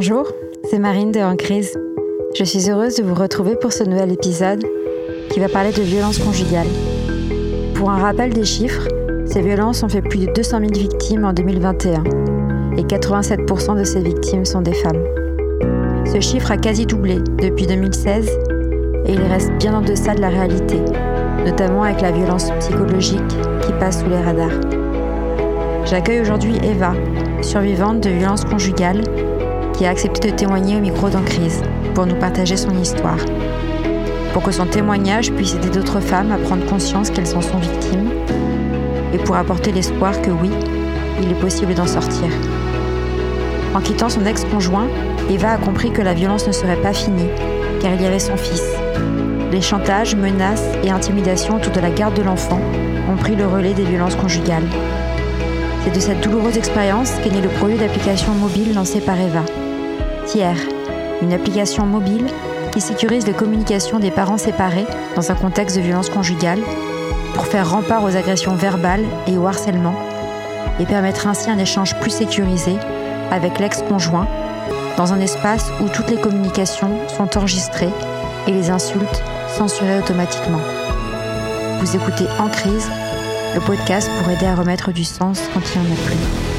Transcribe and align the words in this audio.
Bonjour, 0.00 0.28
c'est 0.70 0.78
Marine 0.78 1.10
de 1.10 1.18
En 1.18 1.34
Crise. 1.34 1.76
Je 2.36 2.44
suis 2.44 2.70
heureuse 2.70 2.94
de 2.94 3.02
vous 3.02 3.16
retrouver 3.16 3.56
pour 3.56 3.72
ce 3.72 3.82
nouvel 3.82 4.12
épisode 4.12 4.64
qui 5.28 5.40
va 5.40 5.48
parler 5.48 5.72
de 5.72 5.82
violences 5.82 6.20
conjugales. 6.20 6.68
Pour 7.74 7.90
un 7.90 7.98
rappel 7.98 8.32
des 8.32 8.44
chiffres, 8.44 8.86
ces 9.26 9.42
violences 9.42 9.82
ont 9.82 9.88
fait 9.88 10.00
plus 10.00 10.20
de 10.20 10.32
200 10.32 10.60
000 10.60 10.70
victimes 10.72 11.24
en 11.24 11.32
2021 11.32 12.04
et 12.76 12.84
87% 12.84 13.76
de 13.76 13.82
ces 13.82 14.00
victimes 14.00 14.44
sont 14.44 14.60
des 14.60 14.72
femmes. 14.72 15.02
Ce 16.06 16.20
chiffre 16.20 16.52
a 16.52 16.58
quasi 16.58 16.86
doublé 16.86 17.18
depuis 17.42 17.66
2016 17.66 18.30
et 19.04 19.12
il 19.12 19.22
reste 19.22 19.50
bien 19.54 19.74
en 19.74 19.80
deçà 19.80 20.14
de 20.14 20.20
la 20.20 20.28
réalité, 20.28 20.78
notamment 21.44 21.82
avec 21.82 22.02
la 22.02 22.12
violence 22.12 22.52
psychologique 22.60 23.36
qui 23.62 23.72
passe 23.80 24.04
sous 24.04 24.08
les 24.08 24.22
radars. 24.22 24.60
J'accueille 25.86 26.20
aujourd'hui 26.20 26.54
Eva, 26.62 26.92
survivante 27.42 28.00
de 28.00 28.10
violences 28.10 28.44
conjugales, 28.44 29.02
qui 29.78 29.86
a 29.86 29.90
accepté 29.90 30.32
de 30.32 30.36
témoigner 30.36 30.76
au 30.76 30.80
micro 30.80 31.08
d'Encrise 31.08 31.62
pour 31.94 32.04
nous 32.04 32.16
partager 32.16 32.56
son 32.56 32.76
histoire. 32.82 33.24
Pour 34.32 34.42
que 34.42 34.50
son 34.50 34.66
témoignage 34.66 35.30
puisse 35.32 35.54
aider 35.54 35.68
d'autres 35.68 36.00
femmes 36.00 36.32
à 36.32 36.36
prendre 36.36 36.66
conscience 36.66 37.10
qu'elles 37.10 37.36
en 37.36 37.40
sont 37.40 37.58
victimes 37.58 38.10
et 39.14 39.18
pour 39.18 39.36
apporter 39.36 39.70
l'espoir 39.70 40.20
que 40.20 40.30
oui, 40.30 40.50
il 41.22 41.30
est 41.30 41.40
possible 41.40 41.74
d'en 41.74 41.86
sortir. 41.86 42.26
En 43.72 43.80
quittant 43.80 44.08
son 44.08 44.26
ex-conjoint, 44.26 44.88
Eva 45.30 45.52
a 45.52 45.58
compris 45.58 45.92
que 45.92 46.02
la 46.02 46.12
violence 46.14 46.48
ne 46.48 46.52
serait 46.52 46.82
pas 46.82 46.92
finie, 46.92 47.28
car 47.80 47.94
il 47.94 48.02
y 48.02 48.06
avait 48.06 48.18
son 48.18 48.36
fils. 48.36 48.64
Les 49.52 49.60
chantages, 49.60 50.16
menaces 50.16 50.66
et 50.82 50.90
intimidations 50.90 51.56
autour 51.56 51.72
de 51.72 51.80
la 51.80 51.90
garde 51.90 52.14
de 52.14 52.22
l'enfant 52.22 52.60
ont 53.08 53.16
pris 53.16 53.36
le 53.36 53.46
relais 53.46 53.74
des 53.74 53.84
violences 53.84 54.16
conjugales. 54.16 54.68
C'est 55.84 55.94
de 55.94 56.00
cette 56.00 56.20
douloureuse 56.20 56.58
expérience 56.58 57.12
qu'est 57.22 57.30
né 57.30 57.40
le 57.40 57.48
projet 57.48 57.76
d'application 57.76 58.32
mobile 58.32 58.74
lancé 58.74 59.00
par 59.00 59.16
Eva. 59.16 59.44
Une 61.22 61.32
application 61.32 61.86
mobile 61.86 62.26
qui 62.70 62.82
sécurise 62.82 63.26
les 63.26 63.32
communications 63.32 63.98
des 63.98 64.10
parents 64.10 64.36
séparés 64.36 64.86
dans 65.16 65.30
un 65.30 65.34
contexte 65.34 65.76
de 65.76 65.80
violence 65.80 66.10
conjugale 66.10 66.60
pour 67.34 67.46
faire 67.46 67.70
rempart 67.70 68.04
aux 68.04 68.14
agressions 68.14 68.54
verbales 68.54 69.04
et 69.26 69.38
au 69.38 69.46
harcèlement 69.46 69.94
et 70.80 70.84
permettre 70.84 71.26
ainsi 71.26 71.50
un 71.50 71.58
échange 71.58 71.98
plus 72.00 72.10
sécurisé 72.10 72.76
avec 73.30 73.58
l'ex-conjoint 73.58 74.28
dans 74.98 75.14
un 75.14 75.20
espace 75.20 75.70
où 75.80 75.88
toutes 75.88 76.10
les 76.10 76.20
communications 76.20 77.08
sont 77.08 77.38
enregistrées 77.38 77.92
et 78.46 78.52
les 78.52 78.68
insultes 78.68 79.22
censurées 79.56 79.98
automatiquement. 79.98 80.60
Vous 81.80 81.96
écoutez 81.96 82.26
En 82.38 82.48
crise, 82.48 82.90
le 83.54 83.60
podcast 83.60 84.10
pour 84.18 84.30
aider 84.30 84.46
à 84.46 84.54
remettre 84.54 84.92
du 84.92 85.04
sens 85.04 85.40
quand 85.54 85.62
il 85.74 85.80
n'y 85.80 85.88
en 85.88 85.92
a 85.92 85.96
plus. 86.06 86.57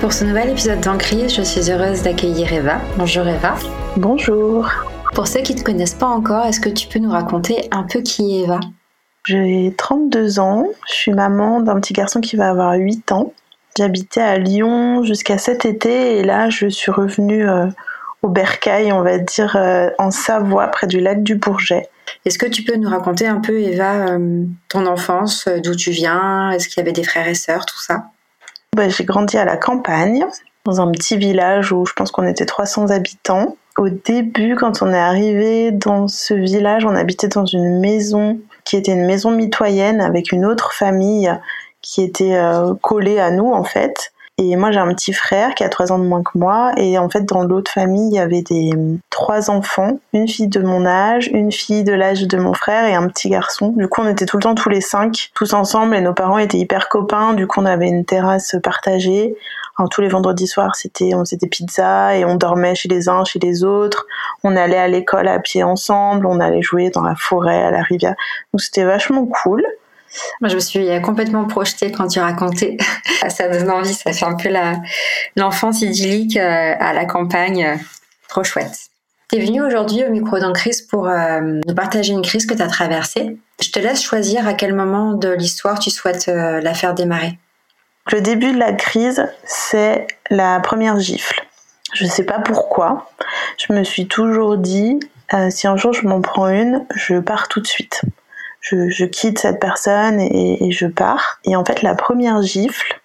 Pour 0.00 0.12
ce 0.12 0.24
nouvel 0.24 0.50
épisode 0.50 0.80
d'En 0.80 0.98
crise, 0.98 1.34
je 1.34 1.40
suis 1.40 1.70
heureuse 1.70 2.02
d'accueillir 2.02 2.52
Eva. 2.52 2.80
Bonjour 2.98 3.26
Eva. 3.26 3.54
Bonjour. 3.96 4.68
Pour 5.14 5.26
ceux 5.26 5.40
qui 5.40 5.54
ne 5.54 5.58
te 5.58 5.64
connaissent 5.64 5.94
pas 5.94 6.06
encore, 6.06 6.44
est-ce 6.44 6.60
que 6.60 6.68
tu 6.68 6.86
peux 6.86 6.98
nous 6.98 7.10
raconter 7.10 7.66
un 7.70 7.82
peu 7.82 8.02
qui 8.02 8.36
est 8.36 8.44
Eva? 8.44 8.60
J'ai 9.24 9.74
32 9.76 10.38
ans, 10.38 10.66
je 10.86 10.92
suis 10.92 11.12
maman 11.12 11.60
d'un 11.60 11.80
petit 11.80 11.94
garçon 11.94 12.20
qui 12.20 12.36
va 12.36 12.50
avoir 12.50 12.74
8 12.74 13.10
ans. 13.12 13.32
J'habitais 13.78 14.20
à 14.20 14.36
Lyon 14.38 15.02
jusqu'à 15.02 15.38
cet 15.38 15.64
été 15.64 16.18
et 16.18 16.22
là 16.22 16.50
je 16.50 16.68
suis 16.68 16.92
revenue 16.92 17.48
euh, 17.48 17.66
au 18.22 18.28
Bercail, 18.28 18.92
on 18.92 19.02
va 19.02 19.18
dire, 19.18 19.56
euh, 19.56 19.88
en 19.98 20.10
Savoie, 20.10 20.68
près 20.68 20.86
du 20.86 21.00
lac 21.00 21.22
du 21.22 21.36
Bourget. 21.36 21.88
Est-ce 22.26 22.38
que 22.38 22.46
tu 22.46 22.64
peux 22.64 22.76
nous 22.76 22.90
raconter 22.90 23.26
un 23.26 23.40
peu, 23.40 23.58
Eva, 23.58 24.08
euh, 24.08 24.44
ton 24.68 24.84
enfance, 24.86 25.48
d'où 25.64 25.74
tu 25.74 25.90
viens? 25.90 26.50
Est-ce 26.50 26.68
qu'il 26.68 26.78
y 26.78 26.80
avait 26.82 26.92
des 26.92 27.02
frères 27.02 27.26
et 27.26 27.34
sœurs, 27.34 27.64
tout 27.64 27.80
ça? 27.80 28.10
Bah, 28.74 28.88
J'ai 28.88 29.04
grandi 29.04 29.36
à 29.36 29.44
la 29.44 29.56
campagne, 29.56 30.24
dans 30.64 30.80
un 30.80 30.90
petit 30.90 31.16
village 31.16 31.72
où 31.72 31.86
je 31.86 31.92
pense 31.92 32.10
qu'on 32.10 32.26
était 32.26 32.46
300 32.46 32.90
habitants. 32.90 33.56
Au 33.78 33.88
début, 33.88 34.56
quand 34.56 34.82
on 34.82 34.92
est 34.92 34.98
arrivé 34.98 35.70
dans 35.70 36.08
ce 36.08 36.34
village, 36.34 36.84
on 36.84 36.94
habitait 36.94 37.28
dans 37.28 37.44
une 37.44 37.78
maison 37.78 38.40
qui 38.64 38.76
était 38.76 38.92
une 38.92 39.06
maison 39.06 39.30
mitoyenne 39.30 40.00
avec 40.00 40.32
une 40.32 40.44
autre 40.44 40.72
famille 40.72 41.30
qui 41.82 42.02
était 42.02 42.34
euh, 42.34 42.74
collé 42.82 43.18
à 43.20 43.30
nous 43.30 43.52
en 43.52 43.64
fait. 43.64 44.12
Et 44.38 44.54
moi, 44.56 44.70
j'ai 44.70 44.78
un 44.78 44.92
petit 44.92 45.14
frère 45.14 45.54
qui 45.54 45.64
a 45.64 45.70
trois 45.70 45.92
ans 45.92 45.98
de 45.98 46.04
moins 46.04 46.22
que 46.22 46.36
moi. 46.36 46.72
Et 46.76 46.98
en 46.98 47.08
fait, 47.08 47.24
dans 47.24 47.42
l'autre 47.42 47.70
famille, 47.70 48.10
il 48.10 48.16
y 48.16 48.18
avait 48.18 48.42
des 48.42 48.70
trois 49.08 49.48
enfants, 49.48 49.98
une 50.12 50.28
fille 50.28 50.48
de 50.48 50.60
mon 50.60 50.84
âge, 50.84 51.28
une 51.32 51.50
fille 51.50 51.84
de 51.84 51.94
l'âge 51.94 52.26
de 52.26 52.36
mon 52.36 52.52
frère 52.52 52.84
et 52.84 52.94
un 52.94 53.08
petit 53.08 53.30
garçon. 53.30 53.68
Du 53.68 53.88
coup, 53.88 54.02
on 54.02 54.08
était 54.08 54.26
tout 54.26 54.36
le 54.36 54.42
temps 54.42 54.54
tous 54.54 54.68
les 54.68 54.82
cinq, 54.82 55.30
tous 55.34 55.54
ensemble. 55.54 55.96
Et 55.96 56.02
nos 56.02 56.12
parents 56.12 56.36
étaient 56.36 56.58
hyper 56.58 56.90
copains. 56.90 57.32
Du 57.32 57.46
coup, 57.46 57.60
on 57.62 57.64
avait 57.64 57.88
une 57.88 58.04
terrasse 58.04 58.56
partagée. 58.62 59.34
Alors, 59.78 59.88
tous 59.88 60.02
les 60.02 60.08
vendredis 60.08 60.46
soirs, 60.46 60.76
c'était 60.76 61.14
on 61.14 61.20
faisait 61.20 61.36
des 61.38 61.48
pizzas 61.48 62.16
et 62.16 62.26
on 62.26 62.34
dormait 62.34 62.74
chez 62.74 62.90
les 62.90 63.08
uns, 63.08 63.24
chez 63.24 63.38
les 63.38 63.64
autres. 63.64 64.06
On 64.44 64.54
allait 64.54 64.76
à 64.76 64.88
l'école 64.88 65.28
à 65.28 65.38
pied 65.38 65.62
ensemble. 65.62 66.26
On 66.26 66.40
allait 66.40 66.62
jouer 66.62 66.90
dans 66.90 67.02
la 67.02 67.14
forêt, 67.14 67.62
à 67.62 67.70
la 67.70 67.82
rivière. 67.82 68.16
Donc, 68.52 68.60
c'était 68.60 68.84
vachement 68.84 69.24
cool. 69.24 69.64
Moi, 70.40 70.48
je 70.48 70.54
me 70.54 70.60
suis 70.60 71.02
complètement 71.02 71.44
projetée 71.46 71.92
quand 71.92 72.08
tu 72.08 72.20
racontais. 72.20 72.76
ça 73.28 73.48
donne 73.48 73.70
envie, 73.70 73.94
ça 73.94 74.12
fait 74.12 74.24
un 74.24 74.34
peu 74.34 74.50
l'enfance 75.36 75.82
idyllique 75.82 76.36
euh, 76.36 76.74
à 76.78 76.92
la 76.92 77.04
campagne. 77.04 77.78
Trop 78.28 78.44
chouette. 78.44 78.76
Tu 79.30 79.38
es 79.38 79.44
venue 79.44 79.62
aujourd'hui 79.62 80.04
au 80.04 80.10
micro 80.10 80.36
crise 80.52 80.82
pour 80.82 81.08
euh, 81.08 81.40
nous 81.66 81.74
partager 81.74 82.12
une 82.12 82.22
crise 82.22 82.46
que 82.46 82.54
tu 82.54 82.62
as 82.62 82.68
traversée. 82.68 83.36
Je 83.60 83.70
te 83.70 83.78
laisse 83.78 84.02
choisir 84.02 84.46
à 84.46 84.54
quel 84.54 84.74
moment 84.74 85.14
de 85.14 85.30
l'histoire 85.30 85.78
tu 85.78 85.90
souhaites 85.90 86.28
euh, 86.28 86.60
la 86.60 86.74
faire 86.74 86.94
démarrer. 86.94 87.38
Le 88.12 88.20
début 88.20 88.52
de 88.52 88.58
la 88.58 88.72
crise, 88.72 89.26
c'est 89.44 90.06
la 90.30 90.60
première 90.60 91.00
gifle. 91.00 91.44
Je 91.92 92.04
ne 92.04 92.10
sais 92.10 92.24
pas 92.24 92.38
pourquoi. 92.38 93.10
Je 93.58 93.72
me 93.72 93.82
suis 93.82 94.06
toujours 94.06 94.58
dit, 94.58 95.00
si 95.50 95.66
un 95.66 95.76
jour 95.76 95.92
je 95.92 96.06
m'en 96.06 96.20
prends 96.20 96.48
une, 96.48 96.86
je 96.94 97.18
pars 97.18 97.48
tout 97.48 97.60
de 97.60 97.66
suite 97.66 98.02
je, 98.70 99.04
quitte 99.04 99.38
cette 99.38 99.60
personne 99.60 100.20
et, 100.20 100.70
je 100.70 100.86
pars. 100.86 101.38
Et 101.44 101.56
en 101.56 101.64
fait, 101.64 101.82
la 101.82 101.94
première 101.94 102.42
gifle, 102.42 103.00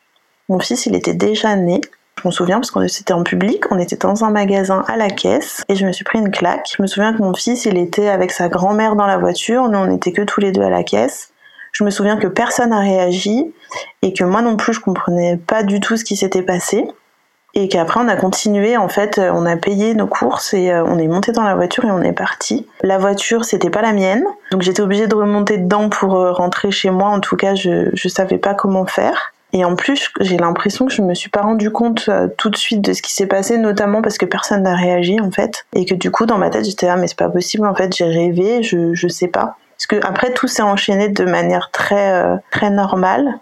mon 0.49 0.59
fils, 0.59 0.85
il 0.85 0.95
était 0.95 1.13
déjà 1.13 1.55
né. 1.55 1.81
Je 2.17 2.27
m'en 2.27 2.31
souviens 2.31 2.57
parce 2.57 2.71
qu'on 2.71 2.81
était 2.81 3.13
en 3.13 3.23
public, 3.23 3.71
on 3.71 3.79
était 3.79 3.95
dans 3.95 4.23
un 4.23 4.29
magasin 4.29 4.83
à 4.87 4.95
la 4.95 5.09
caisse 5.09 5.63
et 5.69 5.75
je 5.75 5.85
me 5.85 5.91
suis 5.91 6.03
pris 6.03 6.19
une 6.19 6.29
claque. 6.29 6.67
Je 6.77 6.81
me 6.81 6.87
souviens 6.87 7.13
que 7.13 7.21
mon 7.21 7.33
fils, 7.33 7.65
il 7.65 7.77
était 7.77 8.09
avec 8.09 8.31
sa 8.31 8.47
grand-mère 8.47 8.95
dans 8.95 9.07
la 9.07 9.17
voiture, 9.17 9.69
nous 9.69 9.79
on 9.79 9.87
n'était 9.87 10.11
que 10.11 10.21
tous 10.21 10.39
les 10.39 10.51
deux 10.51 10.61
à 10.61 10.69
la 10.69 10.83
caisse. 10.83 11.31
Je 11.71 11.83
me 11.83 11.89
souviens 11.89 12.17
que 12.17 12.27
personne 12.27 12.71
n'a 12.71 12.79
réagi 12.79 13.51
et 14.01 14.13
que 14.13 14.23
moi 14.23 14.41
non 14.41 14.55
plus 14.55 14.73
je 14.73 14.81
comprenais 14.81 15.37
pas 15.37 15.63
du 15.63 15.79
tout 15.79 15.97
ce 15.97 16.03
qui 16.03 16.15
s'était 16.15 16.43
passé 16.43 16.85
et 17.53 17.67
qu'après 17.67 17.99
on 17.99 18.07
a 18.07 18.15
continué 18.15 18.77
en 18.77 18.87
fait 18.87 19.17
euh, 19.17 19.31
on 19.33 19.45
a 19.45 19.57
payé 19.57 19.93
nos 19.93 20.07
courses 20.07 20.53
et 20.53 20.71
euh, 20.71 20.83
on 20.85 20.97
est 20.97 21.07
monté 21.07 21.31
dans 21.31 21.43
la 21.43 21.55
voiture 21.55 21.85
et 21.85 21.91
on 21.91 22.01
est 22.01 22.13
parti. 22.13 22.67
La 22.81 22.97
voiture 22.97 23.43
c'était 23.43 23.69
pas 23.69 23.81
la 23.81 23.93
mienne. 23.93 24.23
Donc 24.51 24.61
j'étais 24.61 24.81
obligée 24.81 25.07
de 25.07 25.15
remonter 25.15 25.57
dedans 25.57 25.89
pour 25.89 26.15
euh, 26.15 26.31
rentrer 26.31 26.71
chez 26.71 26.89
moi. 26.89 27.09
En 27.09 27.19
tout 27.19 27.35
cas 27.35 27.55
je 27.55 27.89
je 27.93 28.07
savais 28.07 28.37
pas 28.37 28.53
comment 28.53 28.85
faire. 28.85 29.33
Et 29.53 29.65
en 29.65 29.75
plus 29.75 30.11
j'ai 30.21 30.37
l'impression 30.37 30.85
que 30.85 30.93
je 30.93 31.01
me 31.01 31.13
suis 31.13 31.29
pas 31.29 31.41
rendu 31.41 31.71
compte 31.71 32.09
tout 32.37 32.49
de 32.49 32.55
suite 32.55 32.81
de 32.81 32.93
ce 32.93 33.01
qui 33.01 33.11
s'est 33.11 33.27
passé 33.27 33.57
notamment 33.57 34.01
parce 34.01 34.17
que 34.17 34.25
personne 34.25 34.63
n'a 34.63 34.75
réagi 34.75 35.19
en 35.19 35.31
fait. 35.31 35.65
Et 35.75 35.85
que 35.85 35.93
du 35.93 36.09
coup 36.09 36.25
dans 36.25 36.37
ma 36.37 36.49
tête 36.49 36.63
j'étais 36.63 36.87
là 36.87 36.95
mais 36.95 37.07
c'est 37.07 37.17
pas 37.17 37.29
possible 37.29 37.67
en 37.67 37.75
fait 37.75 37.93
j'ai 37.93 38.05
rêvé 38.05 38.63
je 38.63 38.93
je 38.93 39.07
sais 39.09 39.27
pas. 39.27 39.57
Parce 39.77 39.87
que 39.87 40.07
après 40.07 40.31
tout 40.31 40.47
s'est 40.47 40.61
enchaîné 40.61 41.09
de 41.09 41.25
manière 41.25 41.69
très 41.71 42.39
très 42.49 42.69
normale 42.69 43.39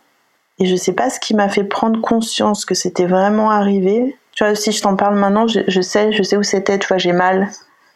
et 0.60 0.66
je 0.66 0.76
sais 0.76 0.94
pas 0.94 1.10
ce 1.10 1.20
qui 1.20 1.34
m'a 1.34 1.50
fait 1.50 1.64
prendre 1.64 2.02
conscience 2.02 2.66
que 2.66 2.76
c'était 2.76 3.06
vraiment 3.06 3.50
arrivé. 3.50 4.18
Tu 4.34 4.44
vois, 4.44 4.56
si 4.56 4.72
je 4.72 4.82
t'en 4.82 4.96
parle 4.96 5.16
maintenant, 5.16 5.48
je, 5.48 5.82
sais, 5.82 6.12
je 6.12 6.24
sais 6.24 6.38
où 6.38 6.44
c'était. 6.44 6.78
Tu 6.78 6.88
vois, 6.88 6.98
j'ai 6.98 7.14
mal. 7.14 7.50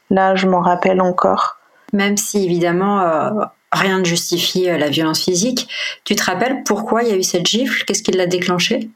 Là, 0.09 0.35
je 0.35 0.47
m'en 0.47 0.61
rappelle 0.61 1.01
encore. 1.01 1.57
Même 1.91 2.17
si 2.17 2.43
évidemment 2.43 3.01
euh, 3.01 3.29
rien 3.71 3.99
ne 3.99 4.05
justifie 4.05 4.69
euh, 4.69 4.77
la 4.77 4.89
violence 4.89 5.23
physique, 5.23 5.67
tu 6.05 6.15
te 6.15 6.23
rappelles 6.23 6.63
pourquoi 6.63 7.03
il 7.03 7.09
y 7.09 7.11
a 7.11 7.15
eu 7.15 7.23
cette 7.23 7.45
gifle? 7.45 7.83
Qu'est-ce 7.85 8.01
qui 8.01 8.11
l'a 8.11 8.25
déclenché 8.25 8.89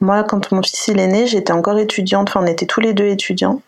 Moi, 0.00 0.24
quand 0.24 0.52
mon 0.52 0.62
fils 0.62 0.88
est 0.88 0.94
né, 1.06 1.26
j'étais 1.26 1.52
encore 1.52 1.78
étudiante. 1.78 2.28
Enfin, 2.28 2.40
on 2.42 2.46
était 2.46 2.66
tous 2.66 2.80
les 2.80 2.92
deux 2.92 3.06
étudiants. 3.06 3.62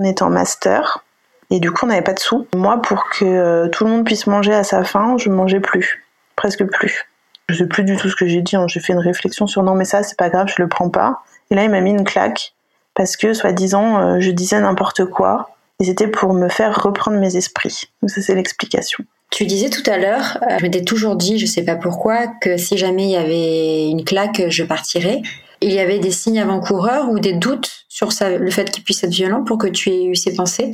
On 0.00 0.04
était 0.04 0.22
en 0.22 0.30
master. 0.30 1.04
Et 1.50 1.60
du 1.60 1.70
coup, 1.70 1.86
on 1.86 1.88
n'avait 1.88 2.02
pas 2.02 2.12
de 2.12 2.20
sous. 2.20 2.46
Moi, 2.54 2.82
pour 2.82 3.08
que 3.08 3.24
euh, 3.24 3.68
tout 3.68 3.84
le 3.84 3.90
monde 3.90 4.04
puisse 4.04 4.26
manger 4.26 4.52
à 4.52 4.64
sa 4.64 4.84
faim, 4.84 5.16
je 5.18 5.30
mangeais 5.30 5.60
plus. 5.60 6.04
Presque 6.36 6.64
plus. 6.64 7.07
Je 7.48 7.54
sais 7.54 7.66
plus 7.66 7.84
du 7.84 7.96
tout 7.96 8.08
ce 8.08 8.16
que 8.16 8.26
j'ai 8.26 8.42
dit. 8.42 8.56
Hein. 8.56 8.66
J'ai 8.68 8.80
fait 8.80 8.92
une 8.92 8.98
réflexion 8.98 9.46
sur 9.46 9.62
non, 9.62 9.74
mais 9.74 9.84
ça, 9.84 10.02
c'est 10.02 10.18
pas 10.18 10.28
grave, 10.28 10.48
je 10.54 10.62
le 10.62 10.68
prends 10.68 10.90
pas. 10.90 11.22
Et 11.50 11.54
là, 11.54 11.64
il 11.64 11.70
m'a 11.70 11.80
mis 11.80 11.90
une 11.90 12.04
claque 12.04 12.52
parce 12.94 13.16
que, 13.16 13.32
soi-disant, 13.32 14.00
euh, 14.00 14.20
je 14.20 14.30
disais 14.30 14.60
n'importe 14.60 15.06
quoi. 15.06 15.50
Et 15.80 15.84
c'était 15.84 16.08
pour 16.08 16.34
me 16.34 16.48
faire 16.48 16.82
reprendre 16.82 17.18
mes 17.18 17.36
esprits. 17.36 17.84
Donc 18.02 18.10
ça, 18.10 18.20
c'est 18.20 18.34
l'explication. 18.34 19.04
Tu 19.30 19.44
disais 19.44 19.70
tout 19.70 19.88
à 19.88 19.98
l'heure, 19.98 20.38
euh, 20.42 20.56
je 20.58 20.62
m'étais 20.62 20.82
toujours 20.82 21.14
dit, 21.14 21.38
je 21.38 21.46
sais 21.46 21.64
pas 21.64 21.76
pourquoi, 21.76 22.26
que 22.40 22.56
si 22.56 22.76
jamais 22.76 23.04
il 23.04 23.10
y 23.10 23.16
avait 23.16 23.88
une 23.88 24.04
claque, 24.04 24.42
je 24.48 24.64
partirais. 24.64 25.22
Il 25.60 25.72
y 25.72 25.80
avait 25.80 25.98
des 25.98 26.10
signes 26.10 26.40
avant-coureurs 26.40 27.08
ou 27.10 27.18
des 27.18 27.32
doutes 27.32 27.84
sur 27.88 28.10
le 28.20 28.50
fait 28.50 28.70
qu'il 28.70 28.84
puisse 28.84 29.02
être 29.04 29.10
violent 29.10 29.44
pour 29.44 29.58
que 29.58 29.66
tu 29.66 29.90
aies 29.90 30.04
eu 30.04 30.14
ces 30.14 30.34
pensées? 30.34 30.70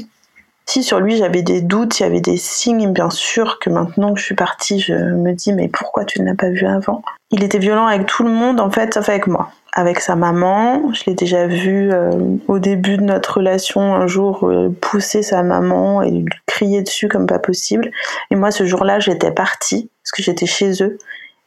Si 0.67 0.83
sur 0.83 0.99
lui 0.99 1.17
j'avais 1.17 1.43
des 1.43 1.61
doutes, 1.61 2.01
il 2.01 2.05
y 2.05 2.07
avait 2.07 2.21
des 2.21 2.39
signes, 2.39 2.93
bien 2.93 3.11
sûr 3.11 3.59
que 3.59 3.69
maintenant 3.69 4.15
que 4.15 4.21
je 4.21 4.25
suis 4.25 4.35
partie, 4.35 4.81
je 4.81 4.95
me 4.95 5.33
dis 5.33 5.53
mais 5.53 5.69
pourquoi 5.69 6.05
tu 6.05 6.21
ne 6.21 6.27
l'as 6.27 6.35
pas 6.35 6.49
vu 6.49 6.67
avant? 6.67 7.03
Il 7.31 7.45
était 7.45 7.59
violent 7.59 7.87
avec 7.87 8.07
tout 8.07 8.25
le 8.25 8.31
monde 8.31 8.61
en 8.61 8.71
fait, 8.71 8.95
sauf 8.95 9.09
avec 9.09 9.27
moi. 9.27 9.51
Avec 9.75 10.01
sa 10.01 10.17
maman, 10.17 10.93
je 10.93 11.03
l'ai 11.07 11.15
déjà 11.15 11.47
vu 11.47 11.93
euh, 11.93 12.13
au 12.49 12.59
début 12.61 12.97
de 12.97 13.03
notre 13.03 13.39
relation 13.39 13.95
un 13.95 14.07
jour 14.07 14.49
euh, 14.49 14.75
pousser 14.81 15.23
sa 15.23 15.43
maman 15.43 16.01
et 16.01 16.11
lui 16.11 16.27
crier 16.47 16.81
dessus 16.81 17.09
comme 17.09 17.27
pas 17.27 17.41
possible. 17.41 17.91
Et 18.31 18.37
moi 18.37 18.51
ce 18.51 18.65
jour-là 18.65 19.01
j'étais 19.01 19.33
partie 19.33 19.91
parce 20.03 20.13
que 20.13 20.23
j'étais 20.23 20.47
chez 20.47 20.83
eux 20.83 20.99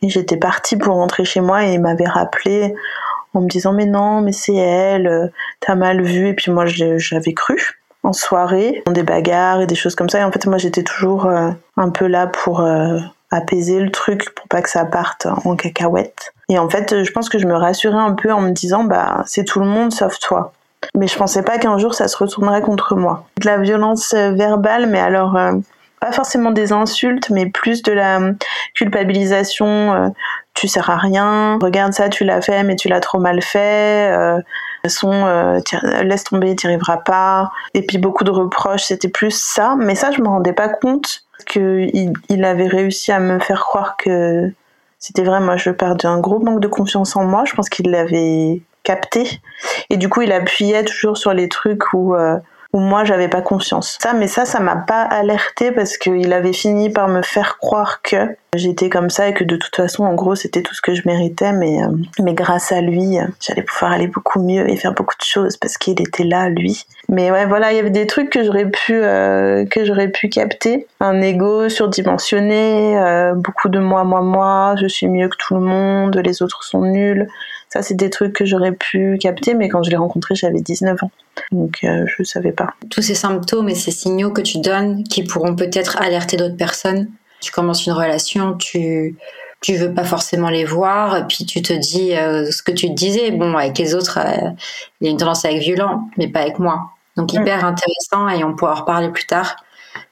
et 0.04 0.10
j'étais 0.10 0.38
partie 0.38 0.78
pour 0.78 0.96
rentrer 0.96 1.26
chez 1.26 1.42
moi 1.42 1.66
et 1.66 1.74
il 1.74 1.82
m'avait 1.82 2.08
rappelé 2.08 2.76
en 3.34 3.42
me 3.42 3.48
disant 3.48 3.74
mais 3.74 3.86
non 3.86 4.22
mais 4.22 4.34
c'est 4.34 4.56
elle, 4.56 5.08
euh, 5.08 5.28
t'as 5.60 5.76
mal 5.76 6.04
vu 6.04 6.28
et 6.28 6.34
puis 6.34 6.52
moi 6.52 6.66
j'avais 6.66 7.34
cru 7.34 7.80
en 8.08 8.14
soirée, 8.14 8.84
des 8.88 9.04
bagarres 9.04 9.62
et 9.62 9.68
des 9.68 9.76
choses 9.76 9.96
comme 9.96 10.10
ça. 10.10 10.20
Et 10.20 10.24
en 10.24 10.32
fait, 10.32 10.46
moi, 10.48 10.58
j'étais 10.58 10.84
toujours 10.84 11.26
euh, 11.26 11.52
un 11.76 11.90
peu 11.90 12.08
là 12.08 12.28
pour 12.28 12.62
euh, 12.62 13.00
apaiser 13.32 13.80
le 13.80 13.92
truc, 13.92 14.34
pour 14.34 14.48
pas 14.48 14.62
que 14.62 14.70
ça 14.70 14.86
parte 14.86 15.28
en 15.44 15.56
cacahuète. 15.56 16.34
Et 16.50 16.58
en 16.58 16.70
fait, 16.70 17.04
je 17.04 17.12
pense 17.12 17.28
que 17.28 17.38
je 17.38 17.46
me 17.46 17.56
rassurais 17.56 18.00
un 18.00 18.14
peu 18.14 18.32
en 18.32 18.40
me 18.40 18.52
disant, 18.52 18.86
bah, 18.86 19.24
c'est 19.26 19.44
tout 19.44 19.60
le 19.60 19.66
monde 19.66 19.92
sauf 19.92 20.18
toi. 20.20 20.54
Mais 20.96 21.08
je 21.08 21.18
pensais 21.18 21.44
pas 21.44 21.58
qu'un 21.58 21.78
jour 21.78 21.94
ça 21.94 22.08
se 22.08 22.16
retournerait 22.16 22.62
contre 22.62 22.96
moi. 22.96 23.26
De 23.42 23.46
la 23.46 23.58
violence 23.58 24.14
euh, 24.14 24.32
verbale, 24.32 24.88
mais 24.88 25.00
alors 25.00 25.38
pas 26.00 26.12
forcément 26.12 26.52
des 26.52 26.72
insultes, 26.72 27.30
mais 27.32 27.48
plus 27.48 27.82
de 27.82 27.92
la 27.92 28.20
culpabilisation. 28.76 30.14
tu 30.54 30.68
sers 30.68 30.90
à 30.90 30.96
rien. 30.96 31.58
Regarde 31.62 31.92
ça, 31.92 32.08
tu 32.08 32.24
l'as 32.24 32.42
fait, 32.42 32.64
mais 32.64 32.76
tu 32.76 32.88
l'as 32.88 33.00
trop 33.00 33.20
mal 33.20 33.42
fait 33.42 34.40
façon, 34.84 35.12
euh, 35.12 35.60
laisse 36.04 36.24
tomber, 36.24 36.56
tu 36.56 36.68
arriveras 36.68 36.98
pas. 36.98 37.52
Et 37.74 37.86
puis 37.86 37.98
beaucoup 37.98 38.24
de 38.24 38.32
reproches, 38.32 38.84
c'était 38.84 39.10
plus 39.10 39.32
ça. 39.32 39.76
Mais 39.78 39.96
ça, 39.96 40.12
je 40.12 40.22
me 40.22 40.28
rendais 40.28 40.54
pas 40.54 40.70
compte 40.70 41.24
qu'il 41.46 42.14
il 42.30 42.46
avait 42.46 42.68
réussi 42.68 43.12
à 43.12 43.20
me 43.20 43.40
faire 43.40 43.62
croire 43.62 43.98
que 43.98 44.52
c'était 45.00 45.24
vrai. 45.24 45.40
Moi, 45.40 45.58
je 45.58 45.70
perdais 45.70 46.08
un 46.08 46.20
gros 46.20 46.40
manque 46.40 46.60
de 46.60 46.68
confiance 46.68 47.16
en 47.16 47.26
moi. 47.26 47.44
Je 47.46 47.54
pense 47.54 47.70
qu'il 47.70 47.90
l'avait 47.92 48.62
capté. 48.84 49.42
Et 49.90 49.98
du 49.98 50.10
coup, 50.10 50.22
il 50.22 50.32
appuyait 50.32 50.84
toujours 50.84 51.18
sur 51.18 51.34
les 51.34 51.50
trucs 51.50 51.94
où... 51.94 52.16
Euh, 52.16 52.38
où 52.74 52.80
moi 52.80 53.04
j'avais 53.04 53.28
pas 53.28 53.42
confiance. 53.42 53.98
Ça, 54.02 54.14
mais 54.14 54.28
ça, 54.28 54.46
ça 54.46 54.60
m'a 54.60 54.76
pas 54.76 55.02
alerté 55.02 55.72
parce 55.72 55.98
qu'il 55.98 56.34
avait 56.34 56.54
fini 56.54 56.90
par 56.90 57.08
me 57.08 57.22
faire 57.22 57.58
croire 57.58 58.02
que 58.02 58.36
j'étais 58.56 58.90
comme 58.90 59.10
ça 59.10 59.30
et 59.30 59.34
que 59.34 59.44
de 59.44 59.56
toute 59.56 59.76
façon, 59.76 60.04
en 60.04 60.14
gros, 60.16 60.36
c'était 60.36 60.62
tout 60.62 60.74
ce 60.74 60.82
que 60.82 60.94
je 60.94 61.04
méritais, 61.06 61.54
mais, 61.54 61.84
euh, 61.84 61.90
mais 62.20 62.34
grâce 62.34 62.72
à 62.72 62.82
lui, 62.82 63.18
j'allais 63.40 63.62
pouvoir 63.62 63.92
aller 63.92 64.08
beaucoup 64.08 64.42
mieux 64.42 64.70
et 64.70 64.76
faire 64.76 64.94
beaucoup 64.94 65.16
de 65.20 65.24
choses 65.24 65.58
parce 65.58 65.78
qu'il 65.78 66.02
était 66.02 66.24
là, 66.24 66.50
lui. 66.50 66.86
Mais 67.10 67.32
ouais, 67.32 67.46
voilà, 67.46 67.72
il 67.72 67.78
y 67.78 67.80
avait 67.80 67.90
des 67.90 68.08
trucs 68.08 68.30
que 68.30 68.44
j'aurais 68.44 68.70
pu, 68.70 68.94
euh, 68.94 69.66
que 69.66 69.86
j'aurais 69.86 70.10
pu 70.10 70.30
capter. 70.30 70.88
Un 71.00 71.22
ego 71.22 71.70
surdimensionné, 71.70 72.98
euh, 72.98 73.34
beaucoup 73.34 73.70
de 73.70 73.80
moi, 73.80 74.04
moi, 74.04 74.22
moi, 74.22 74.76
je 74.80 74.88
suis 74.88 75.08
mieux 75.08 75.30
que 75.30 75.38
tout 75.38 75.56
le 75.56 75.62
monde, 75.62 76.20
les 76.24 76.42
autres 76.42 76.64
sont 76.64 76.82
nuls. 76.82 77.28
Ça, 77.70 77.82
c'est 77.82 77.96
des 77.96 78.10
trucs 78.10 78.34
que 78.34 78.46
j'aurais 78.46 78.72
pu 78.72 79.18
capter, 79.20 79.54
mais 79.54 79.68
quand 79.68 79.84
je 79.84 79.90
l'ai 79.90 79.98
rencontré, 79.98 80.36
j'avais 80.36 80.62
19 80.62 81.04
ans. 81.04 81.12
Donc, 81.52 81.80
euh, 81.84 82.06
je 82.08 82.16
ne 82.20 82.24
savais 82.24 82.54
pas. 82.54 82.74
Tous 82.90 83.02
ces 83.02 83.16
symptômes 83.16 83.70
et 83.70 83.76
ces 83.76 83.92
signaux 83.92 84.32
que 84.32 84.42
tu 84.42 84.60
donnes 84.60 85.04
qui 85.04 85.24
pourront 85.24 85.56
peut-être 85.56 86.02
alerter 86.02 86.38
d'autres 86.38 86.56
personnes. 86.56 87.10
Tu 87.42 87.52
commences 87.52 87.86
une 87.86 87.94
relation, 87.94 88.56
tu 88.56 89.16
tu 89.60 89.74
veux 89.74 89.92
pas 89.92 90.04
forcément 90.04 90.52
les 90.52 90.66
voir, 90.66 91.26
puis 91.28 91.44
tu 91.44 91.64
te 91.64 91.74
dis 91.74 92.16
euh, 92.16 92.52
ce 92.52 92.62
que 92.62 92.72
tu 92.72 92.90
te 92.90 92.94
disais. 92.94 93.32
Bon, 93.32 93.58
avec 93.58 93.78
les 93.80 93.96
autres, 93.96 94.20
euh, 94.20 94.52
il 95.02 95.06
y 95.06 95.08
a 95.08 95.12
une 95.12 95.18
tendance 95.18 95.46
à 95.46 95.52
être 95.52 95.60
violent, 95.60 96.10
mais 96.18 96.28
pas 96.28 96.42
avec 96.42 96.60
moi. 96.60 96.92
Donc, 97.16 97.34
mm. 97.34 97.42
hyper 97.42 97.66
intéressant, 97.66 98.30
et 98.30 98.44
on 98.44 98.56
pourra 98.56 98.74
en 98.74 98.76
reparler 98.76 99.10
plus 99.10 99.26
tard 99.26 99.56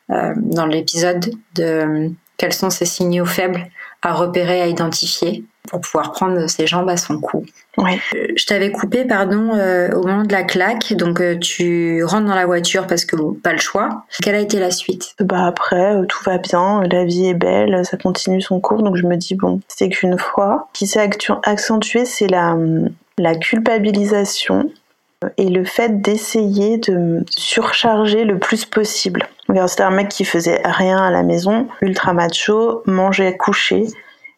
dans 0.08 0.68
l'épisode 0.68 1.31
de 1.56 2.12
quels 2.38 2.54
sont 2.54 2.69
ces 2.69 2.86
signaux 2.86 3.25
faibles 3.25 3.68
à 4.04 4.13
repérer, 4.13 4.62
à 4.62 4.68
identifier 4.68 5.46
pour 5.67 5.81
pouvoir 5.81 6.12
prendre 6.12 6.47
ses 6.50 6.67
jambes 6.67 6.89
à 6.89 6.97
son 6.97 7.19
cou. 7.19 7.45
Ouais. 7.77 8.00
Euh, 8.15 8.27
je 8.35 8.45
t'avais 8.45 8.71
coupé, 8.71 9.06
pardon, 9.06 9.51
euh, 9.53 9.89
au 9.91 10.06
moment 10.07 10.23
de 10.23 10.31
la 10.31 10.44
claque. 10.44 10.94
Donc, 10.94 11.19
euh, 11.19 11.38
tu 11.38 12.03
rentres 12.03 12.27
dans 12.27 12.35
la 12.35 12.45
voiture 12.45 12.88
parce 12.88 13.06
que 13.06 13.15
pas 13.39 13.51
le 13.51 13.59
choix. 13.59 14.06
Quelle 14.21 14.35
a 14.35 14.39
été 14.39 14.59
la 14.59 14.71
suite? 14.71 15.13
Bah 15.19 15.45
après, 15.45 15.95
tout 16.07 16.23
va 16.25 16.38
bien, 16.38 16.81
la 16.89 17.06
vie 17.06 17.27
est 17.27 17.33
belle, 17.33 17.85
ça 17.85 17.97
continue 17.97 18.41
son 18.41 18.59
cours. 18.59 18.83
Donc, 18.83 18.95
je 18.95 19.06
me 19.06 19.15
dis 19.17 19.35
bon, 19.35 19.59
c'est 19.67 19.89
qu'une 19.89 20.17
fois. 20.17 20.69
Ce 20.73 20.79
qui 20.79 20.88
s'est 20.88 21.09
accentué, 21.44 22.06
c'est 22.06 22.27
la, 22.27 22.56
la 23.17 23.35
culpabilisation 23.35 24.69
et 25.38 25.50
le 25.50 25.65
fait 25.65 26.01
d'essayer 26.01 26.77
de 26.77 27.23
surcharger 27.29 28.25
le 28.25 28.38
plus 28.38 28.65
possible. 28.65 29.27
C'était 29.67 29.83
un 29.83 29.91
mec 29.91 30.09
qui 30.09 30.25
faisait 30.25 30.62
rien 30.63 30.97
à 30.97 31.12
la 31.12 31.23
maison, 31.23 31.67
ultra 31.81 32.13
macho, 32.13 32.81
mangeait 32.85 33.38
couché. 33.38 33.85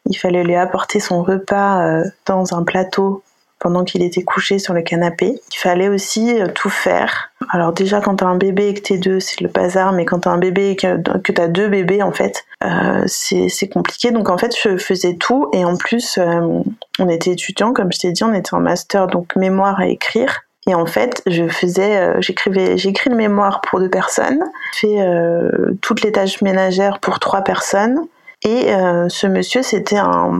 Il 0.09 0.17
fallait 0.17 0.43
lui 0.43 0.55
apporter 0.55 0.99
son 0.99 1.23
repas 1.23 1.81
euh, 1.81 2.03
dans 2.25 2.55
un 2.55 2.63
plateau 2.63 3.23
pendant 3.59 3.83
qu'il 3.83 4.03
était 4.03 4.23
couché 4.23 4.59
sur 4.59 4.73
le 4.73 4.81
canapé. 4.81 5.39
Il 5.51 5.57
fallait 5.57 5.89
aussi 5.89 6.39
euh, 6.39 6.47
tout 6.53 6.69
faire. 6.69 7.31
Alors 7.49 7.73
déjà 7.73 8.01
quand 8.01 8.17
t'as 8.17 8.27
un 8.27 8.37
bébé 8.37 8.69
et 8.69 8.73
que 8.73 8.81
t'es 8.81 8.97
deux, 8.97 9.19
c'est 9.19 9.41
le 9.41 9.49
bazar, 9.49 9.93
mais 9.93 10.05
quand 10.05 10.19
t'as 10.19 10.31
un 10.31 10.37
bébé 10.37 10.71
et 10.71 10.75
que, 10.75 11.31
t'as 11.31 11.47
deux 11.47 11.67
bébés, 11.67 12.03
en 12.03 12.11
fait, 12.11 12.45
euh, 12.63 13.03
c'est 13.07 13.69
compliqué. 13.69 14.11
Donc 14.11 14.29
en 14.29 14.37
fait, 14.37 14.55
je 14.61 14.77
faisais 14.77 15.15
tout 15.15 15.49
et 15.53 15.65
en 15.65 15.75
plus, 15.75 16.19
on 16.19 17.09
était 17.09 17.31
étudiants, 17.31 17.73
comme 17.73 17.91
je 17.91 17.99
t'ai 17.99 18.11
dit, 18.11 18.23
on 18.23 18.33
était 18.33 18.53
en 18.53 18.59
master, 18.59 19.07
donc 19.07 19.35
mémoire 19.35 19.79
à 19.79 19.87
écrire. 19.87 20.41
Et 20.67 20.75
en 20.75 20.85
fait, 20.85 21.23
je 21.25 21.47
faisais, 21.47 22.21
j'écrivais, 22.21 22.77
j'écris 22.77 23.09
le 23.09 23.15
mémoire 23.15 23.61
pour 23.61 23.79
deux 23.79 23.89
personnes, 23.89 24.43
fait 24.73 24.99
euh, 25.01 25.49
toutes 25.81 26.01
les 26.01 26.11
tâches 26.11 26.41
ménagères 26.41 26.99
pour 26.99 27.19
trois 27.19 27.41
personnes. 27.41 28.01
Et 28.43 28.73
euh, 28.73 29.09
ce 29.09 29.27
monsieur, 29.27 29.63
c'était 29.63 29.97
un, 29.97 30.39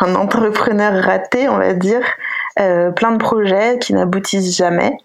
entrepreneur 0.00 1.02
raté, 1.02 1.48
on 1.48 1.58
va 1.58 1.72
dire, 1.72 2.02
plein 2.56 3.12
de 3.12 3.18
projets 3.18 3.78
qui 3.78 3.94
n'aboutissent 3.94 4.56
jamais. 4.56 4.96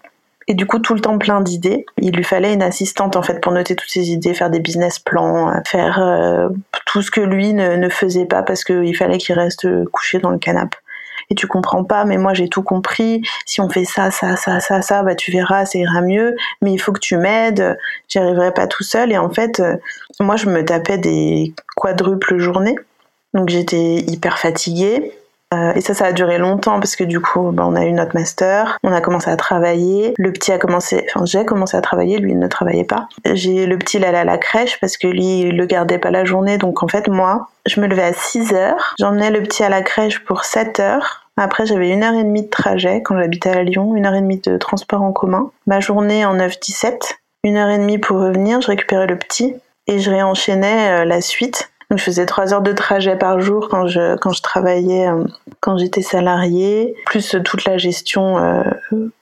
Et 0.48 0.54
du 0.54 0.66
coup, 0.66 0.80
tout 0.80 0.94
le 0.94 1.00
temps 1.00 1.18
plein 1.18 1.40
d'idées. 1.40 1.86
Il 1.98 2.14
lui 2.14 2.24
fallait 2.24 2.52
une 2.52 2.62
assistante 2.62 3.16
en 3.16 3.22
fait 3.22 3.40
pour 3.40 3.52
noter 3.52 3.76
toutes 3.76 3.90
ses 3.90 4.10
idées, 4.10 4.34
faire 4.34 4.50
des 4.50 4.60
business 4.60 4.98
plans, 4.98 5.52
faire 5.66 6.50
tout 6.86 7.00
ce 7.00 7.10
que 7.10 7.20
lui 7.20 7.54
ne, 7.54 7.76
ne 7.76 7.88
faisait 7.88 8.26
pas 8.26 8.42
parce 8.42 8.64
qu'il 8.64 8.94
fallait 8.96 9.18
qu'il 9.18 9.38
reste 9.38 9.66
couché 9.90 10.18
dans 10.18 10.30
le 10.30 10.38
canapé 10.38 10.76
et 11.32 11.34
tu 11.34 11.46
comprends 11.46 11.82
pas, 11.82 12.04
mais 12.04 12.18
moi 12.18 12.34
j'ai 12.34 12.48
tout 12.48 12.62
compris. 12.62 13.22
Si 13.46 13.60
on 13.60 13.68
fait 13.68 13.86
ça, 13.86 14.10
ça, 14.10 14.36
ça, 14.36 14.60
ça, 14.60 14.82
ça, 14.82 15.02
bah 15.02 15.14
tu 15.14 15.32
verras, 15.32 15.64
ça 15.64 15.78
ira 15.78 16.02
mieux. 16.02 16.36
Mais 16.60 16.72
il 16.72 16.78
faut 16.78 16.92
que 16.92 17.00
tu 17.00 17.16
m'aides. 17.16 17.78
J'y 18.08 18.18
arriverai 18.18 18.52
pas 18.52 18.66
tout 18.66 18.82
seul. 18.82 19.10
Et 19.12 19.18
en 19.18 19.30
fait, 19.30 19.60
euh, 19.60 19.76
moi 20.22 20.36
je 20.36 20.48
me 20.48 20.64
tapais 20.64 20.98
des 20.98 21.54
quadruples 21.76 22.38
journées, 22.38 22.76
donc 23.34 23.48
j'étais 23.48 23.96
hyper 24.00 24.38
fatiguée. 24.38 25.12
Euh, 25.52 25.74
et 25.74 25.82
ça, 25.82 25.92
ça 25.92 26.06
a 26.06 26.12
duré 26.12 26.38
longtemps 26.38 26.80
parce 26.80 26.96
que 26.96 27.04
du 27.04 27.20
coup, 27.20 27.50
bah, 27.52 27.64
on 27.66 27.74
a 27.74 27.84
eu 27.84 27.92
notre 27.92 28.14
master, 28.14 28.78
on 28.82 28.92
a 28.92 29.00
commencé 29.02 29.30
à 29.30 29.36
travailler. 29.36 30.14
Le 30.16 30.32
petit 30.32 30.50
a 30.50 30.58
commencé, 30.58 31.06
enfin 31.14 31.26
j'ai 31.26 31.44
commencé 31.44 31.76
à 31.76 31.82
travailler, 31.82 32.18
lui 32.18 32.32
il 32.32 32.38
ne 32.38 32.46
travaillait 32.46 32.84
pas. 32.84 33.08
J'ai 33.34 33.66
le 33.66 33.76
petit 33.76 33.98
il 33.98 34.04
allait 34.04 34.18
à 34.18 34.24
la 34.24 34.38
crèche 34.38 34.80
parce 34.80 34.96
que 34.96 35.08
lui 35.08 35.40
il 35.40 35.56
le 35.56 35.66
gardait 35.66 35.98
pas 35.98 36.10
la 36.10 36.24
journée. 36.24 36.56
Donc 36.56 36.82
en 36.82 36.88
fait 36.88 37.08
moi, 37.08 37.48
je 37.66 37.80
me 37.80 37.86
levais 37.86 38.02
à 38.02 38.12
6 38.14 38.54
heures, 38.54 38.94
j'emmenais 38.98 39.30
le 39.30 39.42
petit 39.42 39.62
à 39.62 39.68
la 39.68 39.82
crèche 39.82 40.24
pour 40.24 40.44
7 40.44 40.80
heures. 40.80 41.28
Après, 41.36 41.64
j'avais 41.64 41.90
une 41.90 42.02
heure 42.02 42.14
et 42.14 42.24
demie 42.24 42.42
de 42.42 42.50
trajet 42.50 43.02
quand 43.02 43.18
j'habitais 43.18 43.50
à 43.50 43.62
Lyon, 43.62 43.94
une 43.94 44.06
heure 44.06 44.14
et 44.14 44.20
demie 44.20 44.40
de 44.40 44.58
transport 44.58 45.02
en 45.02 45.12
commun. 45.12 45.50
Ma 45.66 45.80
journée 45.80 46.26
en 46.26 46.36
9-17, 46.36 47.16
une 47.44 47.56
heure 47.56 47.70
et 47.70 47.78
demie 47.78 47.98
pour 47.98 48.18
revenir, 48.18 48.60
je 48.60 48.68
récupérais 48.68 49.06
le 49.06 49.16
petit 49.16 49.54
et 49.86 49.98
je 49.98 50.10
réenchaînais 50.10 51.02
euh, 51.02 51.04
la 51.04 51.20
suite. 51.20 51.70
Donc, 51.90 51.98
je 51.98 52.04
faisais 52.04 52.24
trois 52.24 52.54
heures 52.54 52.62
de 52.62 52.72
trajet 52.72 53.16
par 53.16 53.40
jour 53.40 53.68
quand 53.68 53.86
je, 53.86 54.16
quand 54.16 54.32
je 54.32 54.40
travaillais, 54.40 55.08
euh, 55.08 55.24
quand 55.60 55.76
j'étais 55.76 56.02
salariée, 56.02 56.94
plus 57.06 57.36
toute 57.44 57.64
la 57.66 57.76
gestion 57.76 58.38
euh, 58.38 58.62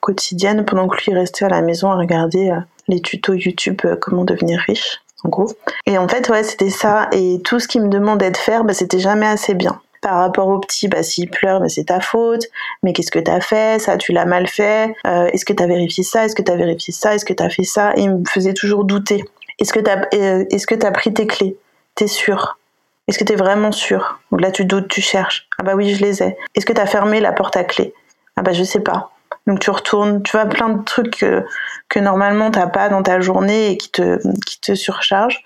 quotidienne 0.00 0.64
pendant 0.64 0.86
que 0.86 0.96
lui 1.04 1.14
restait 1.14 1.44
à 1.44 1.48
la 1.48 1.62
maison 1.62 1.90
à 1.90 1.96
regarder 1.96 2.52
les 2.86 3.00
tutos 3.00 3.34
YouTube 3.34 3.80
comment 4.00 4.24
devenir 4.24 4.60
riche, 4.60 5.00
en 5.24 5.28
gros. 5.30 5.50
Et 5.86 5.98
en 5.98 6.06
fait, 6.06 6.28
ouais, 6.28 6.44
c'était 6.44 6.70
ça. 6.70 7.08
Et 7.12 7.40
tout 7.44 7.58
ce 7.58 7.66
qu'il 7.66 7.82
me 7.82 7.88
demandait 7.88 8.30
de 8.30 8.36
faire, 8.36 8.62
bah, 8.62 8.72
c'était 8.72 9.00
jamais 9.00 9.26
assez 9.26 9.54
bien 9.54 9.80
par 10.00 10.16
rapport 10.16 10.48
au 10.48 10.58
petit, 10.58 10.88
bah, 10.88 11.02
s'il 11.02 11.28
pleure, 11.28 11.60
bah, 11.60 11.68
c'est 11.68 11.84
ta 11.84 12.00
faute. 12.00 12.44
Mais 12.82 12.92
qu'est-ce 12.92 13.10
que 13.10 13.18
t'as 13.18 13.40
fait? 13.40 13.80
Ça, 13.80 13.96
tu 13.96 14.12
l'as 14.12 14.24
mal 14.24 14.46
fait. 14.46 14.94
Est-ce 15.04 15.44
que 15.44 15.52
t'as 15.52 15.66
vérifié 15.66 16.04
ça? 16.04 16.24
Est-ce 16.24 16.36
que 16.36 16.42
t'as 16.42 16.56
vérifié 16.56 16.94
ça? 16.94 17.14
Est-ce 17.14 17.24
que 17.24 17.34
t'as 17.34 17.50
fait 17.50 17.64
ça? 17.64 17.92
Et 17.96 18.02
il 18.02 18.14
me 18.14 18.24
faisait 18.24 18.54
toujours 18.54 18.84
douter. 18.84 19.24
Est-ce 19.60 19.72
que 19.72 19.80
euh, 19.80 20.44
est-ce 20.50 20.66
que 20.66 20.74
t'as 20.74 20.90
pris 20.90 21.12
tes 21.12 21.26
clés? 21.26 21.56
T'es 21.94 22.06
sûr? 22.06 22.58
Est-ce 23.06 23.18
que 23.18 23.24
t'es 23.24 23.36
vraiment 23.36 23.72
sûr? 23.72 24.20
Là, 24.38 24.50
tu 24.50 24.64
doutes, 24.64 24.88
tu 24.88 25.00
cherches. 25.00 25.48
Ah 25.58 25.62
bah 25.62 25.74
oui, 25.74 25.94
je 25.94 26.00
les 26.02 26.22
ai. 26.22 26.36
Est-ce 26.54 26.64
que 26.64 26.72
t'as 26.72 26.86
fermé 26.86 27.20
la 27.20 27.32
porte 27.32 27.56
à 27.56 27.64
clé? 27.64 27.92
Ah 28.36 28.42
bah 28.42 28.52
je 28.52 28.64
sais 28.64 28.80
pas. 28.80 29.10
Donc 29.46 29.58
tu 29.58 29.70
retournes, 29.70 30.22
tu 30.22 30.32
vois 30.32 30.46
plein 30.46 30.68
de 30.68 30.84
trucs 30.84 31.18
que, 31.18 31.44
que 31.88 31.98
normalement 31.98 32.50
t'as 32.50 32.68
pas 32.68 32.88
dans 32.88 33.02
ta 33.02 33.20
journée 33.20 33.72
et 33.72 33.76
qui 33.76 33.90
te, 33.90 34.18
qui 34.46 34.60
te 34.60 34.74
surchargent. 34.74 35.42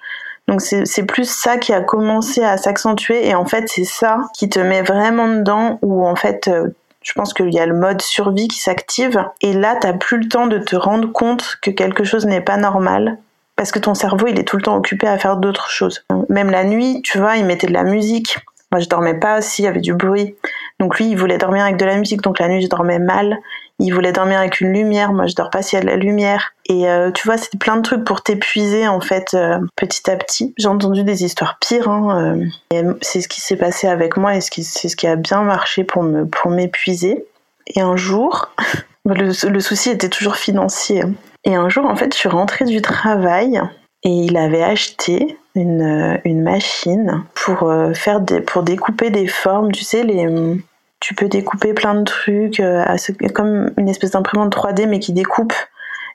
Donc 0.47 0.61
c'est 0.61 1.06
plus 1.06 1.28
ça 1.28 1.56
qui 1.56 1.73
a 1.73 1.80
commencé 1.80 2.44
à 2.44 2.59
s'accentuer 2.59 3.26
et 3.26 3.35
en 3.35 3.47
fait 3.47 3.66
c'est 3.66 3.85
ça 3.85 4.18
qui 4.35 4.50
te 4.50 4.61
met 4.61 4.83
vraiment 4.83 5.26
dedans 5.26 5.78
où 5.80 6.06
en 6.06 6.16
fait 6.16 6.49
euh, 6.49 6.68
je 7.00 7.12
pense 7.14 7.33
qu'il 7.33 7.52
y 7.54 7.59
a 7.59 7.64
le 7.64 7.75
mode 7.75 8.02
survie 8.02 8.49
qui 8.49 8.59
s'active 8.59 9.25
et 9.40 9.54
là 9.54 9.75
t'as 9.80 9.94
plus 9.94 10.18
le 10.18 10.28
temps 10.28 10.47
de 10.47 10.59
te 10.59 10.76
rendre 10.76 11.11
compte 11.11 11.56
que 11.62 11.71
quelque 11.71 12.04
chose 12.04 12.26
n'est 12.26 12.42
pas 12.42 12.59
normal 12.59 13.16
parce 13.56 13.70
que 13.70 13.78
ton 13.78 13.94
cerveau, 13.94 14.26
il 14.26 14.38
est 14.38 14.44
tout 14.44 14.56
le 14.56 14.62
temps 14.62 14.76
occupé 14.76 15.06
à 15.06 15.18
faire 15.18 15.37
d'autres 15.37 15.70
choses. 15.70 16.04
Même 16.28 16.50
la 16.50 16.64
nuit, 16.64 17.02
tu 17.02 17.18
vois, 17.18 17.37
il 17.37 17.44
mettait 17.44 17.66
de 17.66 17.73
la 17.73 17.84
musique. 17.84 18.38
Moi, 18.73 18.80
je 18.80 18.88
dormais 18.88 19.14
pas 19.14 19.40
s'il 19.40 19.64
y 19.64 19.68
avait 19.68 19.80
du 19.80 19.94
bruit. 19.94 20.34
Donc 20.80 20.99
lui, 20.99 21.08
il 21.08 21.16
voulait 21.16 21.38
dormir 21.38 21.62
avec 21.62 21.76
de 21.76 21.84
la 21.84 21.96
musique, 21.96 22.23
donc 22.23 22.40
la 22.40 22.49
nuit, 22.49 22.62
je 22.62 22.68
dormais 22.68 22.99
mal. 22.99 23.38
Il 23.78 23.92
voulait 23.92 24.12
dormir 24.12 24.38
avec 24.38 24.61
une 24.61 24.73
lumière, 24.73 25.12
moi, 25.12 25.26
je 25.26 25.34
dors 25.34 25.50
pas 25.50 25.62
s'il 25.62 25.78
y 25.78 25.82
a 25.82 25.84
de 25.84 25.88
la 25.88 25.96
lumière. 25.96 26.52
Et 26.66 26.88
euh, 26.88 27.11
tu 27.12 27.26
vois, 27.26 27.37
c'était 27.37 27.58
plein 27.58 27.76
de 27.76 27.82
trucs 27.82 28.04
pour 28.04 28.23
t'épuiser, 28.23 28.88
en 28.88 29.00
fait, 29.00 29.34
euh, 29.34 29.58
petit 29.76 30.11
à 30.11 30.16
petit. 30.16 30.54
J'ai 30.58 30.68
entendu 30.68 31.04
des 31.04 31.25
histoires 31.25 31.58
pires, 31.61 31.88
hein, 31.88 32.49
euh, 32.73 32.94
c'est 33.02 33.20
ce 33.20 33.28
qui 33.28 33.40
s'est 33.40 33.56
passé 33.56 33.87
avec 33.87 34.16
moi 34.16 34.34
et 34.37 34.40
c'est 34.40 34.88
ce 34.88 34.96
qui 34.96 35.06
a 35.06 35.16
bien 35.16 35.42
marché 35.42 35.84
pour 35.84 36.02
me 36.02 36.25
pour 36.25 36.50
m'épuiser. 36.50 37.26
Et 37.68 37.80
un 37.80 37.96
jour, 37.96 38.50
le 39.04 39.61
souci 39.61 39.90
était 39.90 40.08
toujours 40.08 40.37
financier. 40.37 41.02
Et 41.44 41.54
un 41.54 41.68
jour, 41.68 41.86
en 41.86 41.96
fait, 41.96 42.12
je 42.12 42.18
suis 42.18 42.28
rentrée 42.28 42.64
du 42.64 42.80
travail 42.80 43.60
et 44.02 44.10
il 44.10 44.36
avait 44.36 44.62
acheté 44.62 45.38
une, 45.54 45.82
euh, 45.82 46.34
machine 46.34 47.24
pour 47.34 47.70
euh, 47.70 47.92
faire 47.92 48.20
des, 48.20 48.40
pour 48.40 48.62
découper 48.62 49.10
des 49.10 49.26
formes. 49.26 49.72
Tu 49.72 49.84
sais, 49.84 50.02
les, 50.02 50.26
tu 51.00 51.14
peux 51.14 51.28
découper 51.28 51.74
plein 51.74 51.94
de 51.94 52.04
trucs, 52.04 52.60
euh, 52.60 52.82
comme 53.34 53.70
une 53.76 53.88
espèce 53.88 54.12
d'imprimante 54.12 54.54
3D 54.54 54.86
mais 54.86 55.00
qui 55.00 55.12
découpe 55.12 55.52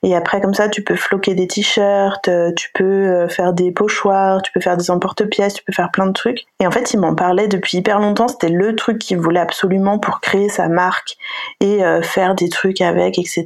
et 0.02 0.16
après, 0.16 0.40
comme 0.40 0.54
ça, 0.54 0.70
tu 0.70 0.82
peux 0.82 0.96
floquer 0.96 1.36
des 1.36 1.48
t-shirts, 1.48 2.28
euh, 2.30 2.54
tu 2.56 2.72
peux 2.74 2.84
euh, 2.84 3.28
faire 3.28 3.52
des 3.52 3.72
pochoirs, 3.72 4.42
tu 4.42 4.52
peux 4.54 4.62
faire 4.62 4.78
des 4.78 4.92
emporte-pièces, 4.92 5.56
tu 5.56 5.64
peux 5.64 5.74
faire 5.74 5.92
plein 5.92 6.08
de 6.08 6.14
trucs. 6.14 6.46
Et 6.62 6.68
en 6.68 6.72
fait, 6.72 6.94
il 6.94 7.00
m'en 7.00 7.16
parlait 7.16 7.48
depuis 7.48 7.78
hyper 7.78 8.00
longtemps. 8.00 8.30
C'était 8.30 8.50
le 8.50 8.76
truc 8.76 9.00
qu'il 9.00 9.18
voulait 9.18 9.42
absolument 9.42 10.00
pour 10.00 10.22
créer 10.22 10.48
sa 10.48 10.70
marque 10.70 11.18
et 11.60 11.84
euh, 11.84 12.02
faire 12.02 12.34
des 12.34 12.48
trucs 12.48 12.80
avec, 12.82 13.20
etc. 13.20 13.46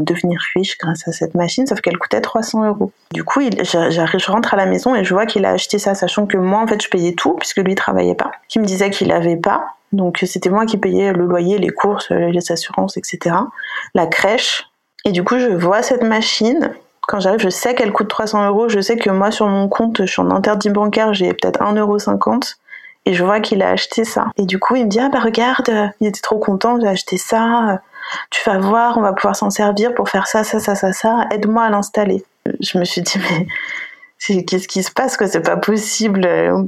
Devenir 0.00 0.40
riche 0.56 0.76
grâce 0.78 1.06
à 1.06 1.12
cette 1.12 1.34
machine, 1.34 1.66
sauf 1.66 1.80
qu'elle 1.80 1.98
coûtait 1.98 2.20
300 2.20 2.66
euros. 2.66 2.90
Du 3.12 3.22
coup, 3.22 3.40
je 3.40 4.30
rentre 4.30 4.54
à 4.54 4.56
la 4.56 4.66
maison 4.66 4.96
et 4.96 5.04
je 5.04 5.14
vois 5.14 5.26
qu'il 5.26 5.44
a 5.44 5.50
acheté 5.50 5.78
ça, 5.78 5.94
sachant 5.94 6.26
que 6.26 6.36
moi, 6.36 6.60
en 6.60 6.66
fait, 6.66 6.82
je 6.82 6.88
payais 6.88 7.12
tout 7.12 7.34
puisque 7.34 7.58
lui, 7.58 7.72
il 7.72 7.76
travaillait 7.76 8.16
pas. 8.16 8.32
Qui 8.48 8.58
me 8.58 8.64
disait 8.64 8.90
qu'il 8.90 9.12
avait 9.12 9.36
pas. 9.36 9.66
Donc 9.92 10.24
c'était 10.26 10.48
moi 10.48 10.64
qui 10.64 10.78
payais 10.78 11.12
le 11.12 11.26
loyer, 11.26 11.58
les 11.58 11.68
courses, 11.68 12.10
les 12.10 12.50
assurances, 12.50 12.96
etc. 12.96 13.36
La 13.94 14.06
crèche, 14.06 14.71
et 15.04 15.12
du 15.12 15.24
coup, 15.24 15.38
je 15.38 15.48
vois 15.48 15.82
cette 15.82 16.02
machine. 16.02 16.72
Quand 17.08 17.18
j'arrive, 17.18 17.40
je 17.40 17.48
sais 17.48 17.74
qu'elle 17.74 17.92
coûte 17.92 18.08
300 18.08 18.46
euros. 18.48 18.68
Je 18.68 18.80
sais 18.80 18.96
que 18.96 19.10
moi, 19.10 19.30
sur 19.30 19.46
mon 19.46 19.68
compte, 19.68 19.98
je 20.04 20.10
suis 20.10 20.22
en 20.22 20.30
interdit 20.30 20.70
bancaire, 20.70 21.12
j'ai 21.14 21.32
peut-être 21.34 21.60
1,50€. 21.60 22.56
Et 23.04 23.14
je 23.14 23.24
vois 23.24 23.40
qu'il 23.40 23.62
a 23.62 23.70
acheté 23.70 24.04
ça. 24.04 24.26
Et 24.36 24.46
du 24.46 24.60
coup, 24.60 24.76
il 24.76 24.84
me 24.84 24.88
dit, 24.88 25.00
ah 25.00 25.08
bah 25.08 25.18
regarde, 25.18 25.70
il 26.00 26.06
était 26.06 26.20
trop 26.20 26.38
content, 26.38 26.78
j'ai 26.80 26.86
acheté 26.86 27.16
ça. 27.16 27.80
Tu 28.30 28.40
vas 28.46 28.58
voir, 28.58 28.96
on 28.96 29.00
va 29.00 29.12
pouvoir 29.12 29.34
s'en 29.34 29.50
servir 29.50 29.94
pour 29.94 30.08
faire 30.08 30.28
ça, 30.28 30.44
ça, 30.44 30.60
ça, 30.60 30.76
ça, 30.76 30.92
ça. 30.92 31.26
Aide-moi 31.32 31.64
à 31.64 31.70
l'installer. 31.70 32.24
Je 32.60 32.78
me 32.78 32.84
suis 32.84 33.02
dit, 33.02 33.18
mais 34.28 34.44
qu'est-ce 34.44 34.68
qui 34.68 34.84
se 34.84 34.92
passe, 34.92 35.16
quoi? 35.16 35.26
C'est 35.26 35.42
pas 35.42 35.56
possible 35.56 36.24
euh, 36.24 36.62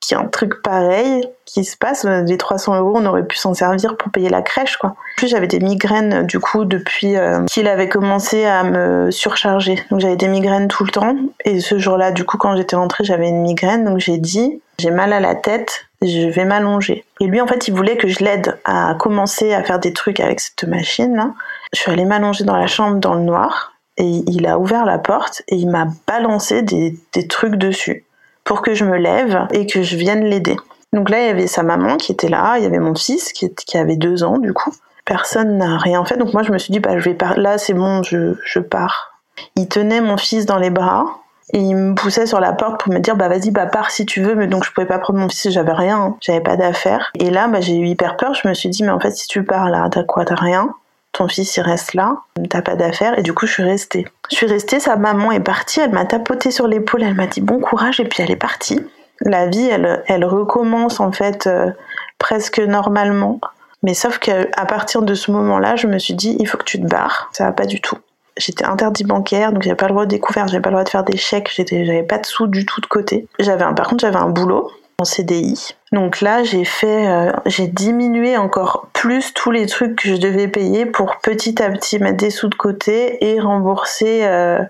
qu'il 0.00 0.16
y 0.16 0.20
un 0.20 0.26
truc 0.26 0.62
pareil 0.62 1.28
qui 1.44 1.64
se 1.64 1.76
passe, 1.76 2.04
les 2.04 2.38
300 2.38 2.78
euros, 2.78 2.92
on 2.96 3.06
aurait 3.06 3.26
pu 3.26 3.36
s'en 3.36 3.54
servir 3.54 3.96
pour 3.96 4.10
payer 4.10 4.30
la 4.30 4.40
crèche, 4.40 4.76
quoi. 4.76 4.90
En 4.90 4.96
plus, 5.16 5.28
j'avais 5.28 5.46
des 5.46 5.60
migraines, 5.60 6.26
du 6.26 6.38
coup, 6.38 6.64
depuis 6.64 7.16
euh, 7.16 7.44
qu'il 7.46 7.68
avait 7.68 7.88
commencé 7.88 8.46
à 8.46 8.62
me 8.62 9.10
surcharger. 9.10 9.82
Donc, 9.90 10.00
j'avais 10.00 10.16
des 10.16 10.28
migraines 10.28 10.68
tout 10.68 10.84
le 10.84 10.90
temps. 10.90 11.16
Et 11.44 11.60
ce 11.60 11.78
jour-là, 11.78 12.12
du 12.12 12.24
coup, 12.24 12.38
quand 12.38 12.56
j'étais 12.56 12.76
rentrée, 12.76 13.04
j'avais 13.04 13.28
une 13.28 13.42
migraine. 13.42 13.84
Donc, 13.84 13.98
j'ai 13.98 14.18
dit, 14.18 14.62
j'ai 14.78 14.90
mal 14.90 15.12
à 15.12 15.20
la 15.20 15.34
tête, 15.34 15.86
je 16.00 16.28
vais 16.30 16.44
m'allonger. 16.44 17.04
Et 17.20 17.26
lui, 17.26 17.40
en 17.40 17.46
fait, 17.46 17.68
il 17.68 17.74
voulait 17.74 17.96
que 17.96 18.08
je 18.08 18.24
l'aide 18.24 18.58
à 18.64 18.94
commencer 18.98 19.52
à 19.52 19.62
faire 19.62 19.80
des 19.80 19.92
trucs 19.92 20.20
avec 20.20 20.40
cette 20.40 20.64
machine-là. 20.64 21.34
Je 21.74 21.80
suis 21.80 21.90
allée 21.90 22.06
m'allonger 22.06 22.44
dans 22.44 22.56
la 22.56 22.66
chambre 22.66 22.96
dans 22.96 23.14
le 23.14 23.22
noir. 23.22 23.72
Et 23.96 24.22
il 24.26 24.46
a 24.46 24.58
ouvert 24.58 24.86
la 24.86 24.98
porte 24.98 25.42
et 25.48 25.56
il 25.56 25.68
m'a 25.68 25.88
balancé 26.06 26.62
des, 26.62 26.96
des 27.12 27.28
trucs 27.28 27.56
dessus 27.56 28.06
pour 28.44 28.62
que 28.62 28.74
je 28.74 28.84
me 28.84 28.96
lève 28.96 29.46
et 29.52 29.66
que 29.66 29.82
je 29.82 29.96
vienne 29.96 30.24
l'aider. 30.24 30.56
Donc 30.92 31.08
là, 31.08 31.20
il 31.20 31.26
y 31.26 31.30
avait 31.30 31.46
sa 31.46 31.62
maman 31.62 31.96
qui 31.96 32.12
était 32.12 32.28
là, 32.28 32.56
il 32.58 32.64
y 32.64 32.66
avait 32.66 32.78
mon 32.78 32.94
fils 32.94 33.32
qui, 33.32 33.52
qui 33.54 33.78
avait 33.78 33.96
deux 33.96 34.24
ans 34.24 34.38
du 34.38 34.52
coup. 34.52 34.72
Personne 35.04 35.58
n'a 35.58 35.78
rien 35.78 36.04
fait, 36.04 36.16
donc 36.16 36.34
moi 36.34 36.42
je 36.42 36.52
me 36.52 36.58
suis 36.58 36.72
dit, 36.72 36.80
bah 36.80 36.98
je 36.98 37.10
vais 37.10 37.16
là 37.36 37.58
c'est 37.58 37.74
bon, 37.74 38.02
je, 38.02 38.34
je 38.44 38.58
pars. 38.58 39.20
Il 39.56 39.68
tenait 39.68 40.00
mon 40.00 40.16
fils 40.16 40.46
dans 40.46 40.58
les 40.58 40.70
bras 40.70 41.20
et 41.52 41.58
il 41.58 41.74
me 41.74 41.94
poussait 41.94 42.26
sur 42.26 42.40
la 42.40 42.52
porte 42.52 42.80
pour 42.80 42.92
me 42.92 42.98
dire 42.98 43.16
bah 43.16 43.28
vas-y 43.28 43.50
bah 43.50 43.66
pars 43.66 43.90
si 43.90 44.06
tu 44.06 44.22
veux 44.22 44.34
mais 44.34 44.46
donc 44.46 44.64
je 44.64 44.70
pouvais 44.70 44.86
pas 44.86 44.98
prendre 44.98 45.18
mon 45.18 45.28
fils 45.28 45.50
j'avais 45.50 45.72
rien 45.72 45.98
hein. 45.98 46.16
j'avais 46.20 46.40
pas 46.40 46.56
d'affaires 46.56 47.10
et 47.18 47.30
là 47.30 47.48
bah 47.48 47.60
j'ai 47.60 47.76
eu 47.76 47.86
hyper 47.86 48.16
peur 48.16 48.34
je 48.34 48.46
me 48.46 48.54
suis 48.54 48.68
dit 48.68 48.84
mais 48.84 48.90
en 48.90 49.00
fait 49.00 49.10
si 49.10 49.26
tu 49.26 49.42
pars 49.42 49.68
là 49.68 49.88
t'as 49.90 50.04
quoi 50.04 50.24
t'as 50.24 50.36
rien? 50.36 50.72
Ton 51.12 51.28
fils 51.28 51.56
il 51.56 51.62
reste 51.62 51.94
là, 51.94 52.18
t'as 52.48 52.62
pas 52.62 52.76
d'affaires, 52.76 53.18
et 53.18 53.22
du 53.22 53.32
coup 53.32 53.46
je 53.46 53.52
suis 53.52 53.62
restée. 53.62 54.06
Je 54.30 54.36
suis 54.36 54.46
restée, 54.46 54.80
sa 54.80 54.96
maman 54.96 55.32
est 55.32 55.40
partie, 55.40 55.80
elle 55.80 55.92
m'a 55.92 56.04
tapoté 56.04 56.50
sur 56.50 56.68
l'épaule, 56.68 57.02
elle 57.02 57.14
m'a 57.14 57.26
dit 57.26 57.40
bon 57.40 57.60
courage, 57.60 58.00
et 58.00 58.04
puis 58.04 58.22
elle 58.22 58.30
est 58.30 58.36
partie. 58.36 58.80
La 59.22 59.46
vie, 59.46 59.68
elle, 59.68 60.02
elle 60.06 60.24
recommence 60.24 61.00
en 61.00 61.12
fait 61.12 61.46
euh, 61.46 61.70
presque 62.18 62.58
normalement, 62.58 63.40
mais 63.82 63.94
sauf 63.94 64.18
qu'à 64.18 64.46
partir 64.66 65.02
de 65.02 65.14
ce 65.14 65.30
moment-là, 65.30 65.76
je 65.76 65.86
me 65.86 65.98
suis 65.98 66.14
dit 66.14 66.36
il 66.38 66.46
faut 66.46 66.58
que 66.58 66.64
tu 66.64 66.80
te 66.80 66.86
barres, 66.86 67.30
ça 67.32 67.44
va 67.44 67.52
pas 67.52 67.66
du 67.66 67.80
tout. 67.80 67.98
J'étais 68.36 68.64
interdit 68.64 69.04
bancaire, 69.04 69.52
donc 69.52 69.62
j'avais 69.62 69.76
pas 69.76 69.86
le 69.86 69.92
droit 69.92 70.04
de 70.04 70.10
découvrir, 70.10 70.46
j'avais 70.48 70.62
pas 70.62 70.70
le 70.70 70.74
droit 70.74 70.84
de 70.84 70.88
faire 70.88 71.04
des 71.04 71.16
chèques, 71.16 71.50
j'avais 71.54 72.02
pas 72.02 72.18
de 72.18 72.24
sous 72.24 72.46
du 72.46 72.64
tout 72.64 72.80
de 72.80 72.86
côté. 72.86 73.26
J'avais 73.38 73.64
par 73.74 73.88
contre 73.88 74.00
j'avais 74.00 74.16
un 74.16 74.30
boulot 74.30 74.70
en 75.00 75.04
CDI. 75.04 75.74
Donc 75.92 76.20
là, 76.20 76.42
j'ai 76.44 76.64
fait, 76.64 77.08
euh, 77.08 77.32
j'ai 77.46 77.66
diminué 77.66 78.36
encore 78.36 78.88
plus 78.92 79.32
tous 79.34 79.50
les 79.50 79.66
trucs 79.66 79.96
que 79.96 80.08
je 80.08 80.16
devais 80.16 80.46
payer 80.46 80.86
pour 80.86 81.16
petit 81.22 81.62
à 81.62 81.70
petit 81.70 81.98
mettre 81.98 82.18
des 82.18 82.30
sous 82.30 82.48
de 82.48 82.54
côté 82.54 83.24
et 83.24 83.40
rembourser. 83.40 84.24
Euh, 84.24 84.62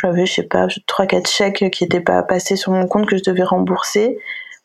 j'avais, 0.00 0.26
je 0.26 0.34
sais 0.34 0.42
pas, 0.42 0.66
trois 0.86 1.06
quatre 1.06 1.28
chèques 1.28 1.70
qui 1.70 1.84
n'étaient 1.84 2.00
pas 2.00 2.22
passés 2.22 2.56
sur 2.56 2.72
mon 2.72 2.86
compte 2.86 3.06
que 3.06 3.16
je 3.16 3.22
devais 3.24 3.42
rembourser 3.42 4.18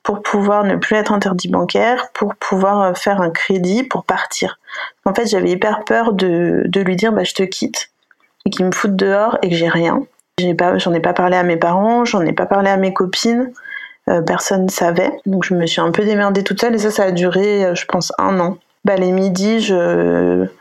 pour 0.03 0.21
pouvoir 0.21 0.65
ne 0.65 0.75
plus 0.75 0.95
être 0.97 1.13
interdit 1.13 1.47
bancaire, 1.47 2.09
pour 2.13 2.35
pouvoir 2.35 2.81
euh, 2.81 2.93
faire 2.93 3.21
un 3.21 3.31
crédit 3.31 3.83
pour 3.83 4.03
partir. 4.03 4.59
En 5.05 5.13
fait, 5.13 5.27
j'avais 5.27 5.49
hyper 5.49 5.83
peur 5.85 6.13
de, 6.13 6.63
de 6.65 6.81
lui 6.81 6.95
dire 6.95 7.13
bah 7.13 7.23
je 7.23 7.33
te 7.33 7.43
quitte 7.43 7.89
et 8.45 8.49
qu'il 8.49 8.65
me 8.65 8.71
foute 8.71 8.95
dehors 8.95 9.37
et 9.41 9.49
que 9.49 9.55
j'ai 9.55 9.69
rien. 9.69 10.01
J'en 10.37 10.93
ai 10.93 10.99
pas 10.99 11.13
parlé 11.13 11.37
à 11.37 11.43
mes 11.43 11.55
parents, 11.55 12.03
j'en 12.03 12.21
ai 12.21 12.33
pas 12.33 12.45
parlé 12.45 12.69
à 12.69 12.75
mes 12.77 12.93
copines. 12.93 13.53
Euh, 14.09 14.21
personne 14.21 14.65
ne 14.65 14.69
savait. 14.69 15.11
Donc 15.25 15.43
je 15.45 15.55
me 15.55 15.65
suis 15.65 15.81
un 15.81 15.91
peu 15.91 16.03
démerdée 16.03 16.43
toute 16.43 16.61
seule 16.61 16.75
et 16.75 16.77
ça, 16.77 16.91
ça 16.91 17.05
a 17.05 17.11
duré, 17.11 17.65
euh, 17.65 17.75
je 17.75 17.85
pense, 17.85 18.11
un 18.17 18.39
an. 18.39 18.57
Bah, 18.83 18.97
les 18.97 19.11
midis, 19.11 19.73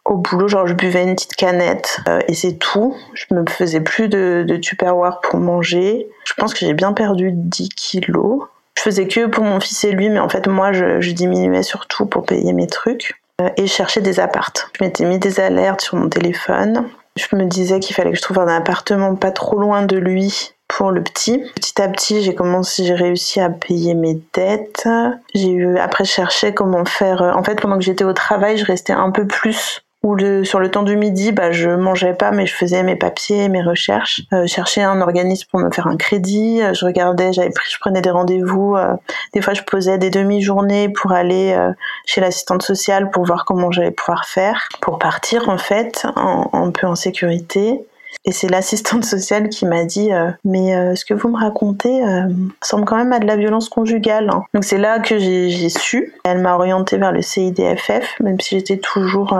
au 0.06 0.16
boulot, 0.16 0.48
genre, 0.48 0.66
je 0.66 0.72
buvais 0.72 1.02
une 1.02 1.14
petite 1.14 1.36
canette 1.36 2.00
euh, 2.08 2.20
et 2.26 2.32
c'est 2.32 2.54
tout. 2.54 2.96
Je 3.12 3.26
me 3.34 3.44
faisais 3.46 3.82
plus 3.82 4.08
de, 4.08 4.46
de 4.48 4.56
tupperware 4.56 5.20
pour 5.20 5.38
manger. 5.38 6.08
Je 6.24 6.32
pense 6.32 6.54
que 6.54 6.60
j'ai 6.60 6.72
bien 6.72 6.94
perdu 6.94 7.32
10 7.34 7.68
kilos. 7.68 8.44
Je 8.78 8.82
faisais 8.82 9.08
que 9.08 9.26
pour 9.26 9.44
mon 9.44 9.60
fils 9.60 9.84
et 9.84 9.92
lui, 9.92 10.08
mais 10.08 10.20
en 10.20 10.30
fait, 10.30 10.46
moi, 10.46 10.72
je, 10.72 11.10
diminuais 11.10 11.62
surtout 11.62 12.06
pour 12.06 12.24
payer 12.24 12.54
mes 12.54 12.66
trucs 12.66 13.20
et 13.58 13.66
chercher 13.66 14.00
des 14.00 14.20
appartes. 14.20 14.70
Je 14.78 14.84
m'étais 14.84 15.04
mis 15.04 15.18
des 15.18 15.38
alertes 15.38 15.82
sur 15.82 15.98
mon 15.98 16.08
téléphone. 16.08 16.86
Je 17.16 17.36
me 17.36 17.44
disais 17.44 17.78
qu'il 17.78 17.94
fallait 17.94 18.10
que 18.10 18.16
je 18.16 18.22
trouve 18.22 18.38
un 18.38 18.48
appartement 18.48 19.14
pas 19.16 19.32
trop 19.32 19.58
loin 19.58 19.82
de 19.82 19.98
lui 19.98 20.53
pour 20.76 20.90
le 20.90 21.02
petit. 21.02 21.42
Petit 21.54 21.80
à 21.80 21.88
petit, 21.88 22.22
j'ai 22.22 22.34
commencé, 22.34 22.84
j'ai 22.84 22.94
réussi 22.94 23.40
à 23.40 23.50
payer 23.50 23.94
mes 23.94 24.20
dettes. 24.32 24.88
J'ai 25.34 25.50
eu, 25.50 25.78
après, 25.78 26.04
chercher 26.04 26.54
comment 26.54 26.84
faire. 26.84 27.22
Euh, 27.22 27.32
en 27.32 27.42
fait, 27.42 27.60
pendant 27.60 27.78
que 27.78 27.84
j'étais 27.84 28.04
au 28.04 28.12
travail, 28.12 28.56
je 28.56 28.64
restais 28.64 28.92
un 28.92 29.10
peu 29.10 29.26
plus 29.26 29.84
ou 30.04 30.14
le, 30.14 30.44
sur 30.44 30.60
le 30.60 30.70
temps 30.70 30.82
du 30.82 30.96
midi, 30.96 31.32
bah, 31.32 31.50
je 31.50 31.70
mangeais 31.70 32.12
pas, 32.12 32.30
mais 32.30 32.46
je 32.46 32.54
faisais 32.54 32.82
mes 32.82 32.94
papiers, 32.94 33.48
mes 33.48 33.62
recherches. 33.62 34.20
Euh, 34.34 34.46
cherchais 34.46 34.82
un 34.82 35.00
organisme 35.00 35.48
pour 35.50 35.60
me 35.60 35.70
faire 35.70 35.86
un 35.86 35.96
crédit. 35.96 36.60
Euh, 36.62 36.74
je 36.74 36.84
regardais, 36.84 37.32
j'avais 37.32 37.48
pris, 37.48 37.70
je 37.72 37.78
prenais 37.80 38.02
des 38.02 38.10
rendez-vous. 38.10 38.76
Euh, 38.76 38.92
des 39.32 39.40
fois, 39.40 39.54
je 39.54 39.62
posais 39.62 39.96
des 39.96 40.10
demi-journées 40.10 40.90
pour 40.90 41.12
aller 41.12 41.56
chez 42.04 42.20
l'assistante 42.20 42.62
sociale 42.62 43.10
pour 43.10 43.24
voir 43.24 43.46
comment 43.46 43.70
j'allais 43.70 43.90
pouvoir 43.90 44.26
faire 44.26 44.68
pour 44.82 44.98
partir 44.98 45.48
en 45.48 45.56
fait, 45.56 46.06
un 46.14 46.70
peu 46.70 46.86
en 46.86 46.94
sécurité. 46.94 47.86
Et 48.25 48.33
c'est 48.33 48.49
l'assistante 48.49 49.04
sociale 49.04 49.49
qui 49.49 49.66
m'a 49.66 49.85
dit 49.85 50.12
euh, 50.12 50.30
mais 50.44 50.75
euh, 50.75 50.94
ce 50.94 51.04
que 51.04 51.14
vous 51.14 51.28
me 51.28 51.38
racontez 51.38 52.04
euh, 52.04 52.28
semble 52.62 52.85
quand 52.85 52.97
même 52.97 53.12
à 53.12 53.18
de 53.18 53.26
la 53.26 53.37
violence 53.37 53.68
conjugale. 53.68 54.30
Hein. 54.30 54.44
Donc 54.54 54.64
c'est 54.64 54.78
là 54.78 54.99
que 54.99 55.18
j'ai 55.18 55.68
su. 55.68 56.14
Elle 56.25 56.40
m'a 56.40 56.54
orientée 56.54 56.97
vers 56.97 57.12
le 57.12 57.23
CIDFF, 57.23 58.21
même 58.21 58.40
si 58.40 58.56
j'étais 58.56 58.78
toujours 58.78 59.37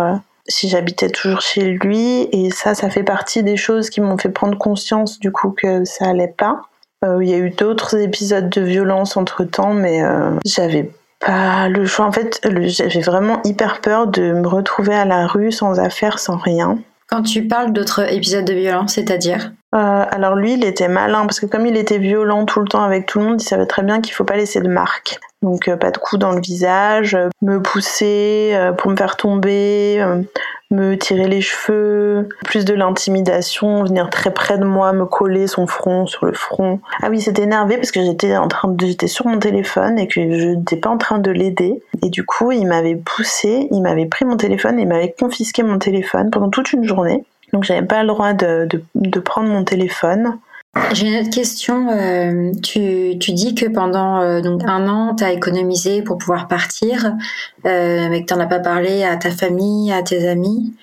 si 0.47 0.69
j'habitais 0.69 1.09
toujours 1.09 1.41
chez 1.41 1.63
lui 1.63 2.29
et 2.31 2.51
ça 2.51 2.75
ça 2.75 2.91
fait 2.91 3.03
partie 3.03 3.43
des 3.43 3.57
choses 3.57 3.89
qui 3.89 4.03
m'ont 4.03 4.19
fait 4.19 4.29
prendre 4.29 4.59
conscience 4.59 5.19
du 5.19 5.33
coup 5.33 5.51
que 5.51 5.85
ça 5.85 6.07
allait 6.07 6.35
pas. 6.37 6.63
Il 7.03 7.29
y 7.29 7.35
a 7.35 7.39
eu 7.39 7.51
d'autres 7.51 7.97
épisodes 7.99 8.49
de 8.49 8.61
violence 8.61 9.17
entre 9.17 9.45
temps 9.45 9.73
mais 9.73 10.03
j'avais 10.45 10.91
pas 11.21 11.69
le 11.69 11.87
choix 11.87 12.05
en 12.07 12.13
fait 12.13 12.41
j'avais 12.67 13.01
vraiment 13.01 13.41
hyper 13.45 13.81
peur 13.81 14.07
de 14.07 14.33
me 14.33 14.47
retrouver 14.47 14.95
à 14.95 15.07
la 15.07 15.27
rue 15.27 15.53
sans 15.53 15.81
affaires 15.81 16.19
sans 16.19 16.37
rien 16.37 16.79
quand 17.09 17.23
tu 17.23 17.47
parles 17.47 17.73
d'autres 17.73 18.13
épisodes 18.13 18.45
de 18.45 18.55
violence, 18.55 18.95
c'est-à-dire 18.95 19.53
euh, 19.75 20.05
Alors 20.11 20.35
lui, 20.37 20.55
il 20.55 20.65
était 20.65 20.89
malin 20.89 21.23
parce 21.27 21.41
que 21.41 21.47
comme 21.47 21.67
il 21.67 21.77
était 21.77 21.99
violent 21.99 22.45
tout 22.47 22.61
le 22.61 22.67
temps 22.67 22.83
avec 22.83 23.07
tout 23.07 23.19
le 23.19 23.27
monde, 23.27 23.43
il 23.43 23.45
savait 23.45 23.67
très 23.67 23.83
bien 23.83 24.01
qu'il 24.01 24.15
faut 24.15 24.25
pas 24.25 24.37
laisser 24.37 24.61
de 24.61 24.69
marque. 24.69 25.19
Donc 25.43 25.69
euh, 25.69 25.77
pas 25.77 25.91
de 25.91 25.99
coups 25.99 26.19
dans 26.19 26.33
le 26.33 26.41
visage, 26.41 27.15
euh, 27.15 27.29
me 27.43 27.61
pousser 27.61 28.59
pour 28.79 28.91
me 28.91 28.97
faire 28.97 29.17
tomber, 29.17 30.03
me 30.71 30.97
tirer 30.97 31.29
les 31.29 31.41
cheveux, 31.41 32.29
plus 32.45 32.65
de 32.65 32.75
l'intimidation, 32.75 33.85
venir 33.85 34.11
très 34.11 34.33
près 34.33 34.59
de 34.59 34.65
moi, 34.65 34.93
me 34.93 35.07
coller 35.07 35.47
son 35.47 35.67
front 35.67 36.07
sur 36.07 36.27
le 36.27 36.33
front. 36.33 36.81
Ah 37.03 37.09
oui, 37.11 37.21
c'était 37.21 37.43
énervé 37.43 37.77
parce 37.77 37.93
que 37.93 38.03
j'étais 38.03 38.37
en 38.37 38.49
train 38.49 38.69
de, 38.69 38.87
j'étais 38.87 39.07
sur 39.07 39.27
mon 39.27 39.39
téléphone 39.39 39.99
et 39.99 40.09
que 40.09 40.21
je 40.21 40.49
n'étais 40.49 40.77
pas 40.77 40.91
en 40.91 40.99
train 40.99 41.19
de 41.19 41.31
l'aider. 41.31 41.83
Et 42.03 42.09
du 42.09 42.25
coup, 42.25 42.51
il 42.53 42.67
m'avait 42.67 42.97
poussé, 42.97 43.69
il 43.71 43.83
m'avait 43.83 44.07
pris 44.07 44.25
mon 44.25 44.37
téléphone 44.37 44.79
et 44.79 44.83
il 44.83 44.89
m'avait 44.89 45.15
confisqué 45.19 45.63
mon 45.63 45.79
téléphone 45.79 46.31
pendant 46.31 46.51
toute 46.51 46.73
une 46.73 46.85
journée. 46.85 47.25
Donc 47.53 47.65
j'avais 47.65 47.87
pas 47.87 48.03
le 48.03 48.09
droit 48.09 48.33
de, 48.33 48.67
de, 48.67 48.83
de 48.95 49.21
prendre 49.21 49.49
mon 49.49 49.65
téléphone. 49.65 50.39
J'ai 50.93 51.09
une 51.09 51.21
autre 51.21 51.35
question. 51.35 51.89
Euh, 51.91 52.53
tu, 52.63 53.15
dis 53.17 53.55
que 53.55 53.67
pendant 53.67 54.21
euh, 54.21 54.41
donc 54.41 54.63
un 54.65 54.89
an, 54.89 55.15
tu 55.15 55.25
as 55.25 55.33
économisé 55.33 56.03
pour 56.03 56.19
pouvoir 56.19 56.49
partir, 56.49 57.15
euh, 57.67 58.09
mais 58.11 58.23
que 58.23 58.27
tu 58.27 58.35
n'en 58.35 58.41
as 58.41 58.47
pas 58.47 58.61
parlé 58.61 59.05
à 59.05 59.17
ta 59.17 59.31
famille, 59.31 59.93
à 59.93 60.03
tes 60.03 60.29
amis. 60.29 60.75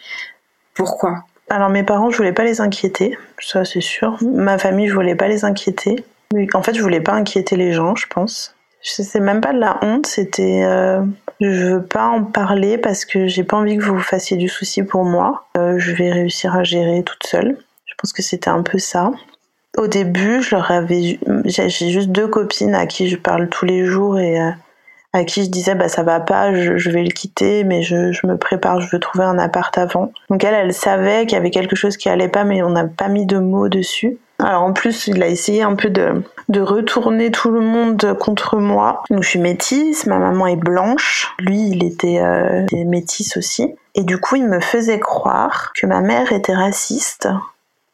Pourquoi? 0.74 1.24
Alors 1.50 1.70
mes 1.70 1.84
parents, 1.84 2.10
je 2.10 2.18
voulais 2.18 2.32
pas 2.32 2.46
les 2.46 2.62
inquiéter, 2.62 3.18
ça 3.40 3.66
c'est 3.66 3.82
sûr. 3.82 4.18
Ma 4.22 4.58
famille, 4.58 4.88
je 4.88 4.94
voulais 4.94 5.16
pas 5.16 5.28
les 5.28 5.44
inquiéter. 5.44 6.04
En 6.54 6.64
fait, 6.64 6.74
je 6.74 6.82
voulais 6.82 7.02
pas 7.02 7.14
inquiéter 7.14 7.58
les 7.58 7.74
gens, 7.74 7.96
je 7.96 8.08
pense. 8.08 8.56
C'est 8.82 9.20
même 9.20 9.42
pas 9.42 9.52
de 9.52 9.60
la 9.60 9.78
honte, 9.84 10.08
c'était 10.08 10.64
je 11.42 11.66
veux 11.66 11.84
pas 11.84 12.08
en 12.08 12.24
parler 12.24 12.78
parce 12.78 13.04
que 13.04 13.28
j'ai 13.28 13.44
pas 13.44 13.58
envie 13.58 13.78
que 13.78 13.84
vous 13.84 14.00
fassiez 14.00 14.38
du 14.38 14.48
souci 14.48 14.84
pour 14.84 15.04
moi. 15.04 15.46
Je 15.56 15.92
vais 15.92 16.12
réussir 16.12 16.56
à 16.56 16.64
gérer 16.64 17.04
toute 17.04 17.26
seule. 17.28 17.58
Je 17.86 17.94
pense 17.98 18.14
que 18.14 18.22
c'était 18.22 18.50
un 18.50 18.64
peu 18.64 18.80
ça. 18.80 19.12
Au 19.78 19.88
début, 19.88 20.42
je 20.42 20.56
leur 20.56 20.70
avais, 20.70 21.20
j'ai 21.46 21.70
juste 21.70 22.10
deux 22.10 22.28
copines 22.28 22.76
à 22.76 22.86
qui 22.86 23.08
je 23.08 23.16
parle 23.16 23.48
tous 23.48 23.66
les 23.66 23.86
jours 23.86 24.20
et 24.20 24.40
euh, 24.40 24.52
à 25.14 25.24
qui 25.24 25.44
je 25.44 25.50
disais 25.50 25.76
bah 25.76 25.88
ça 25.88 26.04
va 26.04 26.20
pas, 26.20 26.54
je, 26.54 26.90
vais 26.90 27.04
le 27.04 27.12
quitter, 27.12 27.64
mais 27.64 27.82
je, 27.82 28.12
je, 28.12 28.28
me 28.28 28.38
prépare, 28.38 28.82
je 28.82 28.90
veux 28.92 29.00
trouver 29.00 29.24
un 29.24 29.40
appart 29.40 29.76
avant. 29.78 30.12
Donc 30.30 30.44
elle, 30.44 30.54
elle 30.54 30.74
savait 30.74 31.26
qu'il 31.26 31.38
y 31.38 31.40
avait 31.40 31.52
quelque 31.52 31.76
chose 31.76 31.96
qui 31.96 32.10
allait 32.10 32.28
pas, 32.28 32.44
mais 32.44 32.62
on 32.64 32.70
n'a 32.70 32.86
pas 32.86 33.08
mis 33.08 33.26
de 33.26 33.38
mots 33.38 33.70
dessus. 33.70 34.18
Alors 34.40 34.64
en 34.64 34.74
plus, 34.74 35.08
il 35.08 35.22
a 35.22 35.28
essayé 35.28 35.62
un 35.62 35.76
peu 35.76 35.90
de, 35.90 36.24
de 36.50 36.62
retourner 36.62 37.32
tout 37.32 37.52
le 37.52 37.62
monde 37.62 38.18
contre 38.20 38.58
moi. 38.58 39.04
Donc 39.10 39.24
je 39.24 39.30
suis 39.30 39.40
métisse, 39.40 40.06
ma 40.06 40.18
maman 40.18 40.48
est 40.48 40.56
blanche, 40.56 41.34
lui 41.40 41.70
il 41.70 41.84
était, 41.84 42.20
euh, 42.20 42.66
métisse 42.86 43.38
aussi. 43.38 43.74
Et 43.96 44.04
du 44.04 44.18
coup, 44.18 44.36
il 44.36 44.48
me 44.48 44.60
faisait 44.60 45.00
croire 45.00 45.72
que 45.80 45.86
ma 45.86 46.02
mère 46.02 46.32
était 46.32 46.56
raciste 46.56 47.30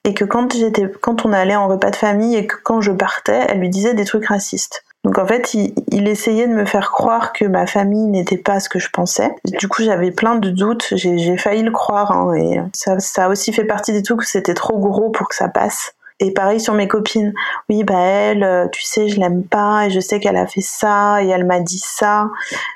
et 0.04 0.14
que 0.14 0.26
quand 0.26 0.54
j'étais, 0.54 0.90
quand 1.02 1.26
on 1.26 1.34
allait 1.34 1.56
en 1.56 1.68
repas 1.68 1.92
de 1.92 1.96
famille 1.96 2.36
et 2.36 2.48
que 2.48 2.56
quand 2.64 2.82
je 2.82 2.92
partais, 2.92 3.46
elle 3.50 3.60
lui 3.60 3.70
disait 3.70 3.94
des 3.94 4.06
trucs 4.06 4.28
racistes. 4.28 4.84
Donc 5.04 5.20
en 5.20 5.26
fait, 5.26 5.54
il, 5.54 6.08
essayait 6.08 6.48
de 6.48 6.54
me 6.54 6.66
faire 6.66 6.92
croire 6.92 7.32
que 7.32 7.46
ma 7.46 7.66
famille 7.66 8.08
n'était 8.08 8.38
pas 8.38 8.60
ce 8.60 8.68
que 8.68 8.78
je 8.78 8.90
pensais. 8.90 9.32
Du 9.46 9.70
coup, 9.70 9.82
j'avais 9.82 10.12
plein 10.12 10.36
de 10.36 10.50
doutes. 10.50 10.88
J'ai 10.92 11.38
failli 11.38 11.62
le 11.62 11.72
croire, 11.72 12.12
hein, 12.12 12.34
et 12.34 12.60
ça, 12.74 13.00
ça 13.00 13.30
aussi 13.30 13.54
fait 13.54 13.64
partie 13.64 13.94
des 13.94 14.04
trucs 14.04 14.20
que 14.20 14.26
c'était 14.26 14.54
trop 14.54 14.78
gros 14.80 15.10
pour 15.10 15.30
que 15.30 15.36
ça 15.36 15.48
passe. 15.48 15.94
Et 16.20 16.34
pareil 16.34 16.60
sur 16.60 16.74
mes 16.74 16.88
copines. 16.88 17.34
Oui, 17.70 17.84
bah 17.84 18.00
elle, 18.00 18.44
euh, 18.44 18.68
tu 18.70 18.82
sais, 18.82 19.08
je 19.08 19.20
l'aime 19.20 19.44
pas 19.44 19.86
et 19.86 19.92
je 19.92 20.00
sais 20.00 20.20
qu'elle 20.20 20.36
a 20.36 20.48
fait 20.48 20.62
ça 20.62 21.24
et 21.24 21.28
elle 21.28 21.46
m'a 21.46 21.60
dit 21.60 21.82
ça. 21.82 22.30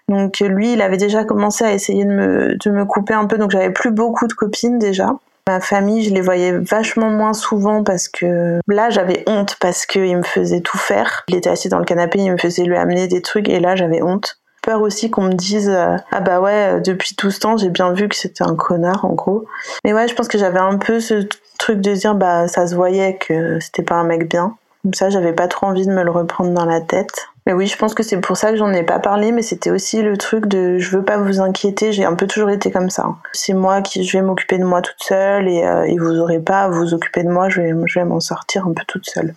Donc 0.07 0.39
lui, 0.39 0.73
il 0.73 0.81
avait 0.81 0.97
déjà 0.97 1.25
commencé 1.25 1.65
à 1.65 1.73
essayer 1.73 2.05
de 2.05 2.11
me, 2.11 2.55
de 2.55 2.71
me 2.71 2.85
couper 2.85 3.15
un 3.15 3.25
peu. 3.25 3.37
Donc 3.37 3.51
j'avais 3.51 3.71
plus 3.71 3.91
beaucoup 3.91 4.27
de 4.27 4.33
copines 4.33 4.77
déjà. 4.77 5.15
Ma 5.47 5.59
famille, 5.59 6.03
je 6.03 6.13
les 6.13 6.21
voyais 6.21 6.51
vachement 6.57 7.09
moins 7.09 7.33
souvent 7.33 7.83
parce 7.83 8.07
que 8.07 8.59
là, 8.67 8.89
j'avais 8.89 9.23
honte 9.27 9.57
parce 9.59 9.85
qu'il 9.85 10.15
me 10.15 10.23
faisait 10.23 10.61
tout 10.61 10.77
faire. 10.77 11.23
Il 11.27 11.35
était 11.35 11.49
assis 11.49 11.69
dans 11.69 11.79
le 11.79 11.85
canapé, 11.85 12.19
il 12.19 12.31
me 12.31 12.37
faisait 12.37 12.63
lui 12.63 12.77
amener 12.77 13.07
des 13.07 13.21
trucs 13.21 13.49
et 13.49 13.59
là, 13.59 13.75
j'avais 13.75 14.01
honte. 14.01 14.37
Peur 14.61 14.81
aussi 14.81 15.09
qu'on 15.09 15.23
me 15.23 15.33
dise 15.33 15.69
euh, 15.69 15.95
ah 16.11 16.19
bah 16.19 16.39
ouais 16.39 16.79
depuis 16.81 17.15
tout 17.15 17.31
ce 17.31 17.39
temps 17.39 17.57
j'ai 17.57 17.69
bien 17.69 17.93
vu 17.93 18.07
que 18.07 18.15
c'était 18.15 18.43
un 18.43 18.55
connard 18.55 19.05
en 19.05 19.13
gros 19.13 19.45
mais 19.83 19.91
ouais 19.91 20.07
je 20.07 20.13
pense 20.13 20.27
que 20.27 20.37
j'avais 20.37 20.59
un 20.59 20.77
peu 20.77 20.99
ce 20.99 21.27
truc 21.57 21.81
de 21.81 21.95
dire 21.95 22.13
bah 22.13 22.47
ça 22.47 22.67
se 22.67 22.75
voyait 22.75 23.17
que 23.17 23.59
c'était 23.59 23.81
pas 23.81 23.95
un 23.95 24.03
mec 24.03 24.29
bien 24.29 24.55
comme 24.81 24.93
ça 24.93 25.09
j'avais 25.09 25.33
pas 25.33 25.47
trop 25.47 25.67
envie 25.67 25.85
de 25.85 25.91
me 25.91 26.03
le 26.03 26.11
reprendre 26.11 26.51
dans 26.51 26.65
la 26.65 26.81
tête 26.81 27.27
mais 27.45 27.53
oui, 27.53 27.65
je 27.65 27.75
pense 27.75 27.95
que 27.95 28.03
c'est 28.03 28.19
pour 28.21 28.37
ça 28.37 28.51
que 28.51 28.57
j'en 28.57 28.71
ai 28.71 28.83
pas 28.83 28.99
parlé, 28.99 29.31
mais 29.31 29.41
c'était 29.41 29.71
aussi 29.71 30.03
le 30.03 30.15
truc 30.15 30.45
de 30.45 30.77
je 30.77 30.95
veux 30.95 31.03
pas 31.03 31.17
vous 31.17 31.39
inquiéter, 31.39 31.91
j'ai 31.91 32.05
un 32.05 32.13
peu 32.13 32.27
toujours 32.27 32.51
été 32.51 32.71
comme 32.71 32.91
ça. 32.91 33.15
C'est 33.33 33.53
moi 33.53 33.81
qui 33.81 34.03
je 34.03 34.17
vais 34.17 34.23
m'occuper 34.23 34.59
de 34.59 34.63
moi 34.63 34.81
toute 34.81 35.01
seule 35.01 35.47
et, 35.47 35.63
euh, 35.65 35.85
et, 35.85 35.97
vous 35.97 36.19
aurez 36.19 36.39
pas 36.39 36.63
à 36.63 36.69
vous 36.69 36.93
occuper 36.93 37.23
de 37.23 37.29
moi, 37.29 37.49
je 37.49 37.61
vais, 37.61 37.73
je 37.85 37.99
vais 37.99 38.05
m'en 38.05 38.19
sortir 38.19 38.67
un 38.67 38.73
peu 38.73 38.83
toute 38.87 39.09
seule. 39.09 39.33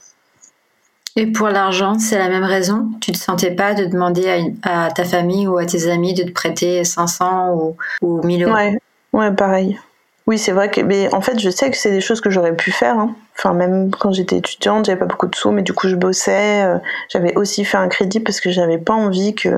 Et 1.17 1.29
pour 1.29 1.49
l'argent, 1.49 1.99
c'est 1.99 2.19
la 2.19 2.29
même 2.29 2.45
raison? 2.45 2.91
Tu 3.01 3.13
te 3.13 3.17
sentais 3.17 3.53
pas 3.53 3.73
de 3.73 3.85
demander 3.85 4.53
à, 4.65 4.91
ta 4.91 5.05
famille 5.05 5.47
ou 5.47 5.57
à 5.57 5.65
tes 5.65 5.89
amis 5.89 6.13
de 6.13 6.25
te 6.25 6.33
prêter 6.33 6.85
500 6.85 7.55
ou, 7.55 7.77
ou 8.03 8.23
1000 8.27 8.45
euros? 8.45 8.53
Ouais, 8.53 8.79
ouais 9.13 9.33
pareil. 9.33 9.79
Oui, 10.27 10.39
c'est 10.39 10.53
vrai 10.53 10.71
que, 10.71 10.81
mais 10.81 11.13
en 11.15 11.21
fait, 11.21 11.39
je 11.39 11.51
sais 11.51 11.71
que 11.71 11.77
c'est 11.77 11.91
des 11.91 12.01
choses 12.01 12.21
que 12.23 12.31
j'aurais 12.31 12.57
pu 12.57 12.73
faire. 12.73 12.99
Hein. 12.99 13.15
Enfin, 13.37 13.53
même 13.53 13.91
quand 13.91 14.13
j'étais 14.13 14.39
étudiante, 14.39 14.87
j'avais 14.87 14.99
pas 14.99 15.05
beaucoup 15.05 15.27
de 15.27 15.35
sous, 15.35 15.51
mais 15.51 15.63
du 15.63 15.75
coup, 15.75 15.89
je 15.89 15.97
bossais. 15.97 16.65
Euh, 16.65 16.79
j'avais 17.11 17.37
aussi 17.37 17.65
fait 17.65 17.77
un 17.77 17.89
crédit 17.89 18.21
parce 18.21 18.41
que 18.41 18.51
j'avais 18.51 18.79
pas 18.79 18.95
envie 18.95 19.35
que 19.35 19.51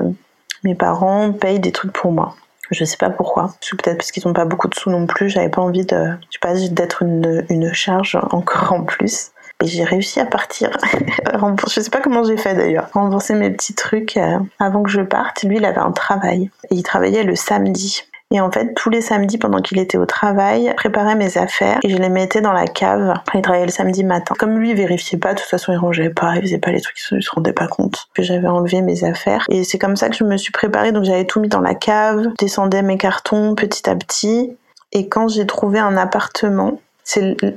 mes 0.63 0.75
parents 0.75 1.31
payent 1.31 1.61
des 1.61 1.71
trucs 1.71 1.93
pour 1.93 2.11
moi. 2.11 2.35
Je 2.69 2.83
sais 2.83 2.97
pas 2.97 3.09
pourquoi. 3.09 3.55
Peut-être 3.71 3.97
parce 3.97 4.11
qu'ils 4.11 4.27
ont 4.27 4.33
pas 4.33 4.43
beaucoup 4.43 4.67
de 4.67 4.75
sous 4.75 4.89
non 4.89 5.05
plus. 5.07 5.29
J'avais 5.29 5.49
pas 5.49 5.61
envie 5.61 5.85
de, 5.85 5.95
je 6.29 6.33
sais 6.33 6.39
pas, 6.41 6.53
d'être 6.69 7.01
une, 7.01 7.45
une 7.49 7.73
charge 7.73 8.17
encore 8.31 8.73
en 8.73 8.83
plus. 8.83 9.31
Et 9.63 9.67
j'ai 9.67 9.85
réussi 9.85 10.19
à 10.19 10.25
partir. 10.25 10.77
je 11.67 11.79
sais 11.81 11.89
pas 11.89 12.01
comment 12.01 12.23
j'ai 12.23 12.37
fait 12.37 12.53
d'ailleurs. 12.53 12.89
Rembourser 12.93 13.33
mes 13.33 13.49
petits 13.49 13.73
trucs 13.73 14.17
euh, 14.17 14.37
avant 14.59 14.83
que 14.83 14.89
je 14.89 15.01
parte. 15.01 15.43
Lui, 15.43 15.57
il 15.57 15.65
avait 15.65 15.79
un 15.79 15.91
travail. 15.91 16.51
Et 16.69 16.75
il 16.75 16.83
travaillait 16.83 17.23
le 17.23 17.35
samedi. 17.35 18.03
Et 18.31 18.41
en 18.41 18.51
fait, 18.51 18.73
tous 18.73 18.89
les 18.89 18.99
samedis, 18.99 19.37
pendant 19.37 19.59
qu'il 19.59 19.79
était 19.79 19.97
au 19.97 20.05
travail, 20.05 20.73
préparait 20.75 21.15
mes 21.15 21.37
affaires 21.37 21.79
et 21.83 21.89
je 21.89 21.95
les 21.95 22.09
mettais 22.09 22.41
dans 22.41 22.51
la 22.51 22.67
cave. 22.67 23.13
Il 23.33 23.41
travaillait 23.41 23.65
le 23.65 23.71
samedi 23.71 24.03
matin. 24.03 24.35
Comme 24.37 24.57
lui, 24.57 24.71
il 24.71 24.75
vérifiait 24.75 25.17
pas, 25.17 25.33
de 25.33 25.39
toute 25.39 25.47
façon, 25.47 25.71
il 25.71 25.77
rangeait 25.77 26.09
pas, 26.09 26.35
il 26.35 26.41
faisait 26.41 26.57
pas 26.57 26.71
les 26.71 26.81
trucs, 26.81 26.97
il 27.11 27.23
se 27.23 27.31
rendait 27.31 27.53
pas 27.53 27.67
compte 27.67 28.07
que 28.13 28.23
j'avais 28.23 28.47
enlevé 28.47 28.81
mes 28.81 29.05
affaires. 29.05 29.45
Et 29.49 29.63
c'est 29.63 29.77
comme 29.77 29.95
ça 29.95 30.09
que 30.09 30.15
je 30.15 30.25
me 30.25 30.35
suis 30.35 30.51
préparée. 30.51 30.91
Donc 30.91 31.05
j'avais 31.05 31.25
tout 31.25 31.39
mis 31.39 31.47
dans 31.47 31.61
la 31.61 31.73
cave, 31.73 32.27
descendais 32.37 32.81
mes 32.81 32.97
cartons 32.97 33.55
petit 33.55 33.89
à 33.89 33.95
petit. 33.95 34.57
Et 34.91 35.07
quand 35.07 35.29
j'ai 35.29 35.45
trouvé 35.45 35.79
un 35.79 35.95
appartement, 35.95 36.81
c'est 37.05 37.21
le 37.41 37.55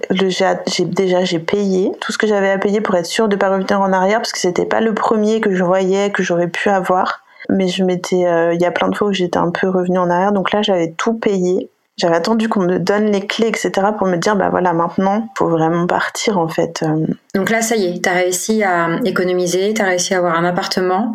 j'ai 0.68 0.84
déjà 0.84 1.24
j'ai 1.24 1.40
payé 1.40 1.90
tout 2.00 2.12
ce 2.12 2.18
que 2.18 2.28
j'avais 2.28 2.50
à 2.50 2.58
payer 2.58 2.80
pour 2.80 2.94
être 2.94 3.06
sûre 3.06 3.28
de 3.28 3.34
pas 3.34 3.48
revenir 3.48 3.80
en 3.80 3.92
arrière 3.92 4.18
parce 4.18 4.32
que 4.32 4.38
c'était 4.38 4.64
pas 4.64 4.80
le 4.80 4.94
premier 4.94 5.40
que 5.40 5.52
je 5.52 5.64
voyais 5.64 6.10
que 6.10 6.22
j'aurais 6.22 6.46
pu 6.46 6.68
avoir 6.68 7.24
mais 7.50 7.68
je 7.68 7.84
m'étais, 7.84 8.26
euh, 8.26 8.54
il 8.54 8.60
y 8.60 8.64
a 8.64 8.70
plein 8.70 8.88
de 8.88 8.96
fois 8.96 9.08
où 9.08 9.12
j'étais 9.12 9.38
un 9.38 9.50
peu 9.50 9.68
revenue 9.68 9.98
en 9.98 10.10
arrière, 10.10 10.32
donc 10.32 10.52
là 10.52 10.62
j'avais 10.62 10.92
tout 10.96 11.14
payé. 11.14 11.70
J'avais 11.96 12.16
attendu 12.16 12.48
qu'on 12.48 12.62
me 12.62 12.78
donne 12.78 13.06
les 13.06 13.26
clés, 13.26 13.48
etc., 13.48 13.72
pour 13.98 14.06
me 14.06 14.16
dire, 14.16 14.34
bah 14.34 14.48
voilà, 14.48 14.72
maintenant, 14.72 15.28
faut 15.36 15.48
vraiment 15.48 15.86
partir, 15.86 16.38
en 16.38 16.48
fait. 16.48 16.82
Euh. 16.82 17.06
Donc 17.34 17.50
là, 17.50 17.60
ça 17.60 17.76
y 17.76 17.84
est, 17.84 18.02
t'as 18.02 18.14
réussi 18.14 18.62
à 18.62 18.98
économiser, 19.04 19.74
t'as 19.74 19.84
réussi 19.84 20.14
à 20.14 20.18
avoir 20.18 20.34
un 20.34 20.44
appartement. 20.44 21.12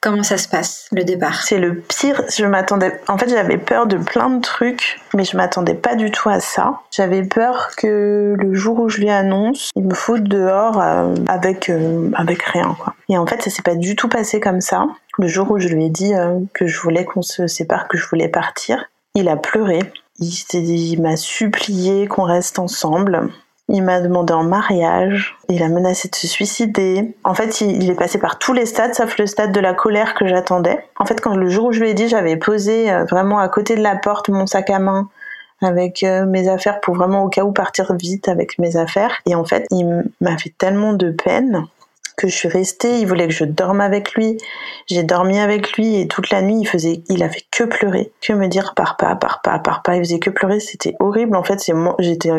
Comment 0.00 0.22
ça 0.22 0.38
se 0.38 0.46
passe, 0.46 0.88
le 0.92 1.04
départ? 1.04 1.42
C'est 1.42 1.58
le 1.58 1.80
pire. 1.80 2.22
Je 2.34 2.44
m'attendais. 2.44 3.00
En 3.08 3.18
fait, 3.18 3.28
j'avais 3.28 3.58
peur 3.58 3.86
de 3.86 3.96
plein 3.96 4.30
de 4.30 4.40
trucs, 4.40 5.00
mais 5.14 5.24
je 5.24 5.36
m'attendais 5.36 5.74
pas 5.74 5.96
du 5.96 6.10
tout 6.10 6.28
à 6.28 6.38
ça. 6.38 6.80
J'avais 6.90 7.22
peur 7.22 7.70
que 7.76 8.36
le 8.38 8.54
jour 8.54 8.78
où 8.78 8.88
je 8.88 8.98
lui 8.98 9.10
annonce, 9.10 9.70
il 9.74 9.84
me 9.84 9.94
foute 9.94 10.24
dehors 10.24 10.80
euh, 10.80 11.14
avec 11.26 11.72
avec 12.14 12.42
rien, 12.42 12.76
quoi. 12.78 12.94
Et 13.08 13.18
en 13.18 13.26
fait, 13.26 13.42
ça 13.42 13.50
s'est 13.50 13.62
pas 13.62 13.74
du 13.74 13.96
tout 13.96 14.08
passé 14.08 14.38
comme 14.38 14.60
ça. 14.60 14.86
Le 15.18 15.28
jour 15.28 15.50
où 15.50 15.58
je 15.58 15.68
lui 15.68 15.86
ai 15.86 15.90
dit 15.90 16.14
euh, 16.14 16.38
que 16.52 16.66
je 16.66 16.78
voulais 16.80 17.04
qu'on 17.04 17.22
se 17.22 17.46
sépare, 17.46 17.88
que 17.88 17.96
je 17.96 18.06
voulais 18.06 18.28
partir, 18.28 18.84
il 19.14 19.28
a 19.28 19.36
pleuré. 19.36 19.80
Il, 20.18 21.02
m'a 21.02 21.16
supplié 21.16 22.06
qu'on 22.06 22.22
reste 22.22 22.58
ensemble. 22.58 23.28
Il 23.68 23.82
m'a 23.82 24.00
demandé 24.00 24.32
en 24.32 24.44
mariage. 24.44 25.36
Il 25.48 25.62
a 25.62 25.68
menacé 25.68 26.08
de 26.08 26.14
se 26.14 26.28
suicider. 26.28 27.16
En 27.24 27.34
fait, 27.34 27.60
il, 27.60 27.90
est 27.90 27.94
passé 27.94 28.18
par 28.18 28.38
tous 28.38 28.52
les 28.52 28.64
stades, 28.64 28.94
sauf 28.94 29.18
le 29.18 29.26
stade 29.26 29.52
de 29.52 29.60
la 29.60 29.74
colère 29.74 30.14
que 30.14 30.26
j'attendais. 30.26 30.78
En 30.98 31.04
fait, 31.04 31.20
quand 31.20 31.34
le 31.34 31.48
jour 31.48 31.66
où 31.66 31.72
je 31.72 31.80
lui 31.80 31.90
ai 31.90 31.94
dit, 31.94 32.08
j'avais 32.08 32.36
posé 32.36 32.90
euh, 32.92 33.04
vraiment 33.04 33.38
à 33.40 33.48
côté 33.48 33.74
de 33.74 33.82
la 33.82 33.96
porte 33.96 34.28
mon 34.28 34.46
sac 34.46 34.70
à 34.70 34.78
main 34.78 35.08
avec 35.62 36.02
euh, 36.02 36.26
mes 36.26 36.48
affaires 36.48 36.80
pour 36.80 36.94
vraiment 36.94 37.24
au 37.24 37.28
cas 37.28 37.42
où 37.42 37.52
partir 37.52 37.94
vite 37.94 38.28
avec 38.28 38.58
mes 38.58 38.76
affaires. 38.76 39.16
Et 39.26 39.34
en 39.34 39.44
fait, 39.44 39.66
il 39.70 40.04
m'a 40.20 40.36
fait 40.38 40.54
tellement 40.56 40.92
de 40.92 41.10
peine 41.10 41.66
que 42.16 42.28
je 42.28 42.34
suis 42.34 42.48
restée, 42.48 43.00
il 43.00 43.06
voulait 43.06 43.28
que 43.28 43.34
je 43.34 43.44
dorme 43.44 43.80
avec 43.80 44.14
lui. 44.14 44.38
J'ai 44.86 45.02
dormi 45.02 45.38
avec 45.38 45.72
lui 45.72 46.00
et 46.00 46.08
toute 46.08 46.30
la 46.30 46.40
nuit, 46.40 46.58
il 46.60 46.66
faisait, 46.66 47.02
il 47.08 47.22
avait 47.22 47.42
que 47.50 47.64
pleurer, 47.64 48.10
que 48.22 48.32
me 48.32 48.48
dire 48.48 48.74
pars 48.74 48.96
pas, 48.96 49.14
pars 49.16 49.42
pas, 49.42 49.58
pars 49.58 49.82
pas. 49.82 49.96
Il 49.96 50.00
faisait 50.00 50.18
que 50.18 50.30
pleurer, 50.30 50.60
c'était 50.60 50.94
horrible. 50.98 51.36
En 51.36 51.42
fait, 51.42 51.60
c'est 51.60 51.74
moi, 51.74 51.94
j'étais, 51.98 52.30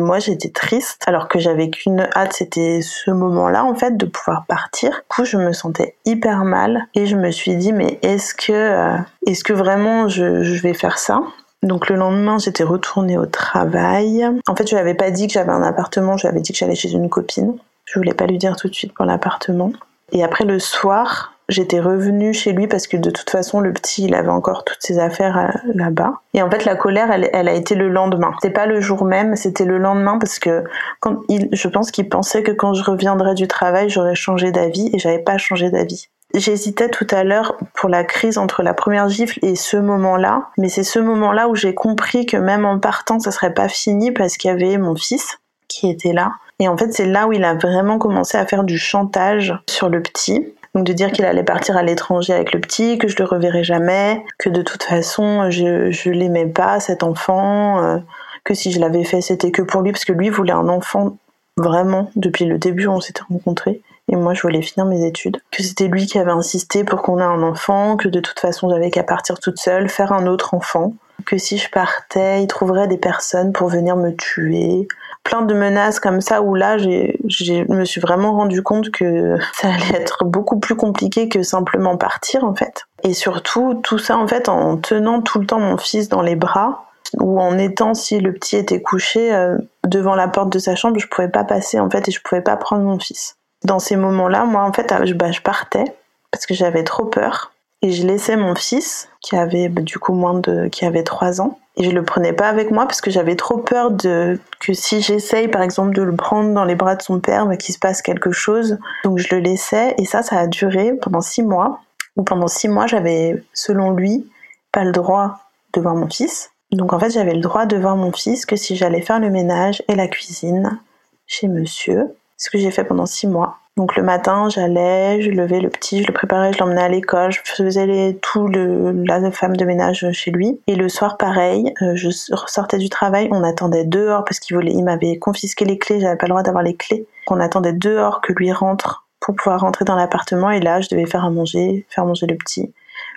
moi, 0.00 0.18
j'étais 0.18 0.50
triste, 0.50 1.02
alors 1.06 1.28
que 1.28 1.38
j'avais 1.38 1.70
qu'une 1.70 2.08
hâte, 2.14 2.32
c'était 2.32 2.80
ce 2.82 3.10
moment-là, 3.10 3.64
en 3.64 3.74
fait, 3.74 3.96
de 3.96 4.06
pouvoir 4.06 4.44
partir. 4.46 4.90
Du 4.90 4.96
coup, 5.08 5.24
je 5.24 5.36
me 5.36 5.52
sentais 5.52 5.96
hyper 6.04 6.44
mal 6.44 6.86
et 6.94 7.06
je 7.06 7.16
me 7.16 7.30
suis 7.30 7.56
dit, 7.56 7.72
mais 7.72 7.98
est-ce 8.02 8.34
que, 8.34 8.52
euh, 8.52 8.96
est-ce 9.26 9.44
que 9.44 9.52
vraiment 9.52 10.08
je, 10.08 10.42
je 10.42 10.62
vais 10.62 10.74
faire 10.74 10.98
ça? 10.98 11.22
Donc 11.62 11.88
le 11.88 11.96
lendemain, 11.96 12.38
j'étais 12.38 12.64
retournée 12.64 13.18
au 13.18 13.26
travail. 13.26 14.28
En 14.46 14.54
fait, 14.54 14.68
je 14.68 14.74
lui 14.74 14.80
avais 14.80 14.94
pas 14.94 15.10
dit 15.10 15.26
que 15.26 15.32
j'avais 15.32 15.52
un 15.52 15.62
appartement, 15.62 16.16
je 16.16 16.22
lui 16.22 16.28
avais 16.28 16.40
dit 16.40 16.52
que 16.52 16.58
j'allais 16.58 16.74
chez 16.74 16.92
une 16.92 17.08
copine. 17.08 17.56
Je 17.84 17.98
voulais 17.98 18.14
pas 18.14 18.26
lui 18.26 18.38
dire 18.38 18.56
tout 18.56 18.68
de 18.68 18.74
suite 18.74 18.92
pour 18.94 19.04
l'appartement. 19.04 19.72
Et 20.12 20.22
après 20.22 20.44
le 20.44 20.58
soir, 20.58 21.32
j'étais 21.48 21.80
revenue 21.80 22.32
chez 22.32 22.52
lui 22.52 22.66
parce 22.66 22.86
que 22.86 22.96
de 22.96 23.10
toute 23.10 23.30
façon, 23.30 23.60
le 23.60 23.72
petit, 23.72 24.04
il 24.04 24.14
avait 24.14 24.28
encore 24.28 24.64
toutes 24.64 24.80
ses 24.80 24.98
affaires 24.98 25.38
euh, 25.38 25.70
là-bas. 25.74 26.20
Et 26.34 26.42
en 26.42 26.50
fait, 26.50 26.64
la 26.64 26.76
colère, 26.76 27.10
elle, 27.10 27.30
elle 27.32 27.48
a 27.48 27.54
été 27.54 27.74
le 27.74 27.88
lendemain. 27.88 28.32
C'était 28.40 28.52
pas 28.52 28.66
le 28.66 28.80
jour 28.80 29.04
même, 29.04 29.36
c'était 29.36 29.64
le 29.64 29.78
lendemain 29.78 30.18
parce 30.18 30.38
que 30.38 30.64
quand 31.00 31.20
il, 31.28 31.48
je 31.52 31.68
pense 31.68 31.90
qu'il 31.90 32.08
pensait 32.08 32.42
que 32.42 32.52
quand 32.52 32.74
je 32.74 32.84
reviendrais 32.84 33.34
du 33.34 33.48
travail, 33.48 33.88
j'aurais 33.88 34.14
changé 34.14 34.50
d'avis 34.50 34.90
et 34.92 34.98
j'avais 34.98 35.20
pas 35.22 35.38
changé 35.38 35.70
d'avis. 35.70 36.08
J'hésitais 36.34 36.88
tout 36.88 37.06
à 37.10 37.24
l'heure 37.24 37.56
pour 37.74 37.88
la 37.88 38.04
crise 38.04 38.36
entre 38.36 38.62
la 38.62 38.74
première 38.74 39.08
gifle 39.08 39.38
et 39.42 39.54
ce 39.54 39.76
moment-là, 39.76 40.48
mais 40.58 40.68
c'est 40.68 40.82
ce 40.82 40.98
moment-là 40.98 41.48
où 41.48 41.54
j'ai 41.54 41.74
compris 41.74 42.26
que 42.26 42.36
même 42.36 42.66
en 42.66 42.78
partant, 42.78 43.20
ça 43.20 43.30
serait 43.30 43.54
pas 43.54 43.68
fini 43.68 44.10
parce 44.10 44.36
qu'il 44.36 44.50
y 44.50 44.52
avait 44.52 44.76
mon 44.76 44.96
fils 44.96 45.38
qui 45.68 45.88
était 45.88 46.12
là. 46.12 46.32
Et 46.58 46.68
en 46.68 46.76
fait, 46.76 46.92
c'est 46.92 47.06
là 47.06 47.26
où 47.26 47.32
il 47.32 47.44
a 47.44 47.54
vraiment 47.54 47.98
commencé 47.98 48.36
à 48.36 48.46
faire 48.46 48.64
du 48.64 48.78
chantage 48.78 49.54
sur 49.68 49.88
le 49.88 50.02
petit. 50.02 50.54
Donc 50.76 50.84
de 50.84 50.92
dire 50.92 51.10
qu'il 51.10 51.24
allait 51.24 51.42
partir 51.42 51.78
à 51.78 51.82
l'étranger 51.82 52.34
avec 52.34 52.52
le 52.52 52.60
petit, 52.60 52.98
que 52.98 53.08
je 53.08 53.16
le 53.18 53.24
reverrai 53.24 53.64
jamais, 53.64 54.22
que 54.36 54.50
de 54.50 54.60
toute 54.60 54.82
façon 54.82 55.50
je, 55.50 55.90
je 55.90 56.10
l'aimais 56.10 56.44
pas 56.44 56.80
cet 56.80 57.02
enfant, 57.02 57.82
euh, 57.82 57.96
que 58.44 58.52
si 58.52 58.70
je 58.70 58.78
l'avais 58.78 59.04
fait 59.04 59.22
c'était 59.22 59.50
que 59.52 59.62
pour 59.62 59.80
lui 59.80 59.92
parce 59.92 60.04
que 60.04 60.12
lui 60.12 60.28
voulait 60.28 60.52
un 60.52 60.68
enfant 60.68 61.16
vraiment 61.56 62.10
depuis 62.14 62.44
le 62.44 62.58
début 62.58 62.88
on 62.88 63.00
s'était 63.00 63.22
rencontrés 63.30 63.80
et 64.08 64.16
moi 64.16 64.34
je 64.34 64.42
voulais 64.42 64.60
finir 64.60 64.84
mes 64.84 65.06
études. 65.06 65.40
Que 65.50 65.62
c'était 65.62 65.88
lui 65.88 66.04
qui 66.04 66.18
avait 66.18 66.30
insisté 66.30 66.84
pour 66.84 67.00
qu'on 67.00 67.20
ait 67.20 67.22
un 67.22 67.42
enfant, 67.42 67.96
que 67.96 68.08
de 68.08 68.20
toute 68.20 68.38
façon 68.38 68.68
j'avais 68.68 68.90
qu'à 68.90 69.02
partir 69.02 69.38
toute 69.38 69.58
seule, 69.58 69.88
faire 69.88 70.12
un 70.12 70.26
autre 70.26 70.52
enfant, 70.52 70.92
que 71.24 71.38
si 71.38 71.56
je 71.56 71.70
partais, 71.70 72.42
il 72.42 72.48
trouverait 72.48 72.86
des 72.86 72.98
personnes 72.98 73.54
pour 73.54 73.68
venir 73.68 73.96
me 73.96 74.14
tuer. 74.14 74.86
Plein 75.26 75.42
de 75.42 75.54
menaces 75.54 75.98
comme 75.98 76.20
ça 76.20 76.40
où 76.40 76.54
là, 76.54 76.78
je 76.78 77.72
me 77.72 77.84
suis 77.84 78.00
vraiment 78.00 78.32
rendu 78.32 78.62
compte 78.62 78.92
que 78.92 79.36
ça 79.54 79.68
allait 79.68 80.00
être 80.00 80.24
beaucoup 80.24 80.60
plus 80.60 80.76
compliqué 80.76 81.28
que 81.28 81.42
simplement 81.42 81.96
partir 81.96 82.44
en 82.44 82.54
fait. 82.54 82.84
Et 83.02 83.12
surtout, 83.12 83.80
tout 83.82 83.98
ça 83.98 84.16
en 84.16 84.28
fait 84.28 84.48
en 84.48 84.76
tenant 84.76 85.20
tout 85.20 85.40
le 85.40 85.46
temps 85.46 85.58
mon 85.58 85.78
fils 85.78 86.08
dans 86.08 86.22
les 86.22 86.36
bras 86.36 86.86
ou 87.18 87.40
en 87.40 87.58
étant 87.58 87.94
si 87.94 88.20
le 88.20 88.32
petit 88.32 88.56
était 88.56 88.80
couché 88.80 89.34
euh, 89.34 89.56
devant 89.84 90.14
la 90.14 90.28
porte 90.28 90.50
de 90.50 90.60
sa 90.60 90.76
chambre, 90.76 90.98
je 90.98 91.08
pouvais 91.08 91.28
pas 91.28 91.44
passer 91.44 91.80
en 91.80 91.90
fait 91.90 92.08
et 92.08 92.12
je 92.12 92.20
pouvais 92.22 92.40
pas 92.40 92.56
prendre 92.56 92.82
mon 92.84 92.98
fils. 92.98 93.36
Dans 93.64 93.80
ces 93.80 93.96
moments-là, 93.96 94.44
moi 94.44 94.62
en 94.62 94.72
fait, 94.72 94.94
bah, 95.14 95.32
je 95.32 95.40
partais 95.40 95.84
parce 96.30 96.46
que 96.46 96.54
j'avais 96.54 96.84
trop 96.84 97.04
peur 97.04 97.52
et 97.82 97.90
je 97.90 98.06
laissais 98.06 98.36
mon 98.36 98.54
fils 98.54 99.08
qui 99.20 99.36
avait 99.36 99.68
bah, 99.68 99.82
du 99.82 99.98
coup 99.98 100.12
moins 100.12 100.38
de 100.38 100.68
qui 100.68 100.84
avait 100.84 101.02
trois 101.02 101.40
ans 101.40 101.58
et 101.76 101.84
je 101.84 101.90
le 101.90 102.02
prenais 102.02 102.32
pas 102.32 102.48
avec 102.48 102.70
moi 102.70 102.86
parce 102.86 103.00
que 103.00 103.10
j'avais 103.10 103.36
trop 103.36 103.58
peur 103.58 103.90
de 103.90 104.40
que 104.60 104.72
si 104.72 105.02
j'essaye 105.02 105.48
par 105.48 105.62
exemple 105.62 105.94
de 105.94 106.02
le 106.02 106.16
prendre 106.16 106.54
dans 106.54 106.64
les 106.64 106.74
bras 106.74 106.96
de 106.96 107.02
son 107.02 107.20
père 107.20 107.46
bah, 107.46 107.56
qu'il 107.56 107.74
se 107.74 107.78
passe 107.78 108.00
quelque 108.00 108.32
chose. 108.32 108.78
Donc 109.04 109.18
je 109.18 109.34
le 109.34 109.42
laissais 109.42 109.94
et 109.98 110.06
ça 110.06 110.22
ça 110.22 110.38
a 110.38 110.46
duré 110.46 110.94
pendant 110.94 111.20
six 111.20 111.42
mois. 111.42 111.80
Où 112.16 112.22
pendant 112.22 112.48
six 112.48 112.68
mois 112.68 112.86
j'avais 112.86 113.44
selon 113.52 113.90
lui 113.90 114.26
pas 114.72 114.84
le 114.84 114.92
droit 114.92 115.38
de 115.74 115.80
voir 115.82 115.94
mon 115.94 116.08
fils. 116.08 116.50
Donc 116.72 116.94
en 116.94 116.98
fait 116.98 117.10
j'avais 117.10 117.34
le 117.34 117.40
droit 117.40 117.66
de 117.66 117.76
voir 117.76 117.96
mon 117.96 118.10
fils 118.10 118.46
que 118.46 118.56
si 118.56 118.74
j'allais 118.74 119.02
faire 119.02 119.20
le 119.20 119.28
ménage 119.28 119.82
et 119.88 119.94
la 119.94 120.08
cuisine 120.08 120.80
chez 121.26 121.46
monsieur 121.46 122.16
ce 122.38 122.48
que 122.48 122.58
j'ai 122.58 122.70
fait 122.70 122.84
pendant 122.84 123.06
six 123.06 123.26
mois 123.26 123.58
donc 123.76 123.94
le 123.94 124.02
matin, 124.02 124.48
j'allais, 124.48 125.20
je 125.20 125.30
levais 125.30 125.60
le 125.60 125.68
petit, 125.68 126.02
je 126.02 126.06
le 126.06 126.14
préparais, 126.14 126.54
je 126.54 126.58
l'emmenais 126.58 126.82
à 126.82 126.88
l'école, 126.88 127.30
je 127.30 127.40
faisais 127.44 127.84
les, 127.84 128.16
tout 128.16 128.48
le, 128.48 129.04
la 129.04 129.30
femme 129.30 129.54
de 129.54 129.66
ménage 129.66 130.10
chez 130.12 130.30
lui. 130.30 130.58
Et 130.66 130.76
le 130.76 130.88
soir, 130.88 131.18
pareil, 131.18 131.74
euh, 131.82 131.94
je 131.94 132.08
ressortais 132.34 132.78
du 132.78 132.88
travail, 132.88 133.28
on 133.32 133.44
attendait 133.44 133.84
dehors 133.84 134.24
parce 134.24 134.40
qu'il 134.40 134.56
voulait, 134.56 134.72
il 134.72 134.82
m'avait 134.82 135.18
confisqué 135.18 135.66
les 135.66 135.76
clés, 135.76 136.00
j'avais 136.00 136.16
pas 136.16 136.24
le 136.24 136.30
droit 136.30 136.42
d'avoir 136.42 136.64
les 136.64 136.74
clés. 136.74 137.06
On 137.28 137.38
attendait 137.38 137.74
dehors 137.74 138.22
que 138.22 138.32
lui 138.32 138.50
rentre 138.50 139.06
pour 139.20 139.34
pouvoir 139.34 139.60
rentrer 139.60 139.84
dans 139.84 139.94
l'appartement. 139.96 140.50
Et 140.50 140.60
là, 140.60 140.80
je 140.80 140.88
devais 140.88 141.04
faire 141.04 141.26
à 141.26 141.30
manger, 141.30 141.84
faire 141.90 142.06
manger 142.06 142.26
le 142.26 142.36
petit, 142.36 142.72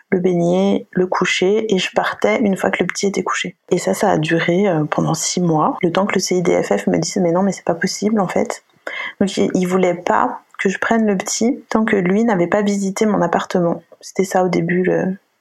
le 0.09 0.19
baigner, 0.19 0.87
le 0.91 1.07
coucher, 1.07 1.73
et 1.73 1.77
je 1.77 1.89
partais 1.95 2.37
une 2.41 2.57
fois 2.57 2.69
que 2.69 2.83
le 2.83 2.87
petit 2.87 3.07
était 3.07 3.23
couché. 3.23 3.55
Et 3.71 3.77
ça, 3.77 3.93
ça 3.93 4.09
a 4.09 4.17
duré 4.17 4.67
euh, 4.67 4.83
pendant 4.83 5.13
six 5.13 5.39
mois, 5.39 5.77
le 5.81 5.93
temps 5.93 6.05
que 6.05 6.15
le 6.15 6.19
CIDFF 6.19 6.87
me 6.87 6.97
dise 6.97 7.15
mais 7.15 7.31
non, 7.31 7.43
mais 7.43 7.53
c'est 7.53 7.63
pas 7.63 7.75
possible 7.75 8.19
en 8.19 8.27
fait. 8.27 8.65
Donc 9.21 9.37
il 9.37 9.65
voulait 9.65 9.93
pas 9.93 10.41
que 10.59 10.69
je 10.69 10.77
prenne 10.77 11.05
le 11.05 11.17
petit 11.17 11.63
tant 11.69 11.85
que 11.85 11.95
lui 11.95 12.23
n'avait 12.23 12.47
pas 12.47 12.61
visité 12.61 13.05
mon 13.05 13.21
appartement. 13.21 13.81
C'était 14.01 14.25
ça 14.25 14.43
au 14.43 14.49
début 14.49 14.89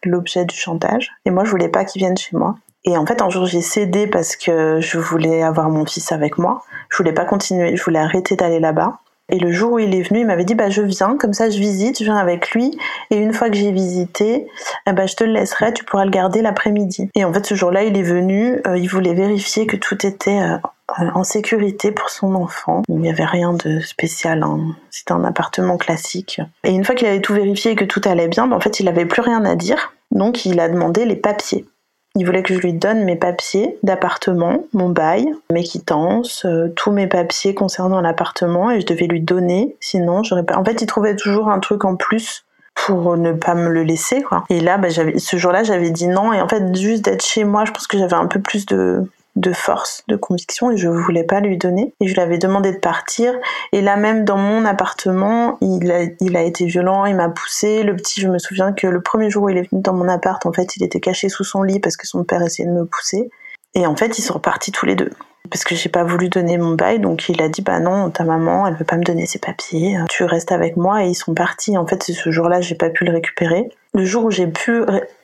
l'objet 0.04 0.44
du 0.44 0.56
chantage. 0.56 1.10
Et 1.24 1.30
moi, 1.30 1.44
je 1.44 1.50
voulais 1.50 1.68
pas 1.68 1.84
qu'il 1.84 2.00
vienne 2.00 2.16
chez 2.16 2.36
moi. 2.36 2.56
Et 2.84 2.96
en 2.96 3.04
fait, 3.04 3.20
un 3.20 3.28
jour, 3.28 3.44
j'ai 3.44 3.60
cédé 3.60 4.06
parce 4.06 4.36
que 4.36 4.80
je 4.80 4.98
voulais 4.98 5.42
avoir 5.42 5.68
mon 5.68 5.84
fils 5.84 6.12
avec 6.12 6.38
moi. 6.38 6.62
Je 6.88 6.96
voulais 6.96 7.12
pas 7.12 7.24
continuer, 7.24 7.76
je 7.76 7.82
voulais 7.82 7.98
arrêter 7.98 8.36
d'aller 8.36 8.60
là-bas. 8.60 8.98
Et 9.30 9.38
le 9.38 9.52
jour 9.52 9.72
où 9.72 9.78
il 9.78 9.94
est 9.94 10.02
venu, 10.02 10.20
il 10.20 10.26
m'avait 10.26 10.44
dit 10.44 10.54
bah 10.54 10.70
je 10.70 10.80
viens, 10.80 11.18
comme 11.18 11.34
ça 11.34 11.50
je 11.50 11.58
visite, 11.58 11.98
je 11.98 12.04
viens 12.04 12.16
avec 12.16 12.52
lui. 12.52 12.78
Et 13.10 13.16
une 13.16 13.34
fois 13.34 13.50
que 13.50 13.56
j'ai 13.56 13.72
visité, 13.72 14.46
ben, 14.86 15.06
je 15.06 15.16
te 15.16 15.24
le 15.24 15.32
laisserai, 15.32 15.74
tu 15.74 15.84
pourras 15.84 16.06
le 16.06 16.10
garder 16.10 16.40
l'après-midi. 16.40 17.10
Et 17.14 17.24
en 17.26 17.32
fait, 17.32 17.44
ce 17.44 17.54
jour-là, 17.54 17.82
il 17.82 17.96
est 17.98 18.02
venu, 18.02 18.62
euh, 18.66 18.78
il 18.78 18.88
voulait 18.88 19.12
vérifier 19.12 19.66
que 19.66 19.76
tout 19.76 20.06
était 20.06 20.40
euh, 20.40 20.56
en 20.96 21.24
sécurité 21.24 21.92
pour 21.92 22.10
son 22.10 22.34
enfant. 22.34 22.82
Il 22.88 22.96
n'y 22.96 23.10
avait 23.10 23.24
rien 23.24 23.52
de 23.52 23.80
spécial, 23.80 24.42
hein. 24.42 24.60
c'était 24.90 25.12
un 25.12 25.24
appartement 25.24 25.76
classique. 25.76 26.40
Et 26.64 26.70
une 26.70 26.84
fois 26.84 26.94
qu'il 26.94 27.06
avait 27.06 27.20
tout 27.20 27.34
vérifié 27.34 27.72
et 27.72 27.76
que 27.76 27.84
tout 27.84 28.00
allait 28.04 28.28
bien, 28.28 28.46
ben, 28.46 28.56
en 28.56 28.60
fait, 28.60 28.80
il 28.80 28.86
n'avait 28.86 29.06
plus 29.06 29.22
rien 29.22 29.44
à 29.44 29.54
dire. 29.54 29.92
Donc, 30.10 30.46
il 30.46 30.58
a 30.60 30.68
demandé 30.68 31.04
les 31.04 31.16
papiers. 31.16 31.66
Il 32.14 32.24
voulait 32.24 32.42
que 32.42 32.54
je 32.54 32.58
lui 32.58 32.72
donne 32.72 33.04
mes 33.04 33.16
papiers 33.16 33.78
d'appartement, 33.82 34.64
mon 34.72 34.88
bail, 34.88 35.32
mes 35.52 35.62
quittances, 35.62 36.44
euh, 36.46 36.68
tous 36.74 36.90
mes 36.90 37.06
papiers 37.06 37.54
concernant 37.54 38.00
l'appartement 38.00 38.70
et 38.70 38.80
je 38.80 38.86
devais 38.86 39.06
lui 39.06 39.20
donner. 39.20 39.76
Sinon, 39.78 40.24
j'aurais 40.24 40.42
pas. 40.42 40.56
En 40.56 40.64
fait, 40.64 40.82
il 40.82 40.86
trouvait 40.86 41.14
toujours 41.14 41.48
un 41.48 41.60
truc 41.60 41.84
en 41.84 41.94
plus 41.94 42.44
pour 42.74 43.16
ne 43.16 43.32
pas 43.32 43.54
me 43.54 43.68
le 43.68 43.82
laisser. 43.82 44.24
Et 44.50 44.60
là 44.60 44.80
j'avais 44.88 45.18
ce 45.18 45.36
jour-là 45.36 45.64
j'avais 45.64 45.90
dit 45.90 46.06
non 46.06 46.32
et 46.32 46.40
en 46.40 46.48
fait 46.48 46.74
juste 46.76 47.04
d'être 47.04 47.24
chez 47.24 47.42
moi 47.42 47.64
je 47.64 47.72
pense 47.72 47.88
que 47.88 47.98
j'avais 47.98 48.14
un 48.14 48.26
peu 48.26 48.40
plus 48.40 48.66
de 48.66 49.02
de 49.38 49.52
force, 49.52 50.02
de 50.08 50.16
conviction 50.16 50.70
et 50.70 50.76
je 50.76 50.88
voulais 50.88 51.24
pas 51.24 51.40
lui 51.40 51.56
donner. 51.56 51.94
Et 52.00 52.08
je 52.08 52.14
lui 52.14 52.20
avais 52.20 52.38
demandé 52.38 52.72
de 52.72 52.78
partir. 52.78 53.32
Et 53.72 53.80
là 53.80 53.96
même 53.96 54.24
dans 54.24 54.36
mon 54.36 54.64
appartement, 54.64 55.58
il 55.60 55.90
a, 56.36 56.42
été 56.42 56.66
violent, 56.66 57.06
il 57.06 57.16
m'a 57.16 57.28
poussé. 57.28 57.82
Le 57.82 57.94
petit, 57.96 58.20
je 58.20 58.28
me 58.28 58.38
souviens 58.38 58.72
que 58.72 58.86
le 58.86 59.00
premier 59.00 59.30
jour 59.30 59.44
où 59.44 59.48
il 59.48 59.56
est 59.56 59.70
venu 59.70 59.82
dans 59.82 59.94
mon 59.94 60.08
appart, 60.08 60.44
en 60.46 60.52
fait, 60.52 60.76
il 60.76 60.82
était 60.82 61.00
caché 61.00 61.28
sous 61.28 61.44
son 61.44 61.62
lit 61.62 61.80
parce 61.80 61.96
que 61.96 62.06
son 62.06 62.24
père 62.24 62.42
essayait 62.42 62.68
de 62.68 62.74
me 62.74 62.84
pousser. 62.84 63.30
Et 63.74 63.86
en 63.86 63.96
fait, 63.96 64.18
ils 64.18 64.22
sont 64.22 64.34
repartis 64.34 64.72
tous 64.72 64.86
les 64.86 64.96
deux 64.96 65.10
parce 65.50 65.64
que 65.64 65.74
j'ai 65.74 65.88
pas 65.88 66.04
voulu 66.04 66.28
donner 66.28 66.58
mon 66.58 66.74
bail, 66.74 67.00
donc 67.00 67.28
il 67.28 67.40
a 67.40 67.48
dit 67.48 67.62
bah 67.62 67.80
non, 67.80 68.10
ta 68.10 68.24
maman, 68.24 68.66
elle 68.66 68.74
veut 68.74 68.84
pas 68.84 68.96
me 68.96 69.04
donner 69.04 69.26
ses 69.26 69.38
papiers, 69.38 69.96
tu 70.08 70.24
restes 70.24 70.52
avec 70.52 70.76
moi 70.76 71.04
et 71.04 71.08
ils 71.08 71.14
sont 71.14 71.34
partis. 71.34 71.76
En 71.76 71.86
fait, 71.86 72.02
ce 72.02 72.30
jour-là, 72.30 72.60
j'ai 72.60 72.74
pas 72.74 72.90
pu 72.90 73.04
le 73.04 73.12
récupérer. 73.12 73.70
Le 73.94 74.04
jour 74.04 74.24
où 74.24 74.30
j'ai 74.30 74.46
pu 74.46 74.82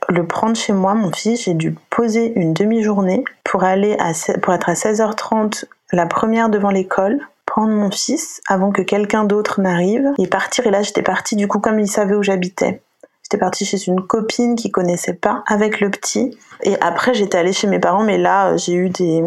le 0.08 0.26
prendre 0.26 0.56
chez 0.56 0.72
moi, 0.72 0.94
mon 0.94 1.12
fils, 1.12 1.44
j'ai 1.44 1.54
dû 1.54 1.76
poser 1.90 2.32
une 2.36 2.52
demi-journée 2.52 3.24
pour 3.44 3.64
aller 3.64 3.96
à 3.98 4.12
pour 4.40 4.52
être 4.54 4.68
à 4.68 4.74
16h30 4.74 5.64
la 5.92 6.06
première 6.06 6.48
devant 6.48 6.70
l'école 6.70 7.20
prendre 7.46 7.72
mon 7.72 7.90
fils 7.90 8.40
avant 8.48 8.72
que 8.72 8.82
quelqu'un 8.82 9.22
d'autre 9.22 9.60
n'arrive 9.60 10.10
et 10.18 10.26
partir. 10.26 10.66
Et 10.66 10.72
là, 10.72 10.82
j'étais 10.82 11.02
partie 11.02 11.36
du 11.36 11.46
coup 11.46 11.60
comme 11.60 11.78
il 11.78 11.86
savait 11.86 12.16
où 12.16 12.22
j'habitais. 12.22 12.82
J'étais 13.22 13.38
partie 13.38 13.64
chez 13.64 13.86
une 13.86 14.02
copine 14.04 14.56
qui 14.56 14.72
connaissait 14.72 15.14
pas 15.14 15.44
avec 15.46 15.80
le 15.80 15.88
petit. 15.88 16.36
Et 16.62 16.76
après, 16.80 17.14
j'étais 17.14 17.38
allée 17.38 17.52
chez 17.52 17.68
mes 17.68 17.78
parents, 17.78 18.02
mais 18.02 18.18
là, 18.18 18.56
j'ai 18.56 18.74
eu 18.74 18.90
des, 18.90 19.22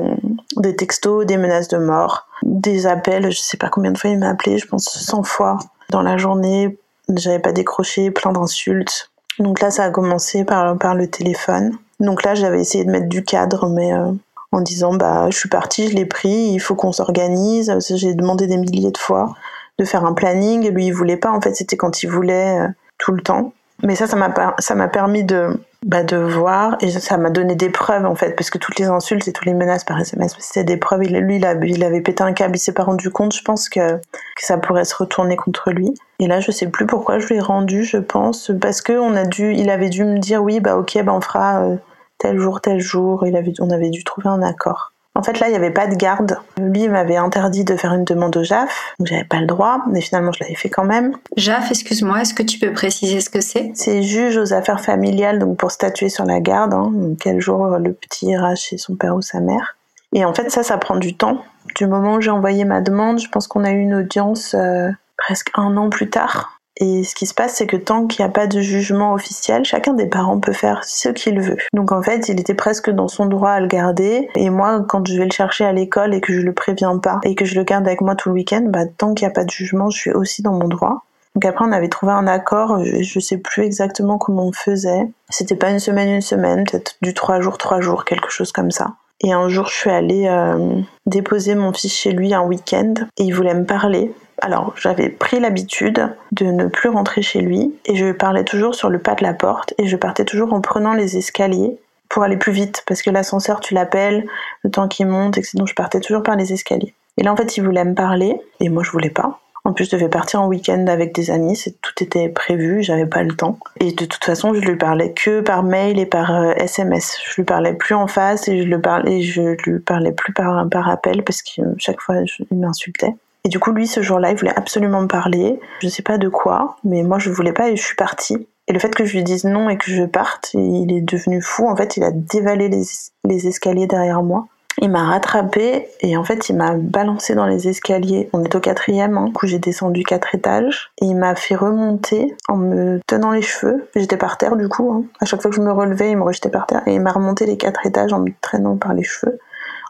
des 0.57 0.75
textos, 0.75 1.25
des 1.25 1.37
menaces 1.37 1.69
de 1.69 1.77
mort, 1.77 2.27
des 2.43 2.85
appels. 2.85 3.31
Je 3.31 3.39
sais 3.39 3.57
pas 3.57 3.69
combien 3.69 3.91
de 3.91 3.97
fois 3.97 4.09
il 4.09 4.19
m'a 4.19 4.29
appelé, 4.29 4.57
je 4.57 4.67
pense 4.67 4.89
100 4.89 5.23
fois 5.23 5.57
dans 5.89 6.01
la 6.01 6.17
journée. 6.17 6.77
J'avais 7.15 7.39
pas 7.39 7.53
décroché, 7.53 8.11
plein 8.11 8.33
d'insultes. 8.33 9.09
Donc 9.39 9.61
là, 9.61 9.71
ça 9.71 9.83
a 9.85 9.89
commencé 9.89 10.43
par, 10.43 10.77
par 10.77 10.95
le 10.95 11.07
téléphone. 11.07 11.77
Donc 11.99 12.23
là, 12.23 12.35
j'avais 12.35 12.61
essayé 12.61 12.83
de 12.85 12.91
mettre 12.91 13.07
du 13.07 13.23
cadre, 13.23 13.69
mais 13.69 13.93
euh, 13.93 14.11
en 14.51 14.61
disant, 14.61 14.93
bah, 14.93 15.27
je 15.29 15.37
suis 15.37 15.49
partie, 15.49 15.89
je 15.89 15.95
l'ai 15.95 16.05
pris, 16.05 16.49
il 16.53 16.59
faut 16.59 16.75
qu'on 16.75 16.91
s'organise. 16.91 17.75
J'ai 17.95 18.13
demandé 18.13 18.47
des 18.47 18.57
milliers 18.57 18.91
de 18.91 18.97
fois 18.97 19.33
de 19.77 19.85
faire 19.85 20.05
un 20.05 20.13
planning. 20.13 20.69
Lui, 20.69 20.87
il 20.87 20.91
voulait 20.91 21.17
pas. 21.17 21.31
En 21.31 21.41
fait, 21.41 21.55
c'était 21.55 21.77
quand 21.77 22.03
il 22.03 22.07
voulait 22.07 22.59
euh, 22.59 22.67
tout 22.97 23.11
le 23.11 23.21
temps. 23.21 23.53
Mais 23.83 23.95
ça, 23.95 24.07
ça 24.07 24.15
m'a 24.15 24.33
ça 24.57 24.73
m'a 24.73 24.87
permis 24.87 25.23
de 25.23 25.49
bah, 25.85 26.03
de 26.03 26.17
voir 26.17 26.77
et 26.81 26.89
ça 26.89 27.17
m'a 27.17 27.29
donné 27.29 27.53
des 27.53 27.69
preuves 27.69 28.07
en 28.07 28.15
fait 28.15 28.35
parce 28.35 28.49
que 28.49 28.57
toutes 28.57 28.79
les 28.79 28.87
insultes 28.87 29.27
et 29.27 29.31
toutes 29.31 29.45
les 29.45 29.53
menaces 29.53 29.83
par 29.83 29.99
SMS 29.99 30.35
c'était 30.39 30.63
des 30.63 30.77
preuves. 30.77 31.01
Lui, 31.01 31.35
il, 31.35 31.63
il 31.63 31.83
avait 31.83 32.01
pété 32.01 32.23
un 32.23 32.33
câble, 32.33 32.55
il 32.55 32.59
s'est 32.59 32.73
pas 32.73 32.83
rendu 32.83 33.11
compte. 33.11 33.35
Je 33.35 33.43
pense 33.43 33.69
que 33.69 33.99
ça 34.39 34.57
pourrait 34.57 34.85
se 34.85 34.95
retourner 34.95 35.35
contre 35.35 35.69
lui. 35.69 35.93
Et 36.19 36.27
là, 36.27 36.39
je 36.39 36.51
sais 36.51 36.67
plus 36.67 36.85
pourquoi 36.85 37.19
je 37.19 37.27
l'ai 37.27 37.39
rendu. 37.39 37.83
Je 37.83 37.97
pense 37.97 38.51
parce 38.59 38.81
que 38.81 38.93
on 38.93 39.15
a 39.15 39.25
dû, 39.25 39.53
il 39.53 39.69
avait 39.69 39.89
dû 39.89 40.03
me 40.03 40.17
dire 40.17 40.43
oui, 40.43 40.59
bah 40.59 40.77
ok, 40.77 41.01
bah 41.03 41.13
on 41.13 41.21
fera 41.21 41.63
euh, 41.63 41.75
tel 42.17 42.39
jour, 42.39 42.61
tel 42.61 42.79
jour. 42.79 43.25
Il 43.27 43.35
avait, 43.35 43.53
on 43.59 43.69
avait 43.69 43.89
dû 43.89 44.03
trouver 44.03 44.29
un 44.29 44.41
accord. 44.41 44.93
En 45.17 45.23
fait, 45.23 45.39
là, 45.39 45.47
il 45.47 45.49
n'y 45.49 45.55
avait 45.57 45.71
pas 45.71 45.87
de 45.87 45.95
garde. 45.95 46.37
Lui, 46.59 46.83
il 46.83 46.91
m'avait 46.91 47.15
interdit 47.15 47.63
de 47.63 47.75
faire 47.75 47.91
une 47.95 48.03
demande 48.03 48.37
au 48.37 48.43
JAF, 48.43 48.93
donc 48.99 49.07
j'avais 49.07 49.23
pas 49.23 49.39
le 49.39 49.47
droit, 49.47 49.79
mais 49.91 49.99
finalement, 49.99 50.31
je 50.31 50.43
l'avais 50.43 50.53
fait 50.53 50.69
quand 50.69 50.83
même. 50.83 51.15
JAF, 51.35 51.71
excuse-moi, 51.71 52.21
est-ce 52.21 52.35
que 52.35 52.43
tu 52.43 52.59
peux 52.59 52.71
préciser 52.71 53.19
ce 53.19 53.31
que 53.31 53.41
c'est? 53.41 53.71
C'est 53.73 54.03
juge 54.03 54.37
aux 54.37 54.53
affaires 54.53 54.79
familiales, 54.79 55.39
donc 55.39 55.57
pour 55.57 55.71
statuer 55.71 56.09
sur 56.09 56.23
la 56.23 56.39
garde, 56.39 56.75
hein, 56.75 56.93
quel 57.19 57.39
jour 57.39 57.65
le 57.79 57.93
petit 57.93 58.27
ira 58.27 58.53
chez 58.53 58.77
son 58.77 58.95
père 58.95 59.15
ou 59.15 59.23
sa 59.23 59.39
mère. 59.39 59.75
Et 60.13 60.23
en 60.23 60.35
fait, 60.35 60.51
ça, 60.51 60.61
ça 60.61 60.77
prend 60.77 60.97
du 60.97 61.15
temps. 61.15 61.41
Du 61.75 61.87
moment 61.87 62.15
où 62.15 62.21
j'ai 62.21 62.29
envoyé 62.29 62.63
ma 62.63 62.81
demande, 62.81 63.19
je 63.19 63.27
pense 63.27 63.47
qu'on 63.47 63.63
a 63.63 63.71
eu 63.71 63.79
une 63.79 63.95
audience 63.95 64.53
euh, 64.53 64.91
presque 65.17 65.49
un 65.55 65.77
an 65.77 65.89
plus 65.89 66.09
tard. 66.09 66.57
Et 66.79 67.03
ce 67.03 67.15
qui 67.15 67.25
se 67.25 67.33
passe, 67.33 67.55
c'est 67.55 67.65
que 67.65 67.77
tant 67.77 68.05
qu'il 68.05 68.23
n'y 68.23 68.29
a 68.29 68.31
pas 68.31 68.45
de 68.45 68.61
jugement 68.61 69.13
officiel, 69.13 69.65
chacun 69.65 69.93
des 69.93 70.05
parents 70.05 70.39
peut 70.39 70.53
faire 70.53 70.83
ce 70.83 71.09
qu'il 71.09 71.41
veut. 71.41 71.57
Donc 71.73 71.91
en 71.91 72.03
fait, 72.03 72.29
il 72.29 72.39
était 72.39 72.53
presque 72.53 72.91
dans 72.91 73.07
son 73.07 73.25
droit 73.25 73.51
à 73.51 73.59
le 73.59 73.67
garder. 73.67 74.29
Et 74.35 74.49
moi, 74.49 74.85
quand 74.87 75.07
je 75.07 75.17
vais 75.17 75.25
le 75.25 75.31
chercher 75.31 75.65
à 75.65 75.73
l'école 75.73 76.13
et 76.13 76.21
que 76.21 76.33
je 76.33 76.41
le 76.41 76.53
préviens 76.53 76.99
pas 76.99 77.19
et 77.23 77.33
que 77.33 77.45
je 77.45 77.55
le 77.55 77.63
garde 77.63 77.87
avec 77.87 78.01
moi 78.01 78.15
tout 78.15 78.29
le 78.29 78.35
week-end, 78.35 78.63
bah, 78.67 78.85
tant 78.85 79.15
qu'il 79.15 79.25
n'y 79.25 79.31
a 79.31 79.33
pas 79.33 79.43
de 79.43 79.49
jugement, 79.49 79.89
je 79.89 79.97
suis 79.97 80.11
aussi 80.11 80.43
dans 80.43 80.53
mon 80.53 80.67
droit. 80.67 81.03
Donc 81.33 81.45
après, 81.45 81.65
on 81.65 81.71
avait 81.71 81.89
trouvé 81.89 82.13
un 82.13 82.25
accord, 82.27 82.83
je, 82.83 83.19
sais 83.19 83.37
plus 83.37 83.63
exactement 83.63 84.17
comment 84.17 84.47
on 84.47 84.51
faisait. 84.51 85.11
C'était 85.29 85.55
pas 85.55 85.69
une 85.69 85.79
semaine, 85.79 86.09
une 86.09 86.21
semaine, 86.21 86.63
peut-être 86.63 86.95
du 87.01 87.13
trois 87.13 87.41
jours, 87.41 87.57
trois 87.59 87.79
jours, 87.79 88.05
quelque 88.05 88.31
chose 88.31 88.51
comme 88.51 88.71
ça. 88.71 88.95
Et 89.21 89.33
un 89.33 89.47
jour, 89.49 89.67
je 89.67 89.75
suis 89.75 89.89
allée 89.89 90.27
euh, 90.27 90.81
déposer 91.05 91.55
mon 91.55 91.73
fils 91.73 91.93
chez 91.93 92.11
lui 92.11 92.33
un 92.33 92.41
week-end 92.41 92.93
et 93.17 93.23
il 93.23 93.31
voulait 93.31 93.53
me 93.53 93.65
parler. 93.65 94.11
Alors, 94.39 94.73
j'avais 94.77 95.09
pris 95.09 95.39
l'habitude 95.39 96.09
de 96.31 96.45
ne 96.45 96.67
plus 96.67 96.89
rentrer 96.89 97.21
chez 97.21 97.41
lui 97.41 97.73
et 97.85 97.95
je 97.95 98.11
parlais 98.11 98.43
toujours 98.43 98.75
sur 98.75 98.89
le 98.89 98.99
pas 98.99 99.15
de 99.15 99.23
la 99.23 99.33
porte 99.33 99.73
et 99.77 99.87
je 99.87 99.97
partais 99.97 100.25
toujours 100.25 100.53
en 100.53 100.61
prenant 100.61 100.93
les 100.93 101.17
escaliers 101.17 101.77
pour 102.09 102.23
aller 102.23 102.37
plus 102.37 102.51
vite 102.51 102.83
parce 102.87 103.01
que 103.01 103.09
l'ascenseur, 103.09 103.59
tu 103.59 103.73
l'appelles, 103.73 104.27
le 104.63 104.69
temps 104.69 104.87
qu'il 104.87 105.07
monte, 105.07 105.37
etc. 105.37 105.57
Donc, 105.57 105.67
je 105.67 105.75
partais 105.75 105.99
toujours 105.99 106.23
par 106.23 106.35
les 106.35 106.53
escaliers. 106.53 106.93
Et 107.17 107.23
là, 107.23 107.33
en 107.33 107.35
fait, 107.35 107.57
il 107.57 107.63
voulait 107.63 107.83
me 107.83 107.95
parler 107.95 108.39
et 108.59 108.69
moi, 108.69 108.83
je 108.83 108.91
voulais 108.91 109.09
pas. 109.09 109.39
En 109.63 109.73
plus, 109.73 109.85
je 109.85 109.97
devais 109.97 110.07
partir 110.07 110.41
en 110.41 110.47
week-end 110.47 110.85
avec 110.87 111.13
des 111.13 111.29
amis, 111.29 111.61
tout 111.81 112.01
était 112.01 112.29
prévu, 112.29 112.83
j'avais 112.83 113.05
pas 113.05 113.23
le 113.23 113.35
temps. 113.35 113.59
Et 113.81 113.91
de 113.91 114.05
toute 114.05 114.23
façon, 114.23 114.53
je 114.53 114.61
lui 114.61 114.77
parlais 114.77 115.11
que 115.11 115.41
par 115.41 115.61
mail 115.63 115.99
et 115.99 116.05
par 116.05 116.31
SMS. 116.57 117.15
Euh, 117.15 117.29
je 117.29 117.35
lui 117.35 117.43
parlais 117.43 117.73
plus 117.73 117.93
en 117.93 118.07
face 118.07 118.47
et 118.47 118.61
je 118.61 118.67
le 118.67 118.79
parlais, 118.79 119.21
je 119.21 119.57
lui 119.65 119.79
parlais 119.79 120.13
plus 120.13 120.31
par, 120.31 120.69
par 120.69 120.87
appel 120.87 121.21
parce 121.23 121.41
que 121.41 121.61
chaque 121.77 121.99
fois, 121.99 122.15
il 122.49 122.57
m'insultait. 122.57 123.13
Et 123.47 123.49
du 123.49 123.59
coup, 123.59 123.71
lui, 123.71 123.87
ce 123.87 124.01
jour-là, 124.01 124.31
il 124.31 124.37
voulait 124.37 124.57
absolument 124.57 124.99
me 124.99 125.07
parler. 125.07 125.57
Je 125.79 125.87
sais 125.87 126.03
pas 126.03 126.17
de 126.17 126.27
quoi, 126.27 126.75
mais 126.83 127.01
moi, 127.01 127.17
je 127.17 127.29
voulais 127.29 127.53
pas 127.53 127.69
et 127.69 127.77
je 127.77 127.81
suis 127.81 127.95
partie. 127.95 128.45
Et 128.67 128.73
le 128.73 128.79
fait 128.79 128.93
que 128.93 129.05
je 129.05 129.13
lui 129.13 129.23
dise 129.23 129.45
non 129.45 129.69
et 129.69 129.77
que 129.77 129.89
je 129.89 130.03
parte, 130.03 130.53
il 130.53 130.91
est 130.91 130.99
devenu 130.99 131.41
fou. 131.41 131.65
En 131.65 131.73
fait, 131.77 131.95
il 131.95 132.03
a 132.03 132.11
dévalé 132.11 132.67
les, 132.67 133.47
escaliers 133.47 133.87
derrière 133.87 134.21
moi. 134.21 134.47
Il 134.81 134.91
m'a 134.91 135.05
rattrapé 135.05 135.87
et 136.01 136.17
en 136.17 136.25
fait 136.25 136.49
il 136.49 136.57
m'a 136.57 136.75
balancé 136.75 137.35
dans 137.35 137.45
les 137.45 137.69
escaliers. 137.69 138.29
On 138.33 138.43
est 138.43 138.53
au 138.53 138.59
quatrième, 138.59 139.17
hein. 139.17 139.25
du 139.25 139.33
coup 139.33 139.47
j'ai 139.47 139.57
descendu 139.57 140.03
quatre 140.03 140.35
étages 140.35 140.91
et 141.01 141.05
il 141.05 141.15
m'a 141.15 141.33
fait 141.33 141.55
remonter 141.55 142.35
en 142.47 142.57
me 142.57 142.99
tenant 143.07 143.31
les 143.31 143.41
cheveux. 143.41 143.89
J'étais 143.95 144.17
par 144.17 144.37
terre 144.37 144.55
du 144.55 144.69
coup. 144.69 144.91
Hein. 144.91 145.05
À 145.19 145.25
chaque 145.25 145.41
fois 145.41 145.49
que 145.49 145.57
je 145.57 145.61
me 145.61 145.71
relevais, 145.71 146.11
il 146.11 146.17
me 146.17 146.23
rejetait 146.23 146.49
par 146.49 146.67
terre 146.67 146.83
et 146.85 146.93
il 146.93 147.01
m'a 147.01 147.11
remonté 147.11 147.47
les 147.47 147.57
quatre 147.57 147.87
étages 147.87 148.13
en 148.13 148.19
me 148.19 148.29
traînant 148.39 148.77
par 148.77 148.93
les 148.93 149.03
cheveux, 149.03 149.39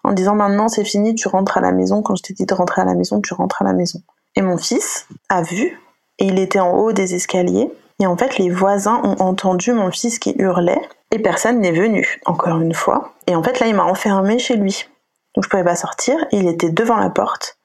en 0.08 0.14
disant 0.14 0.36
maintenant 0.36 0.70
c'est 0.70 0.86
fini, 0.86 1.16
tu 1.16 1.28
rentres 1.28 1.58
à 1.58 1.62
la 1.62 1.72
maison. 1.72 2.02
Quand 2.02 2.16
je 2.16 2.24
t'ai 2.24 2.34
dit 2.34 2.46
de 2.46 2.54
rentrer 2.54 2.82
à 2.82 2.86
la 2.86 2.96
maison, 2.96 3.20
tu 3.20 3.34
rentres 3.34 3.62
à 3.62 3.66
la 3.66 3.74
maison. 3.74 4.02
Et 4.36 4.42
mon 4.42 4.58
fils 4.58 5.06
a 5.30 5.42
vu 5.42 5.80
et 6.20 6.26
il 6.26 6.40
était 6.40 6.60
en 6.60 6.72
haut 6.72 6.94
des 6.94 7.14
escaliers. 7.14 7.70
Et 8.00 8.08
en 8.08 8.16
fait, 8.16 8.38
les 8.38 8.50
voisins 8.50 9.02
ont 9.04 9.22
entendu 9.22 9.74
mon 9.74 9.92
fils 9.92 10.20
qui 10.20 10.34
hurlait 10.38 10.82
et 11.12 11.20
personne 11.20 11.60
n'est 11.60 11.72
venu, 11.72 12.22
encore 12.26 12.60
une 12.60 12.74
fois. 12.74 13.14
Et 13.28 13.36
en 13.36 13.44
fait, 13.44 13.60
là, 13.60 13.68
il 13.68 13.76
m'a 13.76 13.84
enfermé 13.84 14.40
chez 14.40 14.56
lui. 14.56 14.88
Donc 15.36 15.44
je 15.44 15.50
pouvais 15.50 15.64
pas 15.64 15.76
sortir. 15.76 16.16
Il 16.32 16.48
était 16.48 16.70
devant 16.70 16.98
la 16.98 17.10
porte. 17.10 17.58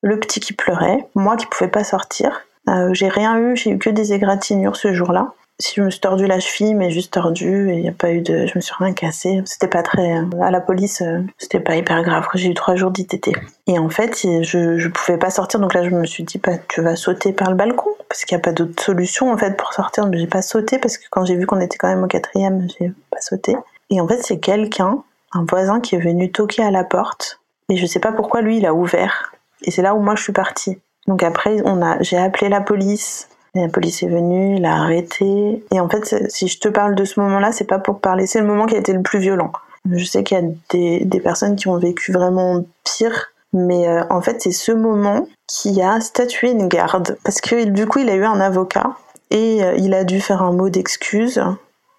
Le 0.00 0.20
petit 0.20 0.38
qui 0.38 0.52
pleurait, 0.52 1.08
moi 1.16 1.36
qui 1.36 1.46
pouvais 1.46 1.70
pas 1.70 1.84
sortir. 1.84 2.42
Euh, 2.68 2.90
j'ai 2.92 3.08
rien 3.08 3.38
eu, 3.38 3.56
j'ai 3.56 3.70
eu 3.70 3.78
que 3.78 3.90
des 3.90 4.12
égratignures 4.12 4.76
ce 4.76 4.92
jour-là 4.92 5.32
si 5.60 5.74
je 5.76 5.82
me 5.82 5.90
suis 5.90 6.00
tordu 6.00 6.26
la 6.26 6.38
cheville, 6.38 6.74
mais 6.74 6.90
juste 6.90 7.12
tordu, 7.12 7.70
et 7.70 7.74
il 7.74 7.82
n'y 7.82 7.88
a 7.88 7.92
pas 7.92 8.12
eu 8.12 8.20
de, 8.20 8.46
je 8.46 8.52
me 8.54 8.60
suis 8.60 8.74
rien 8.78 8.92
cassé. 8.92 9.42
C'était 9.44 9.66
pas 9.68 9.82
très, 9.82 10.18
euh, 10.18 10.40
à 10.40 10.50
la 10.50 10.60
police, 10.60 11.02
euh, 11.02 11.20
c'était 11.36 11.58
pas 11.58 11.76
hyper 11.76 12.02
grave. 12.02 12.26
J'ai 12.34 12.50
eu 12.50 12.54
trois 12.54 12.76
jours 12.76 12.92
d'ITT. 12.92 13.30
Et 13.66 13.78
en 13.78 13.88
fait, 13.88 14.16
je, 14.42 14.78
je 14.78 14.88
pouvais 14.88 15.18
pas 15.18 15.30
sortir, 15.30 15.58
donc 15.58 15.74
là, 15.74 15.82
je 15.82 15.90
me 15.90 16.06
suis 16.06 16.22
dit, 16.22 16.38
bah, 16.38 16.58
tu 16.68 16.80
vas 16.80 16.94
sauter 16.94 17.32
par 17.32 17.50
le 17.50 17.56
balcon, 17.56 17.90
parce 18.08 18.24
qu'il 18.24 18.36
n'y 18.36 18.40
a 18.40 18.44
pas 18.44 18.52
d'autre 18.52 18.80
solution, 18.82 19.32
en 19.32 19.36
fait, 19.36 19.56
pour 19.56 19.72
sortir. 19.72 20.06
Mais 20.06 20.18
j'ai 20.18 20.28
pas 20.28 20.42
sauté, 20.42 20.78
parce 20.78 20.96
que 20.96 21.04
quand 21.10 21.24
j'ai 21.24 21.34
vu 21.34 21.46
qu'on 21.46 21.60
était 21.60 21.76
quand 21.76 21.88
même 21.88 22.04
au 22.04 22.08
quatrième, 22.08 22.68
j'ai 22.78 22.92
pas 23.10 23.20
sauté. 23.20 23.56
Et 23.90 24.00
en 24.00 24.06
fait, 24.06 24.22
c'est 24.22 24.38
quelqu'un, 24.38 25.02
un 25.32 25.44
voisin 25.44 25.80
qui 25.80 25.96
est 25.96 26.00
venu 26.00 26.30
toquer 26.30 26.62
à 26.62 26.70
la 26.70 26.84
porte, 26.84 27.40
et 27.68 27.76
je 27.76 27.84
sais 27.84 28.00
pas 28.00 28.12
pourquoi 28.12 28.42
lui, 28.42 28.58
il 28.58 28.66
a 28.66 28.74
ouvert. 28.74 29.32
Et 29.62 29.72
c'est 29.72 29.82
là 29.82 29.94
où 29.94 30.00
moi, 30.00 30.14
je 30.14 30.22
suis 30.22 30.32
partie. 30.32 30.78
Donc 31.08 31.22
après, 31.22 31.56
on 31.64 31.82
a, 31.82 32.00
j'ai 32.02 32.16
appelé 32.16 32.48
la 32.48 32.60
police, 32.60 33.28
la 33.62 33.68
police 33.68 34.02
est 34.02 34.08
venue, 34.08 34.56
il 34.56 34.64
a 34.64 34.74
arrêté. 34.74 35.64
Et 35.72 35.80
en 35.80 35.88
fait, 35.88 36.30
si 36.30 36.48
je 36.48 36.58
te 36.58 36.68
parle 36.68 36.94
de 36.94 37.04
ce 37.04 37.20
moment-là, 37.20 37.52
c'est 37.52 37.64
pas 37.64 37.78
pour 37.78 38.00
parler, 38.00 38.26
c'est 38.26 38.40
le 38.40 38.46
moment 38.46 38.66
qui 38.66 38.74
a 38.74 38.78
été 38.78 38.92
le 38.92 39.02
plus 39.02 39.18
violent. 39.18 39.52
Je 39.90 40.04
sais 40.04 40.22
qu'il 40.22 40.38
y 40.38 40.40
a 40.40 41.04
des, 41.04 41.20
personnes 41.20 41.56
qui 41.56 41.68
ont 41.68 41.78
vécu 41.78 42.12
vraiment 42.12 42.64
pire, 42.84 43.32
mais 43.52 43.88
euh, 43.88 44.04
en 44.10 44.20
fait, 44.20 44.42
c'est 44.42 44.50
ce 44.50 44.72
moment 44.72 45.26
qui 45.46 45.80
a 45.80 46.00
statué 46.00 46.50
une 46.50 46.68
garde. 46.68 47.16
Parce 47.24 47.40
que 47.40 47.64
du 47.64 47.86
coup, 47.86 48.00
il 48.00 48.10
a 48.10 48.14
eu 48.14 48.24
un 48.24 48.40
avocat 48.40 48.96
et 49.30 49.64
euh, 49.64 49.74
il 49.76 49.94
a 49.94 50.04
dû 50.04 50.20
faire 50.20 50.42
un 50.42 50.52
mot 50.52 50.68
d'excuse 50.68 51.42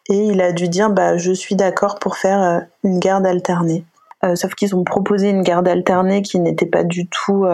et 0.10 0.18
il 0.18 0.42
a 0.42 0.52
dû 0.52 0.68
dire 0.68 0.90
bah, 0.90 1.18
Je 1.18 1.32
suis 1.32 1.56
d'accord 1.56 1.98
pour 2.00 2.18
faire 2.18 2.42
euh, 2.42 2.60
une 2.84 3.00
garde 3.00 3.26
alternée. 3.26 3.86
sauf 4.36 4.54
qu'ils 4.54 4.76
ont 4.76 4.84
proposé 4.84 5.30
une 5.30 5.44
garde 5.44 5.68
alternée 5.68 6.22
qui 6.22 6.40
n'était 6.40 6.66
pas 6.66 6.84
du 6.84 7.08
tout 7.08 7.46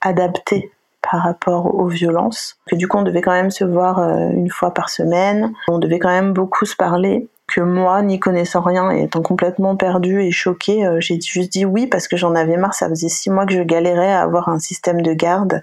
adaptée 0.00 0.70
par 1.10 1.22
rapport 1.22 1.74
aux 1.74 1.88
violences. 1.88 2.56
Que 2.66 2.76
du 2.76 2.88
coup, 2.88 2.98
on 2.98 3.02
devait 3.02 3.20
quand 3.20 3.32
même 3.32 3.50
se 3.50 3.64
voir 3.64 3.98
euh, 3.98 4.30
une 4.30 4.50
fois 4.50 4.72
par 4.72 4.88
semaine. 4.88 5.52
On 5.68 5.78
devait 5.78 5.98
quand 5.98 6.08
même 6.08 6.32
beaucoup 6.32 6.64
se 6.64 6.76
parler. 6.76 7.28
Que 7.48 7.60
moi, 7.60 8.02
n'y 8.02 8.18
connaissant 8.18 8.62
rien 8.62 8.90
et 8.90 9.02
étant 9.02 9.20
complètement 9.20 9.76
perdue 9.76 10.22
et 10.22 10.30
choquée, 10.30 10.86
euh, 10.86 11.00
j'ai 11.00 11.20
juste 11.20 11.52
dit 11.52 11.66
oui 11.66 11.86
parce 11.86 12.08
que 12.08 12.16
j'en 12.16 12.34
avais 12.34 12.56
marre. 12.56 12.74
Ça 12.74 12.88
faisait 12.88 13.08
six 13.08 13.30
mois 13.30 13.46
que 13.46 13.54
je 13.54 13.62
galérais 13.62 14.12
à 14.12 14.22
avoir 14.22 14.48
un 14.48 14.58
système 14.58 15.02
de 15.02 15.12
garde 15.12 15.60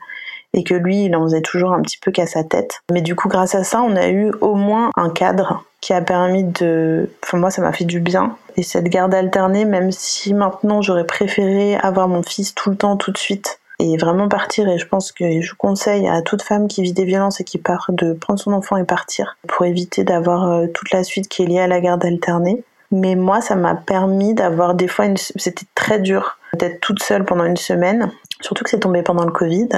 et 0.53 0.63
que 0.63 0.73
lui, 0.73 1.05
il 1.05 1.15
en 1.15 1.23
faisait 1.23 1.41
toujours 1.41 1.73
un 1.73 1.81
petit 1.81 1.97
peu 1.99 2.11
qu'à 2.11 2.27
sa 2.27 2.43
tête. 2.43 2.81
Mais 2.91 3.01
du 3.01 3.15
coup, 3.15 3.27
grâce 3.29 3.55
à 3.55 3.63
ça, 3.63 3.81
on 3.81 3.95
a 3.95 4.09
eu 4.09 4.31
au 4.41 4.55
moins 4.55 4.89
un 4.95 5.09
cadre 5.09 5.63
qui 5.81 5.93
a 5.93 6.01
permis 6.01 6.43
de... 6.43 7.09
Enfin, 7.23 7.37
moi, 7.37 7.51
ça 7.51 7.61
m'a 7.61 7.71
fait 7.71 7.85
du 7.85 7.99
bien. 7.99 8.35
Et 8.57 8.63
cette 8.63 8.85
garde 8.85 9.13
alternée, 9.13 9.65
même 9.65 9.91
si 9.91 10.33
maintenant 10.33 10.81
j'aurais 10.81 11.05
préféré 11.05 11.77
avoir 11.77 12.07
mon 12.07 12.23
fils 12.23 12.53
tout 12.53 12.69
le 12.71 12.75
temps, 12.75 12.97
tout 12.97 13.11
de 13.11 13.17
suite, 13.17 13.59
et 13.79 13.97
vraiment 13.97 14.27
partir. 14.27 14.67
Et 14.69 14.77
je 14.77 14.87
pense 14.87 15.11
que 15.11 15.41
je 15.41 15.53
conseille 15.55 16.07
à 16.07 16.21
toute 16.21 16.41
femme 16.41 16.67
qui 16.67 16.81
vit 16.81 16.93
des 16.93 17.05
violences 17.05 17.39
et 17.39 17.43
qui 17.43 17.57
part 17.57 17.87
de 17.89 18.13
prendre 18.13 18.39
son 18.39 18.53
enfant 18.53 18.77
et 18.77 18.83
partir 18.83 19.37
pour 19.47 19.65
éviter 19.65 20.03
d'avoir 20.03 20.51
euh, 20.51 20.67
toute 20.67 20.91
la 20.91 21.03
suite 21.03 21.27
qui 21.27 21.43
est 21.43 21.45
liée 21.45 21.59
à 21.59 21.67
la 21.67 21.81
garde 21.81 22.05
alternée. 22.05 22.63
Mais 22.91 23.15
moi, 23.15 23.41
ça 23.41 23.55
m'a 23.55 23.75
permis 23.75 24.33
d'avoir 24.33 24.73
des 24.73 24.87
fois, 24.87 25.05
une... 25.05 25.17
c'était 25.17 25.65
très 25.75 25.99
dur 25.99 26.37
d'être 26.53 26.81
toute 26.81 27.01
seule 27.01 27.23
pendant 27.23 27.45
une 27.45 27.57
semaine. 27.57 28.11
Surtout 28.41 28.63
que 28.63 28.69
c'est 28.69 28.79
tombé 28.79 29.03
pendant 29.03 29.25
le 29.25 29.31
Covid, 29.31 29.69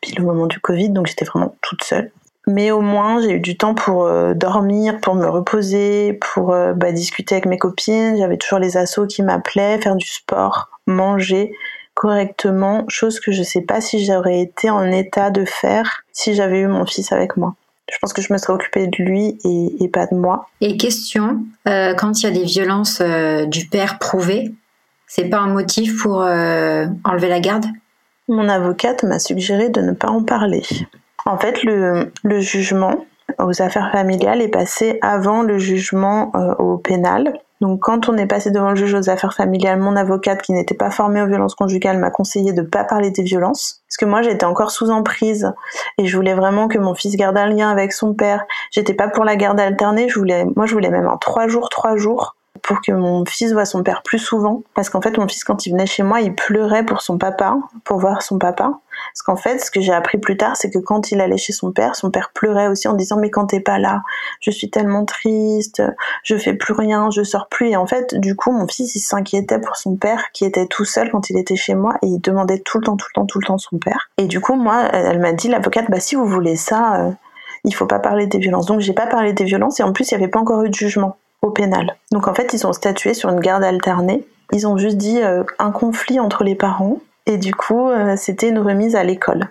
puis 0.00 0.12
le 0.16 0.24
moment 0.24 0.46
du 0.46 0.60
Covid, 0.60 0.90
donc 0.90 1.06
j'étais 1.06 1.24
vraiment 1.24 1.54
toute 1.62 1.84
seule. 1.84 2.10
Mais 2.46 2.70
au 2.70 2.80
moins, 2.80 3.20
j'ai 3.20 3.32
eu 3.32 3.40
du 3.40 3.56
temps 3.56 3.74
pour 3.74 4.04
euh, 4.04 4.34
dormir, 4.34 4.98
pour 5.00 5.14
me 5.14 5.26
reposer, 5.26 6.14
pour 6.14 6.52
euh, 6.52 6.72
bah, 6.72 6.90
discuter 6.90 7.36
avec 7.36 7.46
mes 7.46 7.58
copines. 7.58 8.16
J'avais 8.18 8.36
toujours 8.36 8.58
les 8.58 8.76
assos 8.76 9.06
qui 9.06 9.22
m'appelaient, 9.22 9.78
faire 9.78 9.94
du 9.94 10.06
sport, 10.06 10.68
manger 10.86 11.52
correctement, 12.00 12.86
chose 12.88 13.20
que 13.20 13.30
je 13.30 13.42
sais 13.42 13.60
pas 13.60 13.82
si 13.82 14.02
j'aurais 14.02 14.40
été 14.40 14.70
en 14.70 14.90
état 14.90 15.28
de 15.28 15.44
faire 15.44 16.02
si 16.12 16.34
j'avais 16.34 16.60
eu 16.60 16.66
mon 16.66 16.86
fils 16.86 17.12
avec 17.12 17.36
moi. 17.36 17.56
Je 17.92 17.98
pense 18.00 18.14
que 18.14 18.22
je 18.22 18.32
me 18.32 18.38
serais 18.38 18.54
occupée 18.54 18.86
de 18.86 19.04
lui 19.04 19.36
et, 19.44 19.86
pas 19.88 20.06
de 20.06 20.14
moi. 20.14 20.48
Et 20.62 20.78
question, 20.78 21.44
euh, 21.68 21.92
quand 21.92 22.18
il 22.18 22.22
y 22.22 22.26
a 22.26 22.30
des 22.30 22.44
violences 22.44 23.02
euh, 23.02 23.44
du 23.44 23.66
père 23.66 23.98
prouvées, 23.98 24.50
c'est 25.06 25.28
pas 25.28 25.40
un 25.40 25.48
motif 25.48 26.02
pour 26.02 26.22
euh, 26.22 26.86
enlever 27.04 27.28
la 27.28 27.40
garde? 27.40 27.66
Mon 28.28 28.48
avocate 28.48 29.02
m'a 29.02 29.18
suggéré 29.18 29.68
de 29.68 29.82
ne 29.82 29.92
pas 29.92 30.08
en 30.08 30.22
parler. 30.22 30.62
En 31.26 31.36
fait, 31.36 31.62
le, 31.64 32.10
le 32.22 32.40
jugement 32.40 33.04
aux 33.38 33.60
affaires 33.60 33.90
familiales 33.92 34.40
est 34.40 34.48
passé 34.48 34.98
avant 35.02 35.42
le 35.42 35.58
jugement 35.58 36.32
au 36.58 36.78
pénal. 36.78 37.34
Donc 37.60 37.80
quand 37.82 38.08
on 38.08 38.16
est 38.16 38.26
passé 38.26 38.50
devant 38.50 38.70
le 38.70 38.76
juge 38.76 38.94
aux 38.94 39.10
affaires 39.10 39.34
familiales, 39.34 39.78
mon 39.78 39.96
avocate 39.96 40.40
qui 40.42 40.52
n'était 40.52 40.74
pas 40.74 40.90
formée 40.90 41.20
aux 41.20 41.26
violences 41.26 41.54
conjugales 41.54 41.98
m'a 41.98 42.10
conseillé 42.10 42.52
de 42.52 42.62
ne 42.62 42.66
pas 42.66 42.84
parler 42.84 43.10
des 43.10 43.22
violences. 43.22 43.82
Parce 43.88 43.98
que 43.98 44.06
moi 44.06 44.22
j'étais 44.22 44.44
encore 44.44 44.70
sous 44.70 44.90
emprise. 44.90 45.52
Et 45.98 46.06
je 46.06 46.16
voulais 46.16 46.34
vraiment 46.34 46.68
que 46.68 46.78
mon 46.78 46.94
fils 46.94 47.16
garde 47.16 47.36
un 47.36 47.48
lien 47.48 47.70
avec 47.70 47.92
son 47.92 48.14
père. 48.14 48.44
J'étais 48.70 48.94
pas 48.94 49.08
pour 49.08 49.24
la 49.24 49.36
garde 49.36 49.60
alternée, 49.60 50.08
je 50.08 50.18
voulais 50.18 50.46
moi 50.56 50.66
je 50.66 50.72
voulais 50.72 50.90
même 50.90 51.06
un 51.06 51.18
trois 51.18 51.48
jours 51.48 51.68
trois 51.68 51.96
jours 51.96 52.36
pour 52.62 52.80
que 52.80 52.92
mon 52.92 53.24
fils 53.24 53.52
voit 53.52 53.64
son 53.64 53.82
père 53.82 54.02
plus 54.02 54.18
souvent. 54.18 54.62
Parce 54.74 54.90
qu'en 54.90 55.00
fait, 55.00 55.16
mon 55.18 55.28
fils, 55.28 55.44
quand 55.44 55.66
il 55.66 55.70
venait 55.70 55.86
chez 55.86 56.02
moi, 56.02 56.20
il 56.20 56.34
pleurait 56.34 56.84
pour 56.84 57.00
son 57.00 57.18
papa, 57.18 57.56
pour 57.84 57.98
voir 57.98 58.22
son 58.22 58.38
papa. 58.38 58.80
Parce 59.12 59.22
qu'en 59.24 59.36
fait, 59.36 59.58
ce 59.58 59.70
que 59.70 59.80
j'ai 59.80 59.92
appris 59.92 60.18
plus 60.18 60.36
tard, 60.36 60.56
c'est 60.56 60.70
que 60.70 60.78
quand 60.78 61.10
il 61.10 61.20
allait 61.20 61.38
chez 61.38 61.52
son 61.52 61.72
père, 61.72 61.96
son 61.96 62.10
père 62.10 62.30
pleurait 62.34 62.68
aussi 62.68 62.88
en 62.88 62.94
disant 62.94 63.16
mais 63.18 63.30
quand 63.30 63.46
t'es 63.46 63.60
pas 63.60 63.78
là, 63.78 64.02
je 64.40 64.50
suis 64.50 64.70
tellement 64.70 65.04
triste, 65.04 65.82
je 66.22 66.36
fais 66.36 66.54
plus 66.54 66.74
rien, 66.74 67.10
je 67.10 67.22
sors 67.22 67.48
plus. 67.48 67.70
Et 67.70 67.76
en 67.76 67.86
fait, 67.86 68.14
du 68.14 68.36
coup, 68.36 68.52
mon 68.52 68.66
fils, 68.66 68.94
il 68.94 69.00
s'inquiétait 69.00 69.60
pour 69.60 69.76
son 69.76 69.96
père 69.96 70.30
qui 70.32 70.44
était 70.44 70.66
tout 70.66 70.84
seul 70.84 71.10
quand 71.10 71.30
il 71.30 71.38
était 71.38 71.56
chez 71.56 71.74
moi 71.74 71.94
et 72.02 72.06
il 72.06 72.20
demandait 72.20 72.58
tout 72.58 72.78
le 72.78 72.84
temps, 72.84 72.96
tout 72.96 73.06
le 73.14 73.20
temps, 73.20 73.26
tout 73.26 73.38
le 73.38 73.46
temps 73.46 73.58
son 73.58 73.78
père. 73.78 74.10
Et 74.18 74.26
du 74.26 74.40
coup, 74.40 74.54
moi, 74.54 74.88
elle 74.92 75.20
m'a 75.20 75.32
dit 75.32 75.48
l'avocate, 75.48 75.90
bah 75.90 76.00
si 76.00 76.14
vous 76.14 76.26
voulez 76.26 76.56
ça, 76.56 77.06
euh, 77.06 77.10
il 77.64 77.74
faut 77.74 77.86
pas 77.86 78.00
parler 78.00 78.26
des 78.26 78.38
violences. 78.38 78.66
Donc 78.66 78.80
j'ai 78.80 78.92
pas 78.92 79.06
parlé 79.06 79.32
des 79.32 79.44
violences 79.44 79.80
et 79.80 79.82
en 79.82 79.92
plus, 79.92 80.10
il 80.10 80.12
y 80.12 80.16
avait 80.16 80.28
pas 80.28 80.40
encore 80.40 80.62
eu 80.64 80.68
de 80.68 80.74
jugement 80.74 81.16
au 81.42 81.50
pénal. 81.50 81.96
Donc 82.12 82.28
en 82.28 82.34
fait, 82.34 82.52
ils 82.52 82.66
ont 82.66 82.72
statué 82.72 83.14
sur 83.14 83.30
une 83.30 83.40
garde 83.40 83.64
alternée. 83.64 84.26
Ils 84.52 84.66
ont 84.66 84.76
juste 84.76 84.96
dit 84.96 85.20
euh, 85.22 85.44
un 85.58 85.70
conflit 85.70 86.20
entre 86.20 86.44
les 86.44 86.54
parents 86.54 86.98
et 87.26 87.38
du 87.38 87.54
coup, 87.54 87.88
euh, 87.88 88.16
c'était 88.16 88.48
une 88.48 88.58
remise 88.58 88.96
à 88.96 89.04
l'école. 89.04 89.48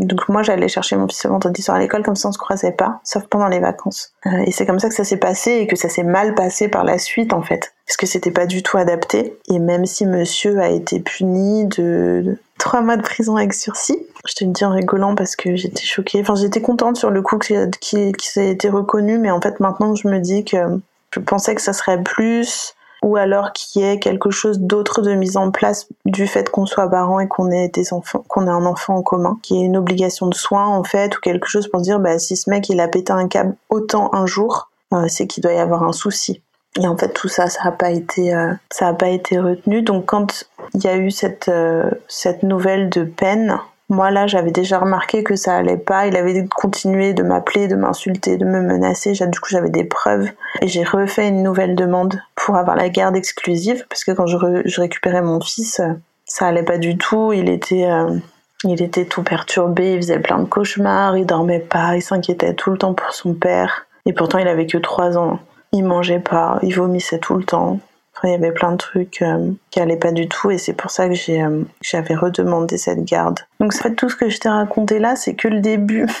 Donc 0.00 0.30
moi 0.30 0.42
j'allais 0.42 0.68
chercher 0.68 0.96
mon 0.96 1.06
fils 1.06 1.24
le 1.24 1.30
vendredi 1.30 1.60
soir 1.60 1.76
à 1.76 1.80
l'école 1.80 2.02
comme 2.02 2.16
ça 2.16 2.30
on 2.30 2.32
se 2.32 2.38
croisait 2.38 2.72
pas, 2.72 3.00
sauf 3.04 3.24
pendant 3.26 3.48
les 3.48 3.60
vacances. 3.60 4.14
Euh, 4.26 4.44
et 4.46 4.50
c'est 4.50 4.64
comme 4.64 4.78
ça 4.78 4.88
que 4.88 4.94
ça 4.94 5.04
s'est 5.04 5.18
passé 5.18 5.52
et 5.52 5.66
que 5.66 5.76
ça 5.76 5.90
s'est 5.90 6.04
mal 6.04 6.34
passé 6.34 6.68
par 6.68 6.84
la 6.84 6.98
suite 6.98 7.34
en 7.34 7.42
fait, 7.42 7.74
parce 7.86 7.98
que 7.98 8.06
c'était 8.06 8.30
pas 8.30 8.46
du 8.46 8.62
tout 8.62 8.78
adapté. 8.78 9.36
Et 9.48 9.58
même 9.58 9.84
si 9.84 10.06
monsieur 10.06 10.58
a 10.58 10.70
été 10.70 11.00
puni 11.00 11.66
de 11.66 12.38
trois 12.58 12.80
mois 12.80 12.96
de 12.96 13.02
prison 13.02 13.36
avec 13.36 13.52
sursis, 13.52 13.98
je 14.26 14.34
te 14.34 14.44
le 14.44 14.52
dis 14.52 14.64
en 14.64 14.72
rigolant 14.72 15.14
parce 15.14 15.36
que 15.36 15.54
j'étais 15.54 15.84
choquée. 15.84 16.20
Enfin 16.22 16.34
j'étais 16.34 16.62
contente 16.62 16.96
sur 16.96 17.10
le 17.10 17.20
coup 17.20 17.36
qu'il 17.38 17.70
qu 17.70 17.96
ait 17.96 18.50
été 18.50 18.70
reconnu, 18.70 19.18
mais 19.18 19.30
en 19.30 19.40
fait 19.42 19.60
maintenant 19.60 19.94
je 19.94 20.08
me 20.08 20.18
dis 20.18 20.46
que 20.46 20.80
je 21.12 21.20
pensais 21.20 21.54
que 21.54 21.62
ça 21.62 21.72
serait 21.72 22.02
plus 22.02 22.74
ou 23.02 23.16
alors 23.16 23.52
qu'il 23.52 23.82
y 23.82 23.84
ait 23.86 23.98
quelque 23.98 24.30
chose 24.30 24.58
d'autre 24.58 25.00
de 25.00 25.14
mise 25.14 25.36
en 25.36 25.50
place 25.50 25.88
du 26.04 26.26
fait 26.26 26.50
qu'on 26.50 26.66
soit 26.66 26.88
parent 26.88 27.18
et 27.20 27.28
qu'on 27.28 27.50
ait 27.50 27.68
des 27.68 27.92
enfants, 27.92 28.24
qu'on 28.28 28.46
ait 28.46 28.50
un 28.50 28.66
enfant 28.66 28.96
en 28.96 29.02
commun, 29.02 29.38
qu'il 29.42 29.56
y 29.56 29.62
ait 29.62 29.66
une 29.66 29.76
obligation 29.76 30.26
de 30.26 30.34
soins 30.34 30.66
en 30.66 30.84
fait 30.84 31.16
ou 31.16 31.20
quelque 31.20 31.48
chose 31.48 31.68
pour 31.68 31.80
dire 31.80 31.98
bah 31.98 32.18
si 32.18 32.36
ce 32.36 32.50
mec 32.50 32.68
il 32.68 32.80
a 32.80 32.88
pété 32.88 33.12
un 33.12 33.28
câble 33.28 33.56
autant 33.70 34.10
un 34.12 34.26
jour, 34.26 34.70
euh, 34.92 35.06
c'est 35.08 35.26
qu'il 35.26 35.42
doit 35.42 35.52
y 35.52 35.58
avoir 35.58 35.82
un 35.82 35.92
souci. 35.92 36.42
Et 36.78 36.86
en 36.86 36.96
fait 36.96 37.12
tout 37.12 37.28
ça 37.28 37.48
ça 37.48 37.64
n'a 37.64 37.72
pas 37.72 37.90
été 37.90 38.34
euh, 38.34 38.52
ça 38.70 38.88
a 38.88 38.94
pas 38.94 39.08
été 39.08 39.38
retenu. 39.38 39.82
Donc 39.82 40.06
quand 40.06 40.44
il 40.74 40.84
y 40.84 40.88
a 40.88 40.96
eu 40.96 41.10
cette 41.10 41.48
euh, 41.48 41.90
cette 42.06 42.42
nouvelle 42.42 42.90
de 42.90 43.04
peine 43.04 43.58
moi 43.90 44.12
là, 44.12 44.28
j'avais 44.28 44.52
déjà 44.52 44.78
remarqué 44.78 45.24
que 45.24 45.34
ça 45.34 45.56
allait 45.56 45.76
pas. 45.76 46.06
Il 46.06 46.16
avait 46.16 46.46
continué 46.46 47.12
de 47.12 47.24
m'appeler, 47.24 47.66
de 47.66 47.74
m'insulter, 47.74 48.36
de 48.36 48.44
me 48.44 48.62
menacer. 48.62 49.12
Du 49.12 49.40
coup, 49.40 49.48
j'avais 49.50 49.68
des 49.68 49.84
preuves 49.84 50.28
et 50.62 50.68
j'ai 50.68 50.84
refait 50.84 51.28
une 51.28 51.42
nouvelle 51.42 51.74
demande 51.74 52.22
pour 52.36 52.56
avoir 52.56 52.76
la 52.76 52.88
garde 52.88 53.16
exclusive 53.16 53.84
parce 53.88 54.04
que 54.04 54.12
quand 54.12 54.26
je, 54.26 54.80
récupérais 54.80 55.22
mon 55.22 55.40
fils, 55.40 55.80
euh, 55.80 55.92
ça 56.24 56.46
allait 56.46 56.62
pas 56.62 56.78
du 56.78 56.96
tout. 56.96 57.32
Il 57.32 57.48
était 57.48 57.90
euh, 57.90 58.16
il 58.62 58.80
était 58.80 59.06
tout 59.06 59.24
perturbé, 59.24 59.94
il 59.94 59.96
faisait 59.96 60.20
plein 60.20 60.38
de 60.38 60.44
cauchemars, 60.44 61.16
il 61.16 61.26
dormait 61.26 61.58
pas, 61.58 61.96
il 61.96 62.02
s'inquiétait 62.02 62.54
tout 62.54 62.70
le 62.70 62.78
temps 62.78 62.94
pour 62.94 63.12
son 63.12 63.34
père. 63.34 63.86
Et 64.06 64.12
pourtant, 64.12 64.38
il 64.38 64.46
avait 64.48 64.66
que 64.66 64.78
trois 64.78 65.18
ans. 65.18 65.40
Il 65.72 65.84
mangeait 65.84 66.20
pas, 66.20 66.58
il 66.62 66.74
vomissait 66.74 67.18
tout 67.18 67.34
le 67.34 67.44
temps 67.44 67.80
il 68.28 68.32
y 68.32 68.34
avait 68.34 68.52
plein 68.52 68.72
de 68.72 68.76
trucs 68.76 69.22
euh, 69.22 69.52
qui 69.70 69.80
allaient 69.80 69.96
pas 69.96 70.12
du 70.12 70.28
tout 70.28 70.50
et 70.50 70.58
c'est 70.58 70.72
pour 70.72 70.90
ça 70.90 71.08
que 71.08 71.14
j'ai 71.14 71.42
euh, 71.42 71.62
j'avais 71.80 72.14
redemandé 72.14 72.78
cette 72.78 73.04
garde. 73.04 73.40
Donc 73.60 73.74
en 73.74 73.78
fait 73.78 73.94
tout 73.94 74.08
ce 74.08 74.16
que 74.16 74.28
je 74.28 74.38
t'ai 74.38 74.48
raconté 74.48 74.98
là, 74.98 75.16
c'est 75.16 75.34
que 75.34 75.48
le 75.48 75.60
début. 75.60 76.06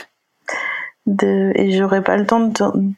De, 1.06 1.50
et 1.56 1.72
j'aurais 1.72 2.02
pas 2.02 2.18
le 2.18 2.26
temps 2.26 2.40
de 2.40 2.52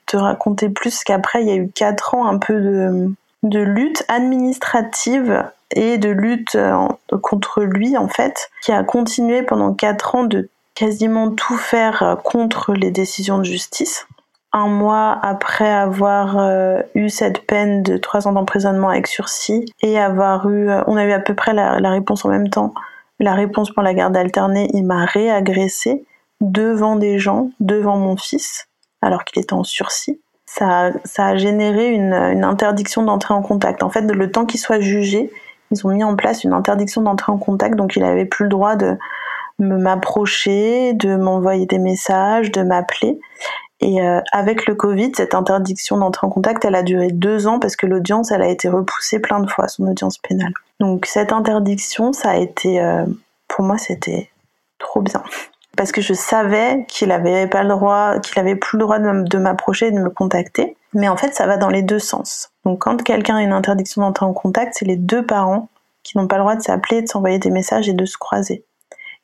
te, 0.06 0.16
raconter 0.16 0.68
plus 0.68 1.02
qu'après 1.04 1.42
il 1.42 1.48
y 1.48 1.52
a 1.52 1.54
eu 1.54 1.70
quatre 1.70 2.14
ans 2.14 2.26
un 2.26 2.36
peu 2.36 2.60
de, 2.60 3.14
de 3.44 3.60
lutte 3.60 4.04
administrative 4.08 5.44
et 5.70 5.98
de 5.98 6.10
lutte 6.10 6.56
euh, 6.56 6.88
contre 7.22 7.62
lui 7.62 7.96
en 7.96 8.08
fait, 8.08 8.50
qui 8.64 8.72
a 8.72 8.82
continué 8.82 9.44
pendant 9.44 9.72
quatre 9.72 10.16
ans 10.16 10.24
de 10.24 10.50
quasiment 10.74 11.30
tout 11.30 11.56
faire 11.56 12.18
contre 12.24 12.74
les 12.74 12.90
décisions 12.90 13.38
de 13.38 13.44
justice 13.44 14.06
un 14.52 14.68
mois 14.68 15.18
après 15.22 15.70
avoir 15.70 16.38
euh, 16.38 16.82
eu 16.94 17.08
cette 17.08 17.46
peine 17.46 17.82
de 17.82 17.96
trois 17.96 18.28
ans 18.28 18.32
d'emprisonnement 18.32 18.90
avec 18.90 19.06
sursis 19.06 19.64
et 19.80 19.98
avoir 19.98 20.48
eu, 20.48 20.68
euh, 20.68 20.82
on 20.86 20.96
a 20.96 21.04
eu 21.04 21.12
à 21.12 21.20
peu 21.20 21.34
près 21.34 21.54
la, 21.54 21.90
réponse 21.90 22.24
en 22.24 22.28
même 22.28 22.48
temps, 22.48 22.74
la 23.18 23.34
réponse 23.34 23.70
pour 23.70 23.82
la 23.82 23.94
garde 23.94 24.16
alternée, 24.16 24.68
il 24.74 24.84
m'a 24.84 25.06
réagressé 25.06 26.04
devant 26.40 26.96
des 26.96 27.18
gens, 27.18 27.50
devant 27.60 27.96
mon 27.96 28.16
fils, 28.16 28.68
alors 29.00 29.24
qu'il 29.24 29.42
était 29.42 29.54
en 29.54 29.64
sursis. 29.64 30.20
Ça, 30.44 30.90
a 31.16 31.36
généré 31.36 31.92
une, 31.92 32.12
une 32.12 32.44
interdiction 32.44 33.02
d'entrer 33.02 33.32
en 33.32 33.40
contact. 33.40 33.82
En 33.82 33.88
fait, 33.88 34.02
le 34.02 34.30
temps 34.30 34.44
qu'il 34.44 34.60
soit 34.60 34.80
jugé, 34.80 35.30
ils 35.70 35.86
ont 35.86 35.90
mis 35.90 36.04
en 36.04 36.14
place 36.14 36.44
une 36.44 36.52
interdiction 36.52 37.00
d'entrer 37.00 37.32
en 37.32 37.38
contact, 37.38 37.76
donc 37.76 37.96
il 37.96 38.04
avait 38.04 38.26
plus 38.26 38.44
le 38.44 38.50
droit 38.50 38.76
de 38.76 38.98
m'approcher, 39.58 40.92
de 40.92 41.16
m'envoyer 41.16 41.64
des 41.64 41.78
messages, 41.78 42.50
de 42.50 42.62
m'appeler. 42.62 43.18
Et 43.82 44.00
euh, 44.00 44.20
avec 44.30 44.66
le 44.66 44.76
Covid, 44.76 45.10
cette 45.16 45.34
interdiction 45.34 45.98
d'entrer 45.98 46.26
en 46.26 46.30
contact, 46.30 46.64
elle 46.64 46.76
a 46.76 46.84
duré 46.84 47.08
deux 47.10 47.48
ans 47.48 47.58
parce 47.58 47.74
que 47.74 47.86
l'audience, 47.86 48.30
elle 48.30 48.42
a 48.42 48.48
été 48.48 48.68
repoussée 48.68 49.18
plein 49.18 49.40
de 49.40 49.50
fois, 49.50 49.66
son 49.66 49.88
audience 49.88 50.18
pénale. 50.18 50.52
Donc 50.78 51.04
cette 51.04 51.32
interdiction, 51.32 52.12
ça 52.12 52.30
a 52.30 52.36
été, 52.36 52.80
euh, 52.80 53.04
pour 53.48 53.64
moi, 53.64 53.78
c'était 53.78 54.30
trop 54.78 55.02
bien. 55.02 55.22
Parce 55.76 55.90
que 55.90 56.00
je 56.00 56.14
savais 56.14 56.84
qu'il 56.86 57.10
avait 57.10 57.48
pas 57.48 57.64
le 57.64 57.70
droit, 57.70 58.20
qu'il 58.20 58.38
avait 58.38 58.54
plus 58.54 58.78
le 58.78 58.84
droit 58.84 58.98
de 59.00 59.38
m'approcher 59.38 59.88
et 59.88 59.90
de 59.90 59.98
me 59.98 60.10
contacter. 60.10 60.76
Mais 60.94 61.08
en 61.08 61.16
fait, 61.16 61.34
ça 61.34 61.46
va 61.46 61.56
dans 61.56 61.70
les 61.70 61.82
deux 61.82 61.98
sens. 61.98 62.50
Donc 62.64 62.82
quand 62.82 63.02
quelqu'un 63.02 63.36
a 63.36 63.42
une 63.42 63.52
interdiction 63.52 64.02
d'entrer 64.02 64.26
en 64.26 64.32
contact, 64.32 64.74
c'est 64.76 64.84
les 64.84 64.96
deux 64.96 65.26
parents 65.26 65.70
qui 66.04 66.18
n'ont 66.18 66.28
pas 66.28 66.36
le 66.36 66.42
droit 66.42 66.54
de 66.54 66.62
s'appeler, 66.62 67.02
de 67.02 67.08
s'envoyer 67.08 67.38
des 67.38 67.50
messages 67.50 67.88
et 67.88 67.94
de 67.94 68.04
se 68.04 68.18
croiser. 68.18 68.64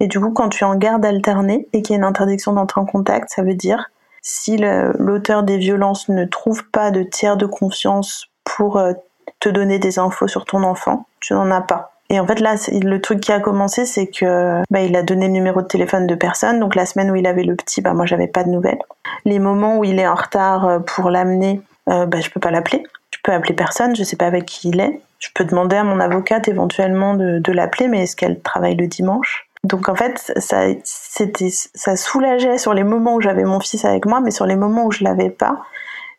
Et 0.01 0.07
du 0.07 0.19
coup, 0.19 0.31
quand 0.31 0.49
tu 0.49 0.65
es 0.65 0.67
en 0.67 0.77
garde 0.77 1.05
alternée 1.05 1.69
et 1.73 1.83
qu'il 1.83 1.95
y 1.95 1.97
a 1.97 1.99
une 1.99 2.05
interdiction 2.05 2.53
d'entrer 2.53 2.81
en 2.81 2.87
contact, 2.87 3.31
ça 3.31 3.43
veut 3.43 3.55
dire 3.55 3.91
si 4.23 4.57
l'auteur 4.59 5.43
des 5.43 5.59
violences 5.59 6.09
ne 6.09 6.25
trouve 6.25 6.69
pas 6.71 6.91
de 6.91 7.03
tiers 7.03 7.37
de 7.37 7.47
confiance 7.47 8.27
pour 8.45 8.79
euh, 8.79 8.93
te 9.41 9.49
donner 9.49 9.79
des 9.79 9.99
infos 9.99 10.29
sur 10.29 10.45
ton 10.45 10.63
enfant, 10.63 11.07
tu 11.21 11.33
n'en 11.35 11.51
as 11.51 11.61
pas. 11.61 11.93
Et 12.11 12.21
en 12.21 12.27
fait 12.27 12.41
là, 12.41 12.55
le 12.71 13.01
truc 13.01 13.21
qui 13.21 13.33
a 13.33 13.41
commencé, 13.41 13.85
c'est 13.85 14.07
que 14.07 14.63
bah, 14.71 14.81
il 14.81 14.97
a 14.97 15.03
donné 15.03 15.27
le 15.27 15.33
numéro 15.33 15.61
de 15.61 15.67
téléphone 15.67 16.07
de 16.07 16.15
personne. 16.15 16.59
Donc 16.59 16.75
la 16.75 16.87
semaine 16.87 17.11
où 17.11 17.17
il 17.17 17.27
avait 17.27 17.45
le 17.45 17.55
petit, 17.55 17.83
bah 17.83 17.93
moi 17.93 18.07
j'avais 18.07 18.29
pas 18.29 18.45
de 18.45 18.49
nouvelles. 18.49 18.79
Les 19.25 19.39
moments 19.39 19.79
où 19.79 19.85
il 19.85 19.99
est 19.99 20.07
en 20.07 20.15
retard 20.15 20.67
euh, 20.67 20.79
pour 20.79 21.11
l'amener, 21.11 21.61
euh, 21.91 22.07
bah 22.07 22.21
je 22.21 22.31
peux 22.31 22.41
pas 22.41 22.51
l'appeler. 22.51 22.83
Je 23.11 23.19
peux 23.23 23.33
appeler 23.33 23.55
personne. 23.55 23.95
Je 23.95 24.05
sais 24.05 24.17
pas 24.17 24.27
avec 24.27 24.47
qui 24.47 24.71
il 24.71 24.81
est. 24.81 25.01
Je 25.19 25.29
peux 25.35 25.45
demander 25.45 25.77
à 25.77 25.85
mon 25.85 26.01
avocate 26.01 26.49
éventuellement 26.49 27.15
de, 27.15 27.41
de 27.41 27.53
l'appeler, 27.53 27.89
mais 27.89 28.05
est-ce 28.05 28.17
qu'elle 28.17 28.41
travaille 28.41 28.77
le 28.77 28.87
dimanche? 28.87 29.48
Donc 29.65 29.89
en 29.89 29.95
fait, 29.95 30.33
ça, 30.37 30.67
c'était, 30.85 31.51
ça 31.51 31.97
soulageait 31.97 32.59
sur 32.59 32.75
les 32.75 32.85
moments 32.85 33.15
où 33.15 33.21
j'avais 33.21 33.45
mon 33.45 33.61
fils 33.61 33.85
avec 33.85 34.07
moi, 34.07 34.21
mais 34.21 34.31
sur 34.31 34.47
les 34.47 34.57
moments 34.57 34.87
où 34.87 34.93
je 34.93 35.05
l'avais 35.05 35.31
pas, 35.31 35.63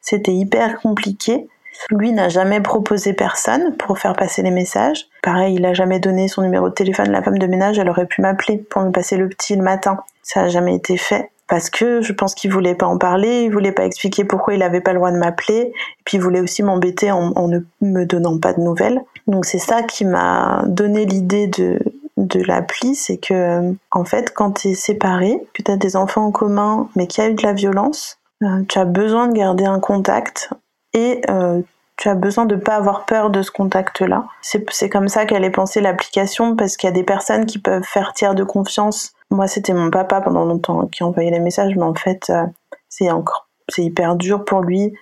c'était 0.01 0.33
hyper 0.33 0.79
compliqué. 0.81 1.47
Lui 1.91 2.11
n'a 2.11 2.27
jamais 2.27 2.59
proposé 2.59 3.13
personne 3.13 3.75
pour 3.77 3.97
faire 3.97 4.13
passer 4.13 4.41
les 4.41 4.51
messages. 4.51 5.05
Pareil, 5.23 5.55
il 5.55 5.65
a 5.65 5.73
jamais 5.73 5.99
donné 5.99 6.27
son 6.27 6.41
numéro 6.41 6.67
de 6.67 6.73
téléphone. 6.73 7.09
La 7.09 7.23
femme 7.23 7.37
de 7.37 7.47
ménage, 7.47 7.79
elle 7.79 7.89
aurait 7.89 8.05
pu 8.05 8.21
m'appeler 8.21 8.57
pour 8.57 8.81
me 8.81 8.91
passer 8.91 9.15
le 9.15 9.29
petit 9.29 9.55
le 9.55 9.63
matin. 9.63 9.99
Ça 10.21 10.41
n'a 10.41 10.49
jamais 10.49 10.75
été 10.75 10.97
fait 10.97 11.31
parce 11.47 11.69
que 11.69 12.01
je 12.01 12.13
pense 12.13 12.35
qu'il 12.35 12.51
voulait 12.51 12.75
pas 12.75 12.85
en 12.85 12.99
parler, 12.99 13.45
il 13.45 13.51
voulait 13.51 13.71
pas 13.71 13.83
expliquer 13.83 14.23
pourquoi 14.23 14.53
il 14.53 14.61
avait 14.61 14.81
pas 14.81 14.91
le 14.91 14.99
droit 14.99 15.11
de 15.11 15.17
m'appeler, 15.17 15.61
et 15.61 15.73
puis 16.05 16.17
il 16.17 16.21
voulait 16.21 16.41
aussi 16.41 16.61
m'embêter 16.61 17.11
en, 17.11 17.31
en, 17.35 17.47
ne 17.47 17.61
me 17.81 18.05
donnant 18.05 18.37
pas 18.37 18.53
de 18.53 18.61
nouvelles. 18.61 19.01
Donc 19.25 19.45
c'est 19.45 19.57
ça 19.57 19.81
qui 19.81 20.05
m'a 20.05 20.61
donné 20.67 21.05
l'idée 21.05 21.47
de, 21.47 21.79
de 22.25 22.41
l'appli, 22.41 22.95
c'est 22.95 23.17
que 23.17 23.73
en 23.91 24.05
fait, 24.05 24.33
quand 24.33 24.59
tu 24.59 24.69
es 24.69 24.73
séparé, 24.75 25.41
que 25.53 25.63
tu 25.63 25.71
as 25.71 25.77
des 25.77 25.95
enfants 25.95 26.25
en 26.25 26.31
commun, 26.31 26.89
mais 26.95 27.07
qu'il 27.07 27.23
y 27.23 27.27
a 27.27 27.29
eu 27.29 27.33
de 27.33 27.43
la 27.43 27.53
violence, 27.53 28.19
euh, 28.43 28.63
tu 28.67 28.79
as 28.79 28.85
besoin 28.85 29.27
de 29.27 29.33
garder 29.33 29.65
un 29.65 29.79
contact 29.79 30.49
et 30.93 31.21
euh, 31.29 31.61
tu 31.97 32.07
as 32.07 32.15
besoin 32.15 32.45
de 32.45 32.55
pas 32.55 32.75
avoir 32.75 33.05
peur 33.05 33.29
de 33.29 33.41
ce 33.41 33.51
contact-là. 33.51 34.25
C'est 34.41 34.89
comme 34.89 35.09
ça 35.09 35.25
qu'elle 35.25 35.43
est 35.43 35.51
pensée 35.51 35.81
l'application, 35.81 36.55
parce 36.55 36.77
qu'il 36.77 36.87
y 36.87 36.91
a 36.91 36.95
des 36.95 37.03
personnes 37.03 37.45
qui 37.45 37.59
peuvent 37.59 37.83
faire 37.83 38.13
tiers 38.13 38.35
de 38.35 38.43
confiance. 38.43 39.13
Moi, 39.29 39.47
c'était 39.47 39.73
mon 39.73 39.89
papa 39.89 40.21
pendant 40.21 40.45
longtemps 40.45 40.87
qui 40.87 41.03
envoyait 41.03 41.31
les 41.31 41.39
messages, 41.39 41.75
mais 41.75 41.83
en 41.83 41.95
fait, 41.95 42.29
euh, 42.29 42.45
c'est 42.87 43.11
encore, 43.11 43.47
c'est 43.67 43.83
hyper 43.83 44.15
dur 44.15 44.45
pour 44.45 44.61
lui. 44.61 44.93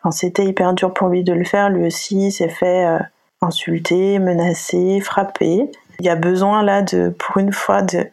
Enfin, 0.00 0.12
c'était 0.12 0.44
hyper 0.44 0.72
dur 0.72 0.94
pour 0.94 1.08
lui 1.08 1.24
de 1.24 1.32
le 1.32 1.44
faire. 1.44 1.68
Lui 1.68 1.86
aussi, 1.86 2.30
s'est 2.30 2.48
fait 2.48 2.86
insulter, 3.42 4.18
menacer, 4.18 5.00
frapper. 5.00 5.70
Il 6.00 6.06
y 6.06 6.08
a 6.08 6.16
besoin 6.16 6.62
là 6.62 6.82
de, 6.82 7.08
pour 7.08 7.38
une 7.38 7.52
fois, 7.52 7.82
de, 7.82 8.06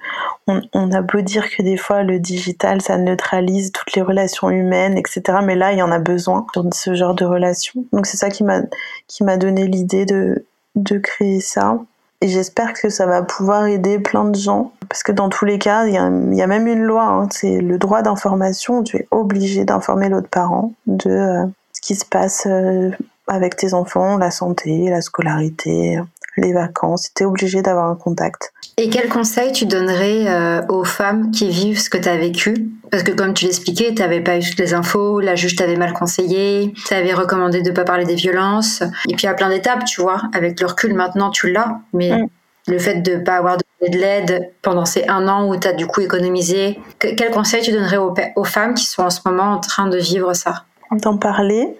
on, 0.47 0.91
a 0.91 1.01
beau 1.01 1.21
dire 1.21 1.49
que 1.49 1.61
des 1.61 1.77
fois 1.77 2.03
le 2.03 2.19
digital 2.19 2.81
ça 2.81 2.97
neutralise 2.97 3.71
toutes 3.71 3.93
les 3.93 4.01
relations 4.01 4.49
humaines, 4.49 4.97
etc. 4.97 5.39
Mais 5.43 5.55
là 5.55 5.71
il 5.71 5.79
y 5.79 5.81
en 5.81 5.91
a 5.91 5.99
besoin 5.99 6.45
sur 6.53 6.65
ce 6.73 6.93
genre 6.95 7.13
de 7.13 7.25
relations. 7.25 7.85
Donc 7.93 8.05
c'est 8.05 8.17
ça 8.17 8.29
qui 8.29 8.43
m'a 8.43 8.61
qui 9.07 9.23
m'a 9.23 9.37
donné 9.37 9.67
l'idée 9.67 10.05
de 10.05 10.45
de 10.75 10.97
créer 10.97 11.39
ça. 11.39 11.79
Et 12.21 12.29
j'espère 12.29 12.73
que 12.73 12.87
ça 12.89 13.05
va 13.05 13.21
pouvoir 13.21 13.65
aider 13.65 13.99
plein 13.99 14.23
de 14.23 14.37
gens. 14.37 14.71
Parce 14.87 15.03
que 15.03 15.11
dans 15.11 15.27
tous 15.27 15.43
les 15.43 15.59
cas, 15.59 15.85
il 15.85 15.93
y 15.93 15.97
a 15.97 16.47
même 16.47 16.67
une 16.67 16.83
loi, 16.83 17.03
hein, 17.03 17.27
c'est 17.29 17.59
le 17.59 17.77
droit 17.77 18.01
d'information. 18.01 18.81
Tu 18.81 18.95
es 18.95 19.07
obligé 19.11 19.65
d'informer 19.65 20.07
l'autre 20.07 20.29
parent 20.29 20.71
de 20.87 21.09
euh, 21.09 21.45
ce 21.73 21.81
qui 21.81 21.95
se 21.95 22.05
passe 22.05 22.47
euh, 22.49 22.91
avec 23.27 23.57
tes 23.57 23.73
enfants, 23.73 24.17
la 24.17 24.31
santé, 24.31 24.89
la 24.89 25.01
scolarité, 25.01 25.99
les 26.37 26.53
vacances. 26.53 27.09
Tu 27.15 27.23
es 27.23 27.25
obligé 27.25 27.61
d'avoir 27.61 27.89
un 27.89 27.95
contact. 27.95 28.53
Et 28.77 28.89
quel 28.89 29.07
conseil 29.07 29.51
tu 29.51 29.65
donnerais 29.65 30.27
euh, 30.27 30.65
aux 30.67 30.83
femmes 30.83 31.31
qui 31.31 31.49
vivent 31.49 31.79
ce 31.79 31.89
que 31.89 31.97
tu 31.97 32.09
as 32.09 32.17
vécu? 32.17 32.71
Parce 32.89 33.03
que 33.03 33.11
comme 33.11 33.33
tu 33.33 33.45
l'expliquais, 33.45 33.93
tu 33.93 34.01
n'avais 34.01 34.21
pas 34.21 34.37
eu 34.37 34.41
toutes 34.41 34.59
les 34.59 34.73
infos, 34.73 35.19
la 35.19 35.35
juge 35.35 35.55
t'avait 35.55 35.75
mal 35.75 35.93
conseillé, 35.93 36.73
tu 36.87 36.93
avais 36.93 37.13
recommandé 37.13 37.61
de 37.61 37.69
ne 37.69 37.75
pas 37.75 37.83
parler 37.83 38.05
des 38.05 38.15
violences. 38.15 38.83
Et 39.09 39.15
puis 39.15 39.27
à 39.27 39.33
plein 39.33 39.49
d'étapes, 39.49 39.85
tu 39.85 40.01
vois, 40.01 40.21
avec 40.33 40.59
le 40.59 40.67
recul 40.67 40.93
maintenant 40.93 41.29
tu 41.29 41.51
l'as, 41.51 41.79
mais 41.93 42.11
mm. 42.11 42.27
le 42.67 42.79
fait 42.79 42.95
de 43.01 43.15
ne 43.15 43.23
pas 43.23 43.37
avoir 43.37 43.57
de 43.57 43.63
l'aide 43.97 44.51
pendant 44.61 44.85
ces 44.85 45.07
un 45.07 45.27
an 45.27 45.49
où 45.49 45.57
tu 45.57 45.67
as 45.67 45.73
du 45.73 45.85
coup 45.87 46.01
économisé, 46.01 46.79
quel 46.99 47.31
conseil 47.31 47.61
tu 47.61 47.71
donnerais 47.71 47.97
aux, 47.97 48.13
aux 48.35 48.43
femmes 48.43 48.73
qui 48.73 48.85
sont 48.85 49.03
en 49.03 49.09
ce 49.09 49.19
moment 49.25 49.51
en 49.53 49.59
train 49.59 49.87
de 49.87 49.97
vivre 49.97 50.33
ça? 50.33 50.65
D'en 50.91 51.17
parler, 51.17 51.75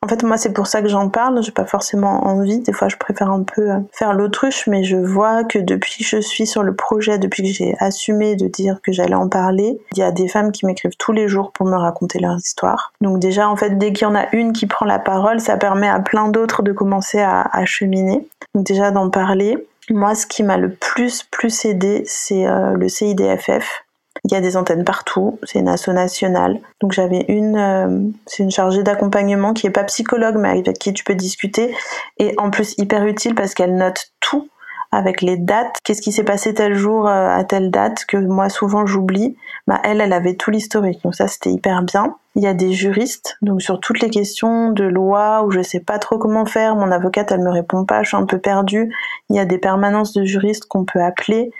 En 0.00 0.08
fait, 0.08 0.22
moi, 0.22 0.36
c'est 0.36 0.52
pour 0.52 0.66
ça 0.66 0.80
que 0.80 0.88
j'en 0.88 1.08
parle. 1.08 1.42
J'ai 1.42 1.52
pas 1.52 1.64
forcément 1.64 2.26
envie. 2.26 2.60
Des 2.60 2.72
fois, 2.72 2.88
je 2.88 2.96
préfère 2.96 3.30
un 3.30 3.42
peu 3.42 3.70
euh, 3.70 3.78
faire 3.92 4.12
l'autruche, 4.12 4.66
mais 4.66 4.84
je 4.84 4.96
vois 4.96 5.44
que 5.44 5.58
depuis 5.58 6.04
que 6.04 6.04
je 6.04 6.20
suis 6.20 6.46
sur 6.46 6.62
le 6.62 6.74
projet, 6.74 7.18
depuis 7.18 7.42
que 7.42 7.48
j'ai 7.48 7.74
assumé 7.80 8.36
de 8.36 8.46
dire 8.46 8.80
que 8.82 8.92
j'allais 8.92 9.14
en 9.14 9.28
parler, 9.28 9.80
il 9.92 9.98
y 9.98 10.02
a 10.02 10.12
des 10.12 10.28
femmes 10.28 10.52
qui 10.52 10.66
m'écrivent 10.66 10.96
tous 10.98 11.12
les 11.12 11.28
jours 11.28 11.52
pour 11.52 11.66
me 11.66 11.76
raconter 11.76 12.20
leur 12.20 12.36
histoire. 12.36 12.92
Donc 13.00 13.18
déjà, 13.18 13.48
en 13.48 13.56
fait, 13.56 13.76
dès 13.76 13.92
qu'il 13.92 14.06
y 14.06 14.10
en 14.10 14.14
a 14.14 14.26
une 14.32 14.52
qui 14.52 14.66
prend 14.66 14.86
la 14.86 14.98
parole, 14.98 15.40
ça 15.40 15.56
permet 15.56 15.88
à 15.88 16.00
plein 16.00 16.28
d'autres 16.28 16.62
de 16.62 16.72
commencer 16.72 17.18
à, 17.18 17.42
à 17.52 17.64
cheminer. 17.64 18.26
Donc 18.54 18.64
déjà 18.64 18.90
d'en 18.90 19.10
parler. 19.10 19.66
Moi, 19.90 20.14
ce 20.14 20.26
qui 20.26 20.42
m'a 20.42 20.58
le 20.58 20.70
plus 20.70 21.22
plus 21.22 21.64
aidé, 21.64 22.02
c'est 22.06 22.46
euh, 22.46 22.74
le 22.74 22.88
CIDFF. 22.88 23.84
Il 24.30 24.34
y 24.34 24.36
a 24.36 24.42
des 24.42 24.58
antennes 24.58 24.84
partout, 24.84 25.38
c'est 25.42 25.58
une 25.58 25.68
asso 25.68 25.88
nationale. 25.88 26.60
Donc 26.80 26.92
j'avais 26.92 27.24
une, 27.28 27.56
euh, 27.56 28.10
c'est 28.26 28.42
une 28.42 28.50
chargée 28.50 28.82
d'accompagnement 28.82 29.54
qui 29.54 29.66
est 29.66 29.70
pas 29.70 29.84
psychologue, 29.84 30.36
mais 30.38 30.50
avec 30.50 30.78
qui 30.78 30.92
tu 30.92 31.02
peux 31.02 31.14
discuter, 31.14 31.74
et 32.18 32.34
en 32.36 32.50
plus 32.50 32.74
hyper 32.76 33.06
utile 33.06 33.34
parce 33.34 33.54
qu'elle 33.54 33.74
note 33.76 34.10
tout 34.20 34.48
avec 34.90 35.20
les 35.20 35.36
dates, 35.36 35.76
qu'est-ce 35.84 36.00
qui 36.00 36.12
s'est 36.12 36.24
passé 36.24 36.54
tel 36.54 36.74
jour 36.74 37.06
euh, 37.06 37.28
à 37.28 37.44
telle 37.44 37.70
date 37.70 38.04
que 38.06 38.16
moi 38.16 38.48
souvent 38.48 38.86
j'oublie? 38.86 39.36
Bah 39.66 39.80
elle, 39.84 40.00
elle 40.00 40.12
avait 40.12 40.34
tout 40.34 40.50
l'historique, 40.50 41.02
donc 41.02 41.14
ça 41.14 41.28
c'était 41.28 41.50
hyper 41.50 41.82
bien. 41.82 42.16
Il 42.34 42.42
y 42.42 42.46
a 42.46 42.54
des 42.54 42.72
juristes, 42.72 43.36
donc 43.42 43.60
sur 43.60 43.80
toutes 43.80 44.00
les 44.00 44.10
questions 44.10 44.70
de 44.70 44.84
loi 44.84 45.42
où 45.44 45.50
je 45.50 45.60
sais 45.60 45.80
pas 45.80 45.98
trop 45.98 46.18
comment 46.18 46.46
faire, 46.46 46.76
mon 46.76 46.90
avocate 46.90 47.32
elle 47.32 47.42
me 47.42 47.50
répond 47.50 47.84
pas, 47.84 48.02
je 48.02 48.08
suis 48.08 48.16
un 48.16 48.26
peu 48.26 48.38
perdue. 48.38 48.94
Il 49.28 49.36
y 49.36 49.40
a 49.40 49.44
des 49.44 49.58
permanences 49.58 50.12
de 50.14 50.24
juristes 50.24 50.66
qu'on 50.66 50.84
peut 50.84 51.02
appeler 51.02 51.50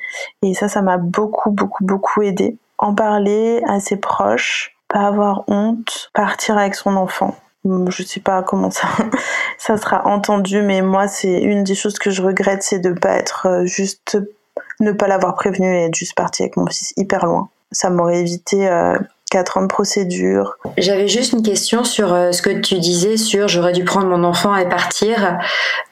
et 0.43 0.55
ça, 0.55 0.69
ça 0.69 0.81
m'a 0.81 0.97
beaucoup, 0.97 1.51
beaucoup, 1.51 1.85
beaucoup 1.85 2.23
aidé. 2.23 2.57
En 2.79 2.95
parler 2.95 3.61
à 3.67 3.81
ses 3.81 3.97
proches, 3.97 4.77
pas 4.89 5.01
avoir 5.01 5.45
honte, 5.49 6.11
partir 6.15 6.57
avec 6.57 6.75
son 6.75 6.97
enfant. 6.97 7.35
Je 7.65 8.03
sais 8.03 8.21
pas 8.21 8.43
comment 8.43 8.71
ça, 8.71 8.89
ça 9.59 9.77
sera 9.77 10.07
entendu, 10.07 10.63
mais 10.63 10.83
moi, 10.83 11.09
c'est 11.09 11.41
une 11.41 11.65
des 11.65 11.75
choses 11.75 11.99
que 11.99 12.11
je 12.11 12.23
regrette, 12.23 12.63
c'est 12.63 12.79
de 12.79 12.93
pas 12.93 13.13
être 13.17 13.47
euh, 13.47 13.67
juste, 13.67 14.19
ne 14.81 14.93
pas 14.93 15.09
l'avoir 15.09 15.35
prévenu 15.35 15.67
et 15.67 15.85
être 15.85 15.95
juste 15.95 16.15
partie 16.15 16.43
avec 16.43 16.57
mon 16.57 16.67
fils 16.67 16.93
hyper 16.97 17.27
loin. 17.27 17.49
Ça 17.73 17.91
m'aurait 17.91 18.21
évité 18.21 18.69
euh, 18.69 18.99
4 19.31 19.59
ans 19.59 19.63
de 19.63 19.67
procédure. 19.67 20.57
J'avais 20.79 21.09
juste 21.09 21.33
une 21.33 21.43
question 21.43 21.85
sur 21.85 22.15
euh, 22.15 22.33
ce 22.33 22.41
que 22.41 22.51
tu 22.51 22.79
disais 22.79 23.17
sur 23.17 23.47
j'aurais 23.47 23.73
dû 23.73 23.85
prendre 23.85 24.07
mon 24.07 24.25
enfant 24.25 24.57
et 24.57 24.69
partir. 24.69 25.39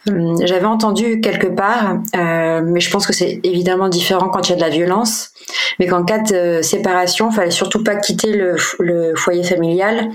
Hum, 0.09 0.37
j'avais 0.45 0.66
entendu 0.66 1.20
quelque 1.20 1.49
part, 1.49 1.97
euh, 2.16 2.62
mais 2.64 2.80
je 2.80 2.91
pense 2.91 3.07
que 3.07 3.12
c'est 3.12 3.41
évidemment 3.43 3.89
différent 3.89 4.28
quand 4.28 4.49
il 4.49 4.51
y 4.51 4.53
a 4.55 4.57
de 4.57 4.62
la 4.62 4.70
violence, 4.70 5.32
mais 5.78 5.87
qu'en 5.87 6.05
cas 6.05 6.18
de 6.18 6.62
séparation, 6.62 7.30
il 7.30 7.34
fallait 7.34 7.51
surtout 7.51 7.82
pas 7.82 7.97
quitter 7.97 8.32
le, 8.32 8.57
foyer 9.16 9.43
familial 9.43 10.11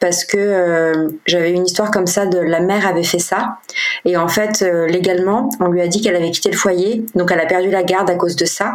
parce 0.00 0.24
que 0.24 0.36
euh, 0.36 1.08
j'avais 1.26 1.52
une 1.52 1.64
histoire 1.64 1.90
comme 1.90 2.06
ça 2.06 2.26
de 2.26 2.38
la 2.38 2.60
mère 2.60 2.86
avait 2.86 3.02
fait 3.02 3.18
ça 3.18 3.58
et 4.04 4.16
en 4.16 4.28
fait 4.28 4.64
légalement 4.88 5.50
on 5.60 5.68
lui 5.68 5.80
a 5.80 5.88
dit 5.88 6.00
qu'elle 6.00 6.16
avait 6.16 6.30
quitté 6.30 6.50
le 6.50 6.56
foyer 6.56 7.04
donc 7.14 7.30
elle 7.32 7.40
a 7.40 7.46
perdu 7.46 7.70
la 7.70 7.82
garde 7.82 8.08
à 8.10 8.14
cause 8.14 8.36
de 8.36 8.44
ça 8.44 8.72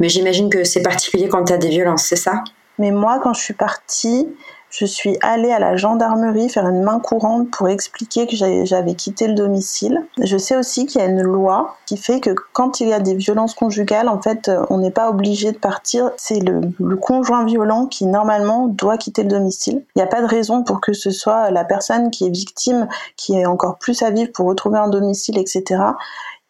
mais 0.00 0.08
j'imagine 0.08 0.48
que 0.50 0.64
c'est 0.64 0.82
particulier 0.82 1.28
quand 1.28 1.44
tu 1.44 1.52
as 1.52 1.58
des 1.58 1.68
violences 1.68 2.04
c'est 2.04 2.16
ça? 2.16 2.44
Mais 2.78 2.90
moi, 2.90 3.20
quand 3.22 3.34
je 3.34 3.40
suis 3.40 3.54
partie, 3.54 4.28
je 4.76 4.86
suis 4.86 5.16
allée 5.20 5.52
à 5.52 5.60
la 5.60 5.76
gendarmerie 5.76 6.48
faire 6.48 6.66
une 6.66 6.82
main 6.82 6.98
courante 6.98 7.48
pour 7.52 7.68
expliquer 7.68 8.26
que 8.26 8.34
j'avais 8.34 8.94
quitté 8.94 9.28
le 9.28 9.34
domicile. 9.34 10.04
Je 10.20 10.36
sais 10.36 10.56
aussi 10.56 10.86
qu'il 10.86 11.00
y 11.00 11.04
a 11.04 11.06
une 11.06 11.22
loi 11.22 11.76
qui 11.86 11.96
fait 11.96 12.18
que 12.18 12.30
quand 12.52 12.80
il 12.80 12.88
y 12.88 12.92
a 12.92 12.98
des 12.98 13.14
violences 13.14 13.54
conjugales, 13.54 14.08
en 14.08 14.20
fait, 14.20 14.50
on 14.70 14.78
n'est 14.78 14.90
pas 14.90 15.10
obligé 15.10 15.52
de 15.52 15.58
partir. 15.58 16.10
C'est 16.16 16.40
le, 16.40 16.60
le, 16.80 16.96
conjoint 16.96 17.44
violent 17.44 17.86
qui 17.86 18.04
normalement 18.06 18.66
doit 18.66 18.98
quitter 18.98 19.22
le 19.22 19.28
domicile. 19.28 19.84
Il 19.94 19.98
n'y 19.98 20.02
a 20.02 20.08
pas 20.08 20.22
de 20.22 20.26
raison 20.26 20.64
pour 20.64 20.80
que 20.80 20.92
ce 20.92 21.12
soit 21.12 21.52
la 21.52 21.64
personne 21.64 22.10
qui 22.10 22.26
est 22.26 22.30
victime 22.30 22.88
qui 23.16 23.38
ait 23.38 23.46
encore 23.46 23.78
plus 23.78 24.02
à 24.02 24.10
vivre 24.10 24.32
pour 24.32 24.46
retrouver 24.46 24.78
un 24.78 24.88
domicile, 24.88 25.38
etc. 25.38 25.82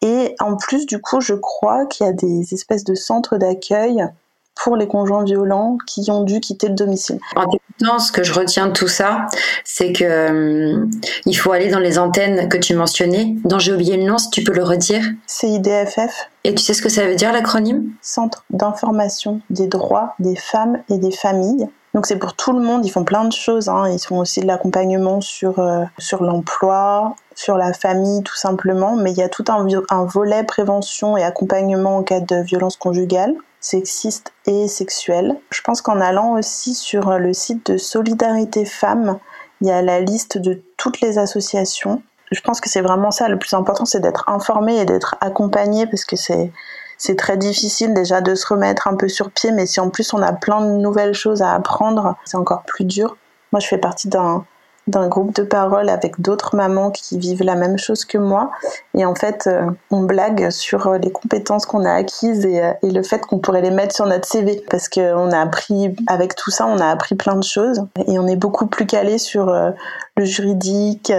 Et 0.01 0.35
en 0.39 0.57
plus, 0.57 0.87
du 0.87 0.99
coup, 0.99 1.21
je 1.21 1.35
crois 1.35 1.85
qu'il 1.85 2.07
y 2.07 2.09
a 2.09 2.13
des 2.13 2.55
espèces 2.55 2.83
de 2.83 2.95
centres 2.95 3.37
d'accueil 3.37 4.07
pour 4.55 4.75
les 4.75 4.87
conjoints 4.87 5.23
violents 5.23 5.77
qui 5.85 6.09
ont 6.09 6.23
dû 6.23 6.39
quitter 6.39 6.69
le 6.69 6.75
domicile. 6.75 7.19
En 7.35 7.45
temps, 7.85 7.99
ce 7.99 8.11
que 8.11 8.23
je 8.23 8.33
retiens 8.33 8.67
de 8.67 8.71
tout 8.71 8.87
ça, 8.87 9.27
c'est 9.63 9.91
que 9.91 10.03
euh, 10.03 10.85
il 11.25 11.33
faut 11.33 11.51
aller 11.51 11.69
dans 11.69 11.79
les 11.79 11.99
antennes 11.99 12.47
que 12.49 12.57
tu 12.57 12.73
mentionnais, 12.73 13.35
dont 13.43 13.59
j'ai 13.59 13.73
oublié 13.73 13.97
le 13.97 14.03
nom, 14.03 14.17
si 14.17 14.29
tu 14.29 14.43
peux 14.43 14.53
le 14.53 14.63
redire. 14.63 15.03
CIDFF. 15.27 16.29
Et 16.43 16.55
tu 16.55 16.63
sais 16.63 16.73
ce 16.73 16.81
que 16.81 16.89
ça 16.89 17.05
veut 17.05 17.15
dire 17.15 17.33
l'acronyme? 17.33 17.91
Centre 18.01 18.45
d'information 18.49 19.41
des 19.49 19.67
droits 19.67 20.15
des 20.19 20.35
femmes 20.35 20.79
et 20.89 20.97
des 20.97 21.11
familles. 21.11 21.67
Donc 21.93 22.07
c'est 22.07 22.17
pour 22.17 22.33
tout 22.33 22.51
le 22.51 22.59
monde, 22.59 22.85
ils 22.85 22.89
font 22.89 23.05
plein 23.05 23.23
de 23.23 23.31
choses. 23.31 23.69
Hein. 23.69 23.89
Ils 23.89 23.99
font 23.99 24.19
aussi 24.19 24.41
de 24.41 24.47
l'accompagnement 24.47 25.21
sur, 25.21 25.59
euh, 25.59 25.83
sur 25.97 26.23
l'emploi, 26.23 27.15
sur 27.35 27.55
la 27.57 27.71
famille 27.71 28.21
tout 28.23 28.35
simplement, 28.35 28.95
mais 28.95 29.11
il 29.11 29.17
y 29.17 29.23
a 29.23 29.29
tout 29.29 29.45
un, 29.47 29.65
un 29.89 30.05
volet 30.05 30.43
prévention 30.43 31.17
et 31.17 31.23
accompagnement 31.23 31.97
en 31.97 32.03
cas 32.03 32.19
de 32.19 32.43
violence 32.43 32.75
conjugale 32.75 33.35
sexiste 33.65 34.31
et 34.45 34.67
sexuelle. 34.67 35.35
Je 35.49 35.61
pense 35.61 35.81
qu'en 35.81 35.99
allant 35.99 36.33
aussi 36.33 36.75
sur 36.75 37.17
le 37.17 37.33
site 37.33 37.71
de 37.71 37.77
Solidarité 37.77 38.63
Femmes, 38.63 39.17
il 39.61 39.67
y 39.67 39.71
a 39.71 39.81
la 39.81 40.01
liste 40.01 40.37
de 40.37 40.61
toutes 40.77 41.01
les 41.01 41.17
associations. 41.17 42.03
Je 42.31 42.41
pense 42.41 42.61
que 42.61 42.69
c'est 42.69 42.81
vraiment 42.81 43.09
ça 43.09 43.27
le 43.27 43.39
plus 43.39 43.53
important, 43.53 43.85
c'est 43.85 44.01
d'être 44.01 44.29
informé 44.29 44.77
et 44.77 44.85
d'être 44.85 45.15
accompagné 45.19 45.87
parce 45.87 46.05
que 46.05 46.15
c'est 46.15 46.51
c'est 46.97 47.17
très 47.17 47.37
difficile 47.37 47.93
déjà 47.93 48.21
de 48.21 48.35
se 48.35 48.47
remettre 48.47 48.87
un 48.87 48.95
peu 48.95 49.09
sur 49.09 49.31
pied, 49.31 49.51
mais 49.51 49.65
si 49.65 49.79
en 49.79 49.89
plus 49.89 50.13
on 50.13 50.21
a 50.21 50.31
plein 50.31 50.61
de 50.61 50.77
nouvelles 50.77 51.13
choses 51.13 51.41
à 51.41 51.53
apprendre, 51.53 52.15
c'est 52.23 52.37
encore 52.37 52.63
plus 52.63 52.85
dur. 52.85 53.17
Moi, 53.51 53.59
je 53.59 53.67
fais 53.67 53.77
partie 53.77 54.07
d'un 54.07 54.45
d'un 54.87 55.07
groupe 55.07 55.33
de 55.35 55.43
parole 55.43 55.89
avec 55.89 56.21
d'autres 56.21 56.55
mamans 56.55 56.91
qui 56.91 57.17
vivent 57.17 57.43
la 57.43 57.55
même 57.55 57.77
chose 57.77 58.05
que 58.05 58.17
moi. 58.17 58.51
Et 58.93 59.03
en 59.05 59.15
fait, 59.15 59.47
euh, 59.47 59.65
on 59.89 60.03
blague 60.03 60.51
sur 60.51 60.87
euh, 60.87 60.97
les 60.99 61.11
compétences 61.11 61.65
qu'on 61.65 61.85
a 61.85 61.91
acquises 61.91 62.45
et, 62.45 62.63
euh, 62.63 62.71
et 62.83 62.91
le 62.91 63.01
fait 63.01 63.19
qu'on 63.19 63.39
pourrait 63.39 63.63
les 63.63 63.71
mettre 63.71 63.95
sur 63.95 64.05
notre 64.05 64.27
CV. 64.27 64.63
Parce 64.69 64.87
qu'on 64.87 65.31
a 65.31 65.39
appris, 65.39 65.95
avec 66.07 66.35
tout 66.35 66.51
ça, 66.51 66.67
on 66.67 66.77
a 66.77 66.87
appris 66.87 67.15
plein 67.15 67.35
de 67.35 67.43
choses. 67.43 67.83
Et 68.07 68.19
on 68.19 68.27
est 68.27 68.35
beaucoup 68.35 68.67
plus 68.67 68.85
calé 68.85 69.17
sur 69.17 69.47
le 69.47 70.25
juridique. 70.25 71.11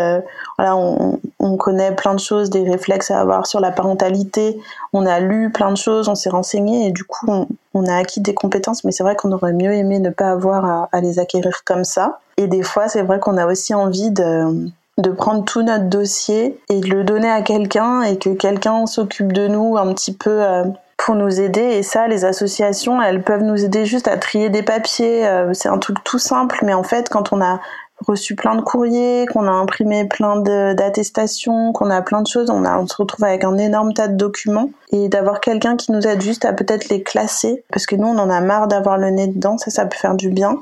voilà, 0.59 0.77
on, 0.77 1.19
on, 1.41 1.57
connaît 1.57 1.93
plein 1.93 2.15
de 2.15 2.21
choses, 2.21 2.51
des 2.51 2.69
réflexes 2.69 3.11
à 3.11 3.21
avoir 3.21 3.47
sur 3.47 3.61
la 3.61 3.73
parentalité. 3.73 4.59
On 4.93 5.07
a 5.07 5.19
lu 5.19 5.51
plein 5.51 5.71
de 5.73 5.77
choses, 5.77 6.09
on 6.09 6.15
s'est 6.15 6.31
renseigné 6.31 6.87
et 6.87 6.93
du 6.93 7.05
coup, 7.05 7.27
on, 7.29 7.49
on, 7.77 7.87
a 7.87 7.97
acquis 7.97 8.21
des 8.21 8.35
compétences. 8.35 8.85
Mais 8.85 8.93
c'est 8.93 9.03
vrai 9.03 9.17
qu'on 9.17 9.33
aurait 9.33 9.53
mieux 9.53 9.73
aimé 9.73 9.99
ne 9.99 10.11
pas 10.11 10.31
avoir 10.31 10.89
à, 10.93 11.01
les 11.01 11.19
acquérir 11.19 11.63
comme 11.65 11.85
ça. 11.85 12.21
Et 12.37 12.47
des 12.47 12.63
fois, 12.63 12.89
c'est 12.89 13.03
vrai 13.03 13.19
qu'on 13.19 13.37
a 13.37 13.47
aussi 13.47 13.75
envie 13.75 14.11
de, 14.11 14.69
de 14.99 15.11
prendre 15.11 15.45
tout 15.45 15.63
notre 15.63 15.85
dossier 15.85 16.59
et 16.69 16.81
de 16.81 16.89
le 16.89 17.05
donner 17.05 17.31
à 17.31 17.43
quelqu'un 17.43 18.03
et 18.03 18.19
que 18.19 18.31
quelqu'un 18.31 18.87
s'occupe 18.87 19.33
de 19.33 19.49
nous 19.49 19.77
un 19.77 19.93
petit 19.93 20.15
peu 20.15 20.43
euh, 20.43 20.65
pour 20.97 21.15
nous 21.15 21.41
aider. 21.41 21.61
Et 21.61 21.83
ça, 21.83 22.09
les 22.09 22.25
associations, 22.25 23.01
elles 23.03 23.23
peuvent 23.23 23.43
nous 23.43 23.65
aider 23.65 23.85
juste 23.85 24.09
à 24.09 24.17
trier 24.17 24.49
des 24.49 24.63
papiers. 24.63 25.27
Euh, 25.27 25.53
c'est 25.53 25.69
un 25.69 25.79
truc 25.79 26.03
tout 26.05 26.19
simple, 26.19 26.59
mais 26.63 26.75
en 26.75 26.83
fait, 26.83 27.09
quand 27.09 27.33
on 27.33 27.41
a 27.41 27.61
reçu 27.99 28.35
plein 28.35 28.55
de 28.55 28.61
courriers, 28.61 29.27
qu'on 29.27 29.47
a 29.47 29.51
imprimé 29.51 30.05
plein 30.05 30.41
d'attestations, 30.41 31.73
qu'on 31.73 31.91
a 31.91 32.03
plein 32.03 32.23
de 32.23 32.27
choses, 32.27 32.51
on, 32.51 32.65
a, 32.65 32.79
on 32.79 32.87
se 32.87 32.97
retrouve 32.97 33.25
avec 33.25 33.45
un 33.45 33.57
énorme 33.57 33.93
tas 33.95 34.09
de 34.09 34.17
documents 34.17 34.71
et 34.91 35.09
d'avoir 35.09 35.41
quelqu'un 35.41 35.77
qui 35.77 35.93
nous 35.93 36.07
aide 36.07 36.21
juste 36.21 36.45
à 36.45 36.53
peut-être 36.53 36.89
les 36.89 37.03
classer 37.03 37.65
parce 37.73 37.87
que 37.87 37.97
nous 37.97 38.07
on 38.07 38.19
en 38.19 38.31
a 38.31 38.41
marre 38.41 38.69
d'avoir 38.69 38.99
le 38.99 39.11
nez 39.11 39.29
dedans, 39.29 39.59
ça 39.59 39.71
ça 39.71 39.87
peut 39.87 39.99
faire 39.99 40.15
du 40.15 40.31
bien. 40.31 40.59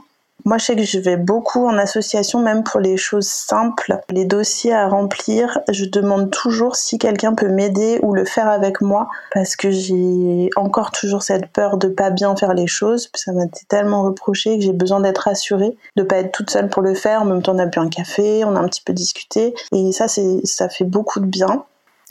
Moi, 0.46 0.58
je 0.58 0.66
sais 0.66 0.76
que 0.76 0.82
je 0.82 0.98
vais 0.98 1.16
beaucoup 1.16 1.66
en 1.66 1.78
association, 1.78 2.38
même 2.38 2.64
pour 2.64 2.78
les 2.78 2.98
choses 2.98 3.28
simples, 3.28 3.98
les 4.10 4.26
dossiers 4.26 4.74
à 4.74 4.88
remplir. 4.88 5.58
Je 5.70 5.86
demande 5.86 6.30
toujours 6.30 6.76
si 6.76 6.98
quelqu'un 6.98 7.34
peut 7.34 7.48
m'aider 7.48 7.98
ou 8.02 8.12
le 8.12 8.26
faire 8.26 8.48
avec 8.48 8.82
moi, 8.82 9.08
parce 9.32 9.56
que 9.56 9.70
j'ai 9.70 10.50
encore 10.56 10.90
toujours 10.90 11.22
cette 11.22 11.46
peur 11.46 11.78
de 11.78 11.88
pas 11.88 12.10
bien 12.10 12.36
faire 12.36 12.52
les 12.52 12.66
choses. 12.66 13.08
Ça 13.14 13.32
m'a 13.32 13.44
été 13.44 13.64
tellement 13.68 14.02
reproché 14.02 14.58
que 14.58 14.64
j'ai 14.64 14.74
besoin 14.74 15.00
d'être 15.00 15.22
rassurée, 15.22 15.78
de 15.96 16.02
pas 16.02 16.16
être 16.16 16.32
toute 16.32 16.50
seule 16.50 16.68
pour 16.68 16.82
le 16.82 16.94
faire. 16.94 17.22
En 17.22 17.24
même 17.24 17.42
temps, 17.42 17.54
on 17.54 17.58
a 17.58 17.66
bu 17.66 17.78
un 17.78 17.88
café, 17.88 18.44
on 18.44 18.54
a 18.54 18.60
un 18.60 18.68
petit 18.68 18.82
peu 18.82 18.92
discuté, 18.92 19.54
et 19.72 19.92
ça, 19.92 20.08
c'est, 20.08 20.40
ça 20.44 20.68
fait 20.68 20.84
beaucoup 20.84 21.20
de 21.20 21.26
bien. 21.26 21.64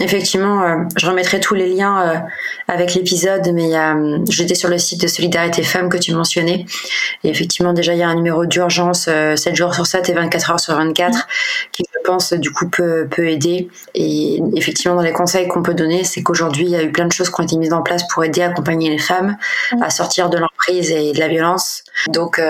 Effectivement, 0.04 0.62
euh, 0.64 0.76
je 0.98 1.08
remettrai 1.08 1.40
tous 1.40 1.54
les 1.54 1.74
liens 1.74 2.02
euh, 2.02 2.16
avec 2.68 2.94
l'épisode, 2.94 3.50
mais 3.54 3.74
euh, 3.74 4.18
j'étais 4.30 4.54
sur 4.54 4.68
le 4.68 4.78
site 4.78 5.00
de 5.00 5.08
Solidarité 5.08 5.64
Femmes 5.64 5.88
que 5.88 5.96
tu 5.96 6.14
mentionnais. 6.14 6.66
Et 7.24 7.30
effectivement, 7.30 7.72
déjà, 7.72 7.94
il 7.94 8.00
y 8.00 8.04
a 8.04 8.10
un 8.10 8.16
numéro 8.16 8.46
d'urgence 8.46 9.04
7 9.06 9.56
jours 9.56 9.74
sur 9.74 9.88
7 9.88 10.10
et 10.10 10.14
24 10.14 10.52
heures 10.52 10.60
sur 10.60 10.76
24 10.76 11.26
qui, 11.72 11.84
je 11.90 12.00
pense, 12.04 12.34
du 12.34 12.52
coup, 12.52 12.70
peut, 12.70 13.08
peut 13.10 13.30
aider. 13.30 13.70
Et 13.96 14.42
effectivement, 14.58 14.96
dans 14.98 15.02
les 15.02 15.14
conseils 15.14 15.48
qu'on 15.48 15.64
peut 15.64 15.74
donner, 15.74 16.04
c'est 16.04 16.22
qu'aujourd'hui, 16.22 16.66
il 16.66 16.72
y 16.72 16.76
a 16.76 16.84
eu 16.84 16.92
plein 16.92 17.08
de 17.08 17.14
choses 17.14 17.30
qui 17.30 17.40
ont 17.40 17.46
été 17.46 17.56
mises 17.56 17.72
en 17.72 17.82
place 17.82 18.06
pour 18.10 18.26
aider 18.26 18.42
accompagner 18.42 18.90
les 18.90 19.00
femmes 19.00 19.38
à 19.82 19.90
sortir 19.90 20.30
de 20.30 20.38
l'emprise 20.38 20.92
et 20.92 21.14
de 21.14 21.20
la 21.20 21.30
violence. 21.30 21.86
Donc, 22.10 22.42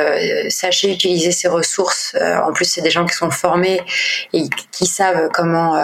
sachez 0.49 0.91
utiliser 0.91 1.31
ces 1.31 1.49
ressources. 1.49 2.15
en 2.19 2.51
plus, 2.51 2.65
c'est 2.65 2.81
des 2.81 2.89
gens 2.89 3.05
qui 3.05 3.15
sont 3.15 3.29
formés 3.29 3.79
et 4.33 4.49
qui 4.71 4.87
savent 4.87 5.29
comment 5.31 5.77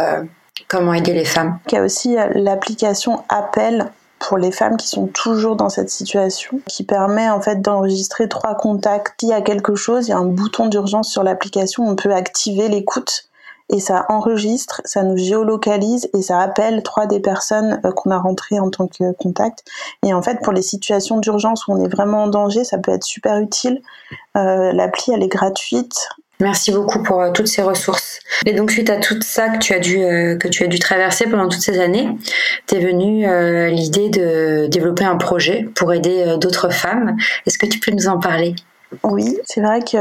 Comment 0.69 0.93
aider 0.93 1.13
les 1.13 1.25
femmes 1.25 1.59
Il 1.67 1.73
y 1.73 1.77
a 1.77 1.83
aussi 1.83 2.15
euh, 2.15 2.29
l'application 2.35 3.23
Appel 3.27 3.91
pour 4.19 4.37
les 4.37 4.51
femmes 4.51 4.77
qui 4.77 4.87
sont 4.87 5.07
toujours 5.07 5.55
dans 5.55 5.69
cette 5.69 5.89
situation, 5.89 6.61
qui 6.67 6.83
permet 6.83 7.27
en 7.29 7.41
fait 7.41 7.61
d'enregistrer 7.61 8.29
trois 8.29 8.53
contacts. 8.53 9.15
S'il 9.19 9.29
y 9.29 9.33
a 9.33 9.41
quelque 9.41 9.73
chose, 9.73 10.07
il 10.07 10.11
y 10.11 10.13
a 10.13 10.17
un 10.17 10.25
bouton 10.25 10.67
d'urgence 10.67 11.09
sur 11.09 11.23
l'application, 11.23 11.87
on 11.87 11.95
peut 11.95 12.13
activer 12.13 12.67
l'écoute 12.67 13.29
et 13.69 13.79
ça 13.79 14.05
enregistre, 14.09 14.81
ça 14.85 15.03
nous 15.03 15.17
géolocalise 15.17 16.09
et 16.13 16.21
ça 16.21 16.39
appelle 16.39 16.83
trois 16.83 17.05
des 17.05 17.19
personnes 17.19 17.79
euh, 17.85 17.91
qu'on 17.91 18.11
a 18.11 18.17
rentrées 18.17 18.59
en 18.59 18.69
tant 18.69 18.87
que 18.87 19.11
contact. 19.13 19.63
Et 20.05 20.13
en 20.13 20.21
fait, 20.21 20.39
pour 20.43 20.53
les 20.53 20.61
situations 20.61 21.17
d'urgence 21.17 21.67
où 21.67 21.73
on 21.73 21.83
est 21.83 21.87
vraiment 21.89 22.23
en 22.23 22.27
danger, 22.27 22.63
ça 22.63 22.77
peut 22.77 22.91
être 22.91 23.03
super 23.03 23.37
utile. 23.37 23.81
Euh, 24.37 24.71
L'appli, 24.71 25.13
elle 25.13 25.23
est 25.23 25.27
gratuite. 25.27 26.09
Merci 26.41 26.71
beaucoup 26.71 27.03
pour 27.03 27.21
euh, 27.21 27.31
toutes 27.31 27.47
ces 27.47 27.61
ressources. 27.61 28.19
Et 28.45 28.53
donc 28.53 28.71
suite 28.71 28.89
à 28.89 28.95
tout 28.95 29.19
ça 29.21 29.49
que 29.49 29.57
tu 29.57 29.73
as 29.73 29.79
dû 29.79 30.01
euh, 30.01 30.37
que 30.37 30.47
tu 30.47 30.63
as 30.63 30.67
dû 30.67 30.79
traverser 30.79 31.25
pendant 31.25 31.49
toutes 31.49 31.61
ces 31.61 31.81
années, 31.81 32.07
t'es 32.65 32.79
venue 32.79 33.27
euh, 33.27 33.67
l'idée 33.67 34.09
de 34.09 34.67
développer 34.67 35.03
un 35.03 35.17
projet 35.17 35.67
pour 35.75 35.91
aider 35.91 36.37
d'autres 36.39 36.71
femmes. 36.71 37.17
Est-ce 37.45 37.57
que 37.57 37.65
tu 37.65 37.79
peux 37.79 37.91
nous 37.91 38.07
en 38.07 38.19
parler? 38.19 38.55
Oui, 39.03 39.37
c'est 39.43 39.59
vrai 39.61 39.81
que 39.81 39.97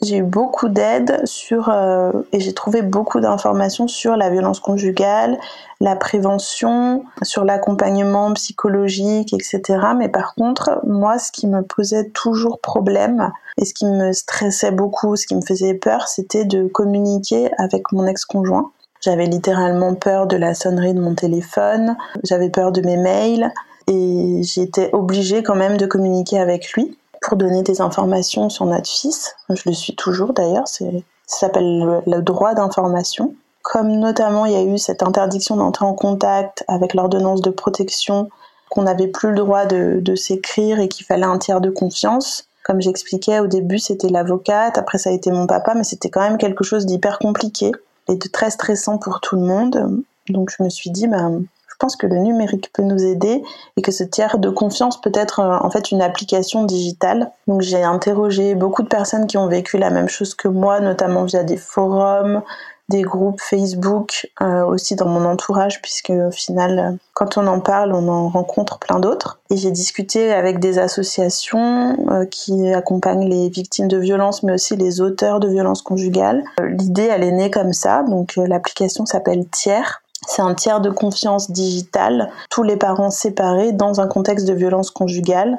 j'ai 0.00 0.18
eu 0.18 0.22
beaucoup 0.22 0.68
d'aide 0.68 1.26
sur 1.26 1.70
euh, 1.70 2.12
et 2.32 2.38
j'ai 2.38 2.54
trouvé 2.54 2.82
beaucoup 2.82 3.18
d'informations 3.18 3.88
sur 3.88 4.16
la 4.16 4.30
violence 4.30 4.60
conjugale, 4.60 5.38
la 5.80 5.96
prévention, 5.96 7.04
sur 7.22 7.44
l'accompagnement 7.44 8.32
psychologique, 8.34 9.32
etc. 9.32 9.62
Mais 9.96 10.08
par 10.08 10.34
contre, 10.36 10.80
moi, 10.86 11.18
ce 11.18 11.32
qui 11.32 11.48
me 11.48 11.62
posait 11.62 12.10
toujours 12.10 12.60
problème 12.60 13.32
et 13.60 13.64
ce 13.64 13.74
qui 13.74 13.86
me 13.86 14.12
stressait 14.12 14.70
beaucoup, 14.70 15.16
ce 15.16 15.26
qui 15.26 15.34
me 15.34 15.42
faisait 15.42 15.74
peur, 15.74 16.06
c'était 16.06 16.44
de 16.44 16.68
communiquer 16.68 17.50
avec 17.58 17.90
mon 17.90 18.06
ex-conjoint. 18.06 18.70
J'avais 19.00 19.26
littéralement 19.26 19.94
peur 19.94 20.26
de 20.26 20.36
la 20.36 20.54
sonnerie 20.54 20.94
de 20.94 21.00
mon 21.00 21.14
téléphone, 21.14 21.96
j'avais 22.24 22.50
peur 22.50 22.70
de 22.70 22.82
mes 22.82 22.96
mails 22.96 23.52
et 23.88 24.42
j'étais 24.42 24.90
obligée 24.92 25.42
quand 25.42 25.54
même 25.54 25.76
de 25.76 25.86
communiquer 25.86 26.38
avec 26.38 26.72
lui 26.72 26.97
pour 27.22 27.36
donner 27.36 27.62
des 27.62 27.80
informations 27.80 28.48
sur 28.48 28.64
notre 28.66 28.88
fils. 28.88 29.34
Je 29.48 29.62
le 29.66 29.74
suis 29.74 29.94
toujours 29.94 30.32
d'ailleurs, 30.32 30.68
ça 30.68 30.84
s'appelle 31.26 32.02
le, 32.06 32.22
droit 32.22 32.54
d'information. 32.54 33.34
Comme 33.62 33.90
notamment 33.98 34.46
il 34.46 34.52
y 34.52 34.56
a 34.56 34.62
eu 34.62 34.78
cette 34.78 35.02
interdiction 35.02 35.56
d'entrer 35.56 35.84
en 35.84 35.94
contact 35.94 36.64
avec 36.68 36.94
l'ordonnance 36.94 37.42
de 37.42 37.50
protection, 37.50 38.28
qu'on 38.70 38.82
n'avait 38.82 39.08
plus 39.08 39.30
le 39.30 39.36
droit 39.36 39.66
de, 39.66 40.14
s'écrire 40.14 40.78
et 40.80 40.88
qu'il 40.88 41.06
fallait 41.06 41.24
un 41.24 41.38
tiers 41.38 41.60
de 41.60 41.70
confiance. 41.70 42.48
Comme 42.64 42.80
j'expliquais 42.80 43.40
au 43.40 43.46
début, 43.46 43.78
c'était 43.78 44.08
l'avocate, 44.08 44.76
après 44.78 44.98
ça 44.98 45.10
a 45.10 45.12
été 45.12 45.30
mon 45.30 45.46
papa, 45.46 45.74
mais 45.74 45.84
c'était 45.84 46.10
quand 46.10 46.20
même 46.20 46.38
quelque 46.38 46.64
chose 46.64 46.86
d'hyper 46.86 47.18
compliqué 47.18 47.72
et 48.08 48.16
de 48.16 48.28
très 48.28 48.50
stressant 48.50 48.98
pour 48.98 49.20
tout 49.20 49.36
le 49.36 49.42
monde. 49.42 50.02
Donc 50.28 50.50
je 50.56 50.62
me 50.62 50.68
suis 50.68 50.90
dit, 50.90 51.06
bah, 51.06 51.30
pense 51.78 51.96
que 51.96 52.06
le 52.06 52.16
numérique 52.16 52.70
peut 52.72 52.82
nous 52.82 53.04
aider 53.04 53.42
et 53.76 53.82
que 53.82 53.92
ce 53.92 54.04
tiers 54.04 54.38
de 54.38 54.50
confiance 54.50 55.00
peut 55.00 55.12
être 55.14 55.40
euh, 55.40 55.58
en 55.60 55.70
fait 55.70 55.90
une 55.90 56.02
application 56.02 56.64
digitale. 56.64 57.30
Donc 57.46 57.62
j'ai 57.62 57.82
interrogé 57.82 58.54
beaucoup 58.54 58.82
de 58.82 58.88
personnes 58.88 59.26
qui 59.26 59.38
ont 59.38 59.46
vécu 59.46 59.78
la 59.78 59.90
même 59.90 60.08
chose 60.08 60.34
que 60.34 60.48
moi, 60.48 60.80
notamment 60.80 61.24
via 61.24 61.44
des 61.44 61.56
forums, 61.56 62.42
des 62.88 63.02
groupes 63.02 63.40
Facebook, 63.40 64.30
euh, 64.40 64.64
aussi 64.64 64.96
dans 64.96 65.08
mon 65.08 65.26
entourage, 65.26 65.82
puisque 65.82 66.10
au 66.10 66.30
final, 66.30 66.96
quand 67.12 67.36
on 67.36 67.46
en 67.46 67.60
parle, 67.60 67.92
on 67.92 68.08
en 68.08 68.28
rencontre 68.30 68.78
plein 68.78 68.98
d'autres. 68.98 69.40
Et 69.50 69.58
j'ai 69.58 69.70
discuté 69.70 70.32
avec 70.32 70.58
des 70.58 70.78
associations 70.78 71.96
euh, 72.10 72.24
qui 72.24 72.72
accompagnent 72.72 73.28
les 73.28 73.50
victimes 73.50 73.88
de 73.88 73.98
violences, 73.98 74.42
mais 74.42 74.54
aussi 74.54 74.74
les 74.76 75.02
auteurs 75.02 75.38
de 75.38 75.48
violences 75.48 75.82
conjugales. 75.82 76.42
L'idée, 76.62 77.08
elle 77.10 77.24
est 77.24 77.32
née 77.32 77.50
comme 77.50 77.74
ça. 77.74 78.04
Donc 78.04 78.36
l'application 78.36 79.04
s'appelle 79.04 79.46
Tiers. 79.48 80.02
C'est 80.28 80.42
un 80.42 80.54
tiers 80.54 80.82
de 80.82 80.90
confiance 80.90 81.50
digital, 81.50 82.30
tous 82.50 82.62
les 82.62 82.76
parents 82.76 83.10
séparés 83.10 83.72
dans 83.72 83.98
un 84.02 84.06
contexte 84.06 84.46
de 84.46 84.52
violence 84.52 84.90
conjugale. 84.90 85.58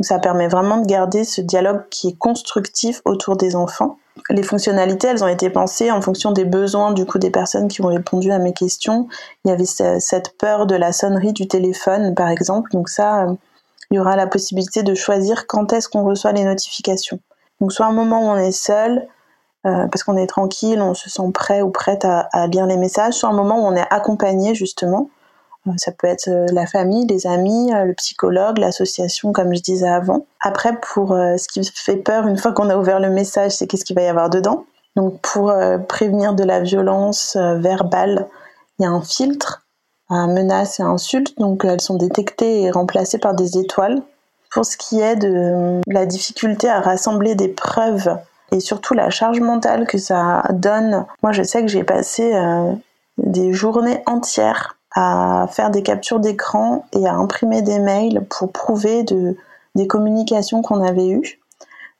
ça 0.00 0.18
permet 0.18 0.48
vraiment 0.48 0.78
de 0.78 0.86
garder 0.86 1.22
ce 1.22 1.40
dialogue 1.40 1.82
qui 1.88 2.08
est 2.08 2.18
constructif 2.18 3.00
autour 3.04 3.36
des 3.36 3.54
enfants. 3.54 3.96
Les 4.28 4.42
fonctionnalités, 4.42 5.06
elles 5.06 5.22
ont 5.22 5.28
été 5.28 5.50
pensées 5.50 5.92
en 5.92 6.02
fonction 6.02 6.32
des 6.32 6.44
besoins 6.44 6.92
du 6.92 7.06
coup 7.06 7.20
des 7.20 7.30
personnes 7.30 7.68
qui 7.68 7.80
ont 7.80 7.86
répondu 7.86 8.32
à 8.32 8.40
mes 8.40 8.52
questions. 8.52 9.06
Il 9.44 9.50
y 9.50 9.52
avait 9.52 9.64
cette 9.64 10.36
peur 10.36 10.66
de 10.66 10.74
la 10.74 10.92
sonnerie 10.92 11.32
du 11.32 11.46
téléphone, 11.46 12.16
par 12.16 12.28
exemple. 12.28 12.72
Donc 12.72 12.88
ça, 12.88 13.26
il 13.92 13.96
y 13.96 14.00
aura 14.00 14.16
la 14.16 14.26
possibilité 14.26 14.82
de 14.82 14.94
choisir 14.96 15.46
quand 15.46 15.72
est-ce 15.72 15.88
qu'on 15.88 16.02
reçoit 16.02 16.32
les 16.32 16.44
notifications. 16.44 17.20
Donc 17.60 17.72
soit 17.72 17.86
un 17.86 17.92
moment 17.92 18.20
où 18.20 18.30
on 18.30 18.36
est 18.36 18.50
seul, 18.50 19.06
parce 19.64 20.02
qu'on 20.02 20.16
est 20.16 20.26
tranquille, 20.26 20.80
on 20.80 20.94
se 20.94 21.10
sent 21.10 21.30
prêt 21.34 21.62
ou 21.62 21.70
prête 21.70 22.04
à, 22.04 22.46
lire 22.46 22.66
les 22.66 22.76
messages, 22.76 23.14
soit 23.14 23.28
un 23.28 23.34
moment 23.34 23.58
où 23.58 23.66
on 23.66 23.76
est 23.76 23.86
accompagné 23.90 24.54
justement. 24.54 25.10
Euh, 25.66 25.72
ça 25.76 25.92
peut 25.92 26.06
être 26.06 26.28
euh, 26.28 26.46
la 26.52 26.66
famille, 26.66 27.06
les 27.06 27.26
amis, 27.26 27.70
le 27.72 27.92
psychologue, 27.94 28.58
l'association, 28.58 29.32
comme 29.32 29.54
je 29.54 29.60
disais 29.60 29.88
avant. 29.88 30.26
Après, 30.40 30.78
pour 30.80 31.10
ce 31.10 31.48
qui 31.48 31.62
fait 31.74 31.96
peur 31.96 32.26
une 32.26 32.38
fois 32.38 32.52
qu'on 32.52 32.70
a 32.70 32.76
ouvert 32.76 33.00
le 33.00 33.10
message, 33.10 33.52
c'est 33.52 33.66
qu'est-ce 33.66 33.84
qu'il 33.84 33.96
va 33.96 34.02
y 34.02 34.06
avoir 34.06 34.30
dedans. 34.30 34.64
Donc, 34.96 35.20
pour 35.20 35.52
prévenir 35.88 36.34
de 36.34 36.44
la 36.44 36.60
violence 36.60 37.36
verbale, 37.36 38.26
il 38.78 38.84
y 38.84 38.86
a 38.86 38.90
un 38.90 39.02
filtre 39.02 39.66
à 40.08 40.26
menaces 40.26 40.80
et 40.80 40.82
insultes. 40.82 41.38
Donc, 41.38 41.64
elles 41.64 41.80
sont 41.80 41.96
détectées 41.96 42.62
et 42.62 42.70
remplacées 42.70 43.18
par 43.18 43.34
des 43.34 43.58
étoiles. 43.58 44.02
Pour 44.50 44.64
ce 44.64 44.76
qui 44.76 45.00
est 45.00 45.16
de 45.16 45.80
la 45.86 46.06
difficulté 46.06 46.68
à 46.68 46.80
rassembler 46.80 47.34
des 47.34 47.48
preuves 47.48 48.16
et 48.52 48.60
surtout 48.60 48.94
la 48.94 49.10
charge 49.10 49.40
mentale 49.40 49.86
que 49.86 49.98
ça 49.98 50.42
donne. 50.50 51.06
Moi, 51.22 51.32
je 51.32 51.42
sais 51.42 51.62
que 51.62 51.68
j'ai 51.68 51.84
passé 51.84 52.34
euh, 52.34 52.72
des 53.18 53.52
journées 53.52 54.02
entières 54.06 54.76
à 54.94 55.46
faire 55.50 55.70
des 55.70 55.82
captures 55.82 56.20
d'écran 56.20 56.86
et 56.92 57.06
à 57.06 57.14
imprimer 57.14 57.62
des 57.62 57.78
mails 57.78 58.24
pour 58.30 58.50
prouver 58.50 59.02
de, 59.02 59.36
des 59.74 59.86
communications 59.86 60.62
qu'on 60.62 60.82
avait 60.82 61.08
eues. 61.08 61.38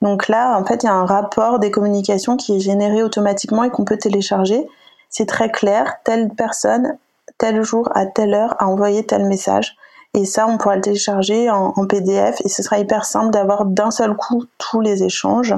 Donc 0.00 0.28
là, 0.28 0.58
en 0.58 0.64
fait, 0.64 0.82
il 0.82 0.86
y 0.86 0.88
a 0.88 0.94
un 0.94 1.06
rapport 1.06 1.58
des 1.58 1.70
communications 1.70 2.36
qui 2.36 2.56
est 2.56 2.60
généré 2.60 3.02
automatiquement 3.02 3.64
et 3.64 3.70
qu'on 3.70 3.84
peut 3.84 3.98
télécharger. 3.98 4.66
C'est 5.10 5.26
très 5.26 5.50
clair, 5.50 5.96
telle 6.04 6.28
personne, 6.30 6.96
tel 7.36 7.62
jour, 7.62 7.88
à 7.94 8.06
telle 8.06 8.34
heure, 8.34 8.54
a 8.58 8.68
envoyé 8.68 9.04
tel 9.04 9.26
message. 9.26 9.76
Et 10.14 10.24
ça, 10.24 10.46
on 10.48 10.56
pourra 10.56 10.76
le 10.76 10.82
télécharger 10.82 11.50
en 11.50 11.86
PDF 11.86 12.40
et 12.42 12.48
ce 12.48 12.62
sera 12.62 12.78
hyper 12.78 13.04
simple 13.04 13.30
d'avoir 13.30 13.66
d'un 13.66 13.90
seul 13.90 14.16
coup 14.16 14.44
tous 14.56 14.80
les 14.80 15.02
échanges 15.02 15.54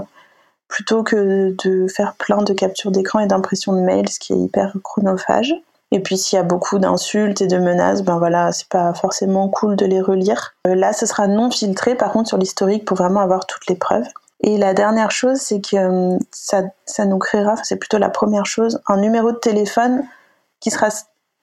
plutôt 0.71 1.03
que 1.03 1.55
de 1.63 1.87
faire 1.89 2.15
plein 2.15 2.43
de 2.43 2.55
captures 2.55 2.91
d'écran 2.91 3.19
et 3.21 3.27
d'impressions 3.27 3.75
de 3.75 3.81
mails, 3.81 4.09
ce 4.09 4.19
qui 4.19 4.33
est 4.33 4.39
hyper 4.39 4.73
chronophage. 4.83 5.53
Et 5.93 6.01
puis 6.01 6.17
s'il 6.17 6.37
y 6.37 6.41
a 6.41 6.45
beaucoup 6.45 6.79
d'insultes 6.79 7.41
et 7.43 7.49
de 7.49 7.59
menaces, 7.59 8.03
ben 8.03 8.19
voilà, 8.19 8.53
c'est 8.53 8.69
pas 8.69 8.95
forcément 8.95 9.49
cool 9.49 9.75
de 9.77 9.85
les 9.85 10.01
relire. 10.01 10.55
Euh, 10.67 10.77
là, 10.77 10.93
ce 10.93 11.05
sera 11.05 11.27
non 11.27 11.51
filtré 11.51 11.97
par 11.97 12.13
contre 12.13 12.29
sur 12.29 12.39
l'historique 12.39 12.85
pour 12.85 12.97
vraiment 12.97 13.21
avoir 13.21 13.47
toutes 13.47 13.67
les 13.67 13.75
preuves. 13.75 14.07
Et 14.43 14.57
la 14.57 14.73
dernière 14.73 15.11
chose, 15.11 15.39
c'est 15.39 15.61
que 15.61 15.77
euh, 15.77 16.19
ça, 16.31 16.63
ça 16.87 17.05
nous 17.05 17.19
créera, 17.19 17.57
c'est 17.65 17.77
plutôt 17.77 17.99
la 17.99 18.09
première 18.09 18.47
chose, 18.47 18.81
un 18.87 18.99
numéro 18.99 19.33
de 19.33 19.39
téléphone 19.39 20.05
qui 20.61 20.71
sera 20.71 20.89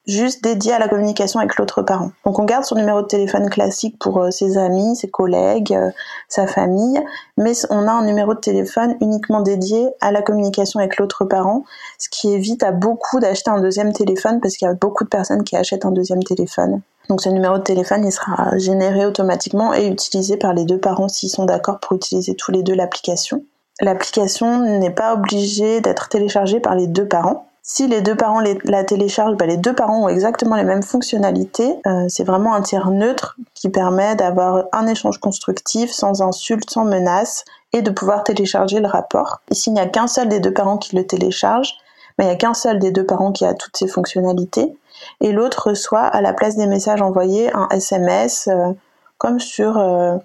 juste 0.08 0.44
dédié 0.44 0.74
à 0.74 0.80
la 0.80 0.88
communication 0.88 1.40
avec 1.40 1.58
l'autre 1.58 1.82
parent. 1.82 2.12
Donc 2.26 2.40
on 2.40 2.46
garde 2.46 2.64
son 2.64 2.76
numéro 2.76 3.02
de 3.02 3.08
téléphone 3.08 3.50
classique 3.50 4.00
pour 4.00 4.20
euh, 4.20 4.32
ses 4.32 4.58
amis, 4.58 4.96
ses 4.96 5.10
collègues, 5.10 5.74
euh, 5.74 5.92
sa 6.30 6.48
famille, 6.48 7.00
mais 7.38 7.52
on 7.70 7.88
a 7.88 7.92
un 7.92 8.06
numéro 8.06 8.34
de 8.34 8.40
téléphone 8.40 8.96
uniquement 9.02 9.42
dédié 9.42 9.90
à 10.02 10.12
la 10.12 10.22
communication 10.22 10.80
avec 10.80 10.98
l'autre 10.98 11.26
parent, 11.26 11.64
ce 12.00 12.10
qui 12.10 12.34
évite 12.34 12.64
à 12.64 12.72
beaucoup 12.72 13.20
d'acheter 13.20 13.52
un 13.52 13.60
deuxième 13.60 13.94
téléphone 13.94 14.40
parce 14.42 14.56
qu'il 14.56 14.68
y 14.68 14.72
a 14.72 14.74
beaucoup 14.74 15.04
de 15.04 15.10
personnes 15.10 15.44
qui 15.44 15.56
achètent 15.56 15.86
un 15.86 15.92
deuxième 15.92 16.24
téléphone. 16.24 16.82
Donc 17.10 17.22
ce 17.22 17.30
numéro 17.30 17.58
de 17.58 17.64
téléphone, 17.64 18.06
il 18.06 18.12
sera 18.12 18.58
généré 18.58 19.06
automatiquement 19.06 19.74
et 19.74 19.88
utilisé 19.88 20.38
par 20.38 20.54
les 20.54 20.66
deux 20.66 20.80
parents 20.80 21.08
s'ils 21.08 21.30
sont 21.30 21.46
d'accord 21.46 21.80
pour 21.80 21.96
utiliser 21.96 22.36
tous 22.36 22.52
les 22.52 22.64
deux 22.64 22.76
l'application. 22.76 23.44
L'application 23.80 24.62
n'est 24.80 24.92
pas 24.92 25.14
obligée 25.14 25.82
d'être 25.82 26.10
téléchargée 26.10 26.60
par 26.60 26.76
les 26.76 26.88
deux 26.88 27.08
parents. 27.08 27.47
Si 27.70 27.86
les 27.86 28.00
deux 28.00 28.16
parents 28.16 28.42
la 28.64 28.84
téléchargent, 28.86 29.36
bah, 29.36 29.46
les 29.46 29.58
deux 29.58 29.76
parents 29.76 30.06
ont 30.06 30.08
exactement 30.08 30.56
les 30.56 30.64
mêmes 30.64 30.82
fonctionnalités. 30.82 31.76
Euh, 31.86 32.06
c'est 32.08 32.24
vraiment 32.24 32.54
un 32.54 32.62
tiers 32.62 32.92
neutre 32.92 33.36
qui 33.54 33.68
permet 33.68 34.16
d'avoir 34.16 34.64
un 34.72 34.88
échange 34.88 35.18
constructif, 35.18 35.92
sans 35.92 36.22
insultes, 36.22 36.70
sans 36.70 36.86
menaces, 36.86 37.44
et 37.74 37.82
de 37.82 37.92
pouvoir 37.92 38.24
télécharger 38.24 38.80
le 38.80 38.88
rapport. 38.88 39.42
Et 39.52 39.54
s'il 39.54 39.74
n'y 39.74 39.82
a 39.82 39.86
qu'un 39.86 40.08
seul 40.08 40.30
des 40.30 40.40
deux 40.40 40.54
parents 40.54 40.78
qui 40.78 40.96
le 40.96 41.06
télécharge, 41.06 41.74
bah, 42.18 42.24
il 42.24 42.28
n'y 42.28 42.34
a 42.34 42.38
qu'un 42.38 42.54
seul 42.54 42.80
des 42.80 42.92
deux 42.92 43.06
parents 43.06 43.34
qui 43.34 43.44
a 43.44 43.54
toutes 43.54 43.76
ces 43.76 43.90
fonctionnalités, 43.90 44.74
et 45.20 45.34
l'autre 45.34 45.68
reçoit 45.68 46.06
à 46.06 46.22
la 46.22 46.32
place 46.32 46.56
des 46.56 46.68
messages 46.68 47.02
envoyés 47.02 47.54
un 47.54 47.68
SMS, 47.72 48.48
euh, 48.48 48.72
comme 49.18 49.42
sur 49.42 49.78
euh, 49.78 50.16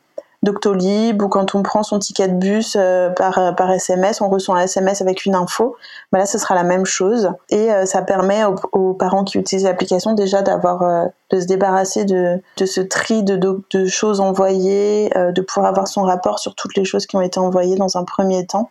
Doctolib 0.43 1.23
ou 1.23 1.29
quand 1.29 1.55
on 1.55 1.63
prend 1.63 1.85
son 1.85 2.01
ticket 2.01 2.27
de 2.27 2.35
bus 2.35 2.77
euh, 2.77 3.11
par, 3.11 3.39
euh, 3.39 3.53
par 3.53 3.71
SMS, 3.71 4.21
on 4.21 4.29
reçoit 4.29 4.59
un 4.59 4.63
SMS 4.63 5.01
avec 5.01 5.25
une 5.25 5.37
info. 5.37 5.77
Bah 6.11 6.19
là, 6.19 6.27
ce 6.27 6.37
sera 6.37 6.57
la 6.57 6.65
même 6.65 6.85
chose 6.85 7.31
et 7.49 7.73
euh, 7.73 7.87
ça 7.87 8.03
permet 8.03 8.43
aux, 8.73 8.93
parents 8.95 9.23
qui 9.23 9.39
utilisent 9.39 9.65
l'application 9.65 10.15
déjà 10.15 10.43
d'avoir 10.43 11.09
de 11.31 11.41
se 11.41 11.47
débarrasser 11.47 12.05
de, 12.05 12.41
de 12.57 12.67
ce 12.67 12.81
tri 12.81 13.23
de, 13.23 13.37
de, 13.37 13.87
choses 13.87 14.21
envoyées, 14.21 15.11
de 15.11 15.41
pouvoir 15.41 15.67
avoir 15.67 15.89
son 15.89 16.03
rapport 16.03 16.39
sur 16.39 16.55
toutes 16.55 16.77
les 16.77 16.85
choses 16.85 17.07
qui 17.07 17.17
ont 17.17 17.23
été 17.23 17.41
envoyées 17.41 17.77
dans 17.77 17.97
un 17.97 18.05
premier 18.05 18.47
temps 18.47 18.71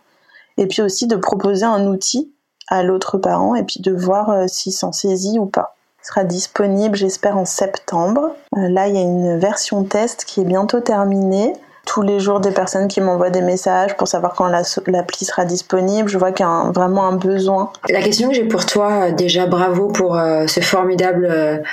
et 0.58 0.68
puis 0.68 0.82
aussi 0.82 1.08
de 1.08 1.16
proposer 1.16 1.66
un 1.66 1.88
outil 1.88 2.32
à 2.68 2.84
l'autre 2.84 3.18
parent 3.18 3.56
et 3.56 3.64
puis 3.64 3.82
de 3.82 3.92
voir 3.92 4.48
s'il 4.48 4.74
s'en 4.74 4.92
saisit 4.92 5.40
ou 5.40 5.48
pas 5.48 5.76
sera 6.04 6.24
disponible, 6.24 6.96
j'espère, 6.96 7.38
en 7.38 7.46
septembre. 7.46 8.36
Euh, 8.58 8.68
là, 8.70 8.88
il 8.88 8.96
y 8.96 8.98
a 8.98 9.02
une 9.02 9.38
version 9.40 9.84
test 9.84 10.26
qui 10.26 10.42
est 10.42 10.46
bientôt 10.46 10.80
terminée. 10.80 11.54
tous 11.88 12.04
les 12.04 12.20
jours 12.20 12.40
des 12.40 12.52
personnes 12.52 12.88
qui 12.88 13.02
m'envoient 13.02 13.32
des 13.32 13.42
messages 13.42 13.98
pour 13.98 14.08
savoir 14.08 14.34
quand 14.34 14.48
l'appli 14.48 15.26
sera 15.26 15.46
disponible. 15.46 16.08
Je 16.08 16.18
vois 16.18 16.32
qu'il 16.32 16.46
y 16.46 16.50
a 16.50 16.72
vraiment 16.72 17.06
un 17.06 17.16
besoin. 17.16 17.72
La 17.90 18.02
question 18.02 18.30
que 18.30 18.36
j'ai 18.36 18.46
pour 18.46 18.66
toi, 18.66 19.12
déjà 19.12 19.48
bravo 19.48 19.88
pour 19.88 20.16
ce 20.16 20.60
formidable 20.62 21.64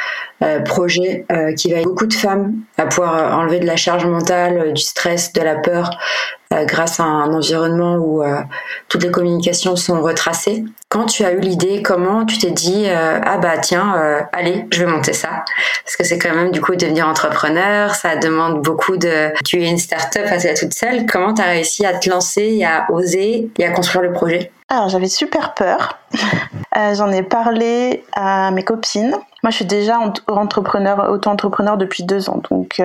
projet 0.64 1.26
qui 1.58 1.70
va 1.70 1.76
aider 1.76 1.84
beaucoup 1.84 2.06
de 2.06 2.14
femmes 2.14 2.54
à 2.78 2.86
pouvoir 2.86 3.38
enlever 3.38 3.60
de 3.60 3.66
la 3.66 3.76
charge 3.76 4.06
mentale, 4.06 4.72
du 4.72 4.82
stress, 4.82 5.34
de 5.34 5.42
la 5.42 5.56
peur, 5.56 5.90
euh, 6.54 6.64
grâce 6.64 6.98
à 6.98 7.04
un 7.04 7.34
environnement 7.34 7.96
où 7.96 8.22
euh, 8.22 8.40
toutes 8.88 9.02
les 9.02 9.10
communications 9.10 9.76
sont 9.76 10.00
retracées. 10.00 10.64
Quand 10.90 11.04
tu 11.04 11.24
as 11.24 11.32
eu 11.32 11.40
l'idée, 11.40 11.82
comment 11.82 12.24
tu 12.24 12.38
t'es 12.38 12.50
dit 12.50 12.86
euh, 12.86 13.20
ah 13.22 13.36
bah 13.38 13.58
tiens 13.58 14.26
allez 14.32 14.64
je 14.72 14.84
vais 14.84 14.90
monter 14.90 15.12
ça 15.12 15.44
parce 15.84 15.96
que 15.96 16.04
c'est 16.04 16.18
quand 16.18 16.34
même 16.34 16.50
du 16.50 16.60
coup 16.60 16.74
devenir 16.76 17.06
entrepreneur, 17.06 17.94
ça 17.94 18.16
demande 18.16 18.62
beaucoup 18.62 18.96
de 18.96 19.30
tu 19.44 19.62
es 19.62 19.68
une 19.68 19.78
start-up 19.78 20.26
à 20.30 20.54
toute 20.54 20.72
seule. 20.72 21.06
Comment 21.06 21.34
tu 21.34 21.42
as 21.42 21.46
réussi 21.46 21.84
à 21.84 21.98
te 21.98 22.08
lancer 22.08 22.64
à 22.64 22.86
oser 22.90 23.50
et 23.58 23.66
à 23.66 23.70
construire 23.70 24.02
le 24.02 24.12
projet? 24.12 24.50
Alors 24.68 24.88
j'avais 24.88 25.08
super 25.08 25.54
peur. 25.54 25.98
J'en 26.94 27.10
ai 27.10 27.22
parlé 27.24 28.04
à 28.12 28.50
mes 28.52 28.62
copines. 28.62 29.16
Moi, 29.42 29.50
je 29.50 29.56
suis 29.56 29.64
déjà 29.64 29.98
entrepreneur, 30.28 31.10
auto-entrepreneur 31.10 31.76
depuis 31.76 32.04
deux 32.04 32.30
ans, 32.30 32.40
donc 32.50 32.80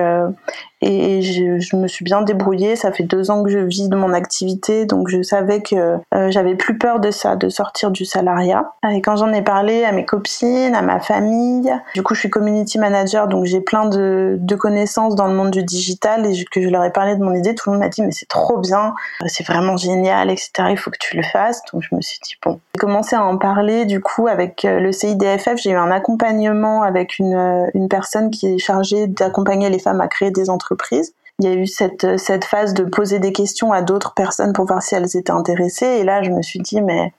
et, 0.84 1.22
je, 1.22 1.76
me 1.76 1.88
suis 1.88 2.04
bien 2.04 2.22
débrouillée. 2.22 2.76
Ça 2.76 2.92
fait 2.92 3.04
deux 3.04 3.30
ans 3.30 3.42
que 3.42 3.50
je 3.50 3.58
vis 3.58 3.88
de 3.88 3.96
mon 3.96 4.12
activité, 4.12 4.84
donc 4.84 5.08
je 5.08 5.22
savais 5.22 5.62
que 5.62 5.98
euh, 6.14 6.30
j'avais 6.30 6.54
plus 6.54 6.76
peur 6.76 7.00
de 7.00 7.10
ça, 7.10 7.36
de 7.36 7.48
sortir 7.48 7.90
du 7.90 8.04
salariat. 8.04 8.72
Et 8.90 9.00
quand 9.00 9.16
j'en 9.16 9.32
ai 9.32 9.42
parlé 9.42 9.84
à 9.84 9.92
mes 9.92 10.04
copines, 10.04 10.74
à 10.74 10.82
ma 10.82 11.00
famille, 11.00 11.72
du 11.94 12.02
coup 12.02 12.14
je 12.14 12.20
suis 12.20 12.30
community 12.30 12.78
manager, 12.78 13.28
donc 13.28 13.46
j'ai 13.46 13.60
plein 13.60 13.86
de, 13.86 14.36
de, 14.38 14.54
connaissances 14.54 15.14
dans 15.14 15.26
le 15.26 15.34
monde 15.34 15.50
du 15.50 15.62
digital 15.62 16.26
et 16.26 16.44
que 16.50 16.60
je 16.60 16.68
leur 16.68 16.84
ai 16.84 16.92
parlé 16.92 17.16
de 17.16 17.22
mon 17.22 17.34
idée, 17.34 17.54
tout 17.54 17.70
le 17.70 17.76
monde 17.76 17.82
m'a 17.82 17.88
dit 17.88 18.02
mais 18.02 18.12
c'est 18.12 18.28
trop 18.28 18.58
bien, 18.58 18.94
c'est 19.26 19.46
vraiment 19.46 19.76
génial, 19.76 20.30
etc. 20.30 20.50
Il 20.70 20.76
faut 20.76 20.90
que 20.90 20.98
tu 21.00 21.16
le 21.16 21.22
fasses. 21.22 21.62
Donc 21.74 21.82
je 21.82 21.94
me 21.94 22.00
suis 22.00 22.18
dit 22.24 22.36
bon, 22.42 22.60
j'ai 22.74 22.80
commencé 22.80 23.14
à 23.16 23.22
en 23.22 23.36
parler 23.36 23.84
du 23.84 24.00
coup 24.00 24.26
avec 24.26 24.64
euh, 24.64 24.80
le 24.80 24.92
CIDFF. 24.92 25.56
J'ai 25.56 25.70
eu 25.70 25.76
un 25.76 25.90
accompagnement 25.90 26.82
avec 26.82 27.18
une, 27.18 27.34
euh, 27.34 27.66
une 27.74 27.88
personne 27.88 28.30
qui 28.30 28.46
est 28.46 28.58
chargée 28.58 29.06
d'accompagner 29.06 29.68
les 29.68 29.78
femmes 29.78 30.00
à 30.00 30.08
créer 30.08 30.30
des 30.30 30.48
entreprises 30.48 31.12
il 31.40 31.48
y 31.48 31.48
a 31.48 31.54
eu 31.54 31.66
cette, 31.66 32.18
cette 32.18 32.44
phase 32.44 32.74
de 32.74 32.84
poser 32.84 33.18
des 33.18 33.32
questions 33.32 33.72
à 33.72 33.82
d'autres 33.82 34.14
personnes 34.14 34.52
pour 34.52 34.66
voir 34.66 34.82
si 34.82 34.94
elles 34.94 35.16
étaient 35.16 35.32
intéressées. 35.32 35.86
Et 35.86 36.04
là, 36.04 36.22
je 36.22 36.30
me 36.30 36.42
suis 36.42 36.60
dit, 36.60 36.80
mais 36.80 37.12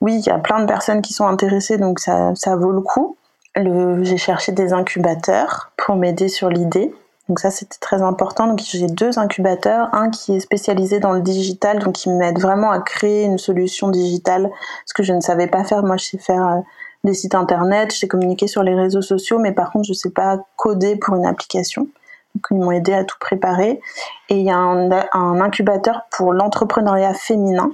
oui, 0.00 0.16
il 0.18 0.26
y 0.26 0.30
a 0.30 0.38
plein 0.38 0.60
de 0.60 0.66
personnes 0.66 1.00
qui 1.00 1.12
sont 1.12 1.26
intéressées, 1.26 1.78
donc 1.78 2.00
ça, 2.00 2.32
ça 2.34 2.56
vaut 2.56 2.72
le 2.72 2.80
coup. 2.80 3.16
j'ai 3.54 4.16
cherché 4.16 4.52
des 4.52 4.72
incubateurs 4.72 5.70
pour 5.76 5.94
m'aider 5.94 6.28
sur 6.28 6.48
l'idée. 6.48 6.92
Donc 7.28 7.38
ça, 7.38 7.50
c'était 7.50 7.78
très 7.80 8.02
important. 8.02 8.46
Donc 8.46 8.60
j'ai 8.60 8.86
deux 8.86 9.18
incubateurs, 9.18 9.88
un 9.94 10.10
qui 10.10 10.34
est 10.34 10.40
spécialisé 10.40 10.98
dans 10.98 11.12
le 11.12 11.20
digital, 11.20 11.78
donc 11.78 11.94
qui 11.94 12.10
m'aide 12.10 12.40
vraiment 12.40 12.70
à 12.70 12.80
créer 12.80 13.24
une 13.24 13.38
solution 13.38 13.88
digitale, 13.88 14.50
ce 14.86 14.94
que 14.94 15.02
je 15.02 15.12
ne 15.12 15.20
savais 15.20 15.46
pas 15.46 15.64
faire. 15.64 15.82
Moi, 15.84 15.96
je 15.96 16.04
sais 16.04 16.18
faire 16.18 16.46
euh, 16.46 16.60
des 17.04 17.14
sites 17.14 17.34
internet, 17.34 17.92
je 17.92 17.98
sais 17.98 18.08
communiquer 18.08 18.48
sur 18.48 18.62
les 18.62 18.74
réseaux 18.74 19.02
sociaux, 19.02 19.38
mais 19.38 19.52
par 19.52 19.70
contre, 19.70 19.86
je 19.86 19.92
ne 19.92 19.96
sais 19.96 20.10
pas 20.10 20.38
coder 20.56 20.96
pour 20.96 21.14
une 21.14 21.26
application. 21.26 21.88
Donc, 22.34 22.46
ils 22.50 22.56
m'ont 22.56 22.72
aidé 22.72 22.92
à 22.92 23.04
tout 23.04 23.18
préparer. 23.20 23.80
Et 24.28 24.36
il 24.36 24.44
y 24.44 24.50
a 24.50 24.56
un, 24.56 25.40
incubateur 25.40 26.02
pour 26.10 26.32
l'entrepreneuriat 26.32 27.14
féminin, 27.14 27.72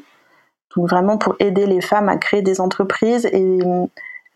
donc 0.76 0.88
vraiment 0.88 1.16
pour 1.16 1.36
aider 1.38 1.66
les 1.66 1.80
femmes 1.80 2.08
à 2.08 2.16
créer 2.16 2.42
des 2.42 2.60
entreprises. 2.60 3.26
Et 3.26 3.58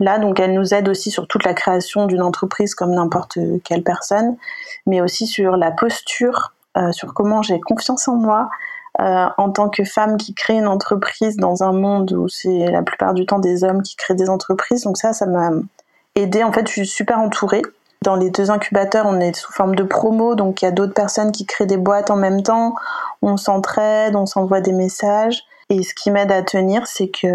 là, 0.01 0.19
donc, 0.19 0.41
elle 0.41 0.55
nous 0.55 0.75
aide 0.75 0.89
aussi 0.89 1.11
sur 1.11 1.27
toute 1.27 1.45
la 1.45 1.55
création 1.55 2.07
d'une 2.07 2.23
entreprise 2.23 2.75
comme 2.75 2.93
n'importe 2.93 3.39
quelle 3.65 3.83
personne, 3.83 4.37
mais 4.87 5.01
aussi 5.01 5.27
sur 5.27 5.57
la 5.57 5.71
posture, 5.71 6.53
euh, 6.77 6.93
sur 6.93 7.15
comment 7.15 7.43
j'ai 7.43 7.61
confiance 7.61 8.09
en 8.09 8.17
moi. 8.17 8.49
Euh, 9.01 9.27
en 9.39 9.51
tant 9.51 9.71
que 9.71 9.85
femme 9.85 10.19
qui 10.19 10.35
crée 10.35 10.59
une 10.59 10.69
entreprise 10.69 11.39
dans 11.39 11.63
un 11.63 11.73
monde 11.73 12.13
où 12.13 12.29
c'est 12.29 12.71
la 12.71 12.83
plupart 12.83 13.15
du 13.15 13.25
temps 13.25 13.39
des 13.39 13.65
hommes 13.65 13.83
qui 13.83 13.97
créent 13.97 14.15
des 14.15 14.29
entreprises. 14.29 14.83
Donc 14.83 14.99
ça, 14.99 15.15
ça 15.15 15.25
m'a 15.25 15.51
aidé. 16.15 16.45
En 16.45 16.53
fait, 16.53 16.67
je 16.69 16.73
suis 16.73 16.87
super 16.87 17.19
entourée. 17.19 17.63
Dans 18.03 18.17
les 18.17 18.31
deux 18.31 18.51
incubateurs, 18.51 19.07
on 19.07 19.19
est 19.21 19.35
sous 19.35 19.53
forme 19.53 19.77
de 19.77 19.83
promo, 19.83 20.35
donc 20.35 20.61
il 20.61 20.65
y 20.67 20.69
a 20.69 20.73
d'autres 20.73 20.93
personnes 20.93 21.33
qui 21.33 21.47
créent 21.47 21.67
des 21.67 21.77
boîtes 21.77 22.11
en 22.11 22.17
même 22.17 22.43
temps. 22.43 22.75
On 23.23 23.37
s'entraide, 23.37 24.15
on 24.15 24.27
s'envoie 24.27 24.61
des 24.61 24.73
messages. 24.73 25.45
Et 25.73 25.83
ce 25.83 25.95
qui 25.95 26.11
m'aide 26.11 26.31
à 26.31 26.43
tenir, 26.43 26.87
c'est 26.87 27.09
que 27.09 27.27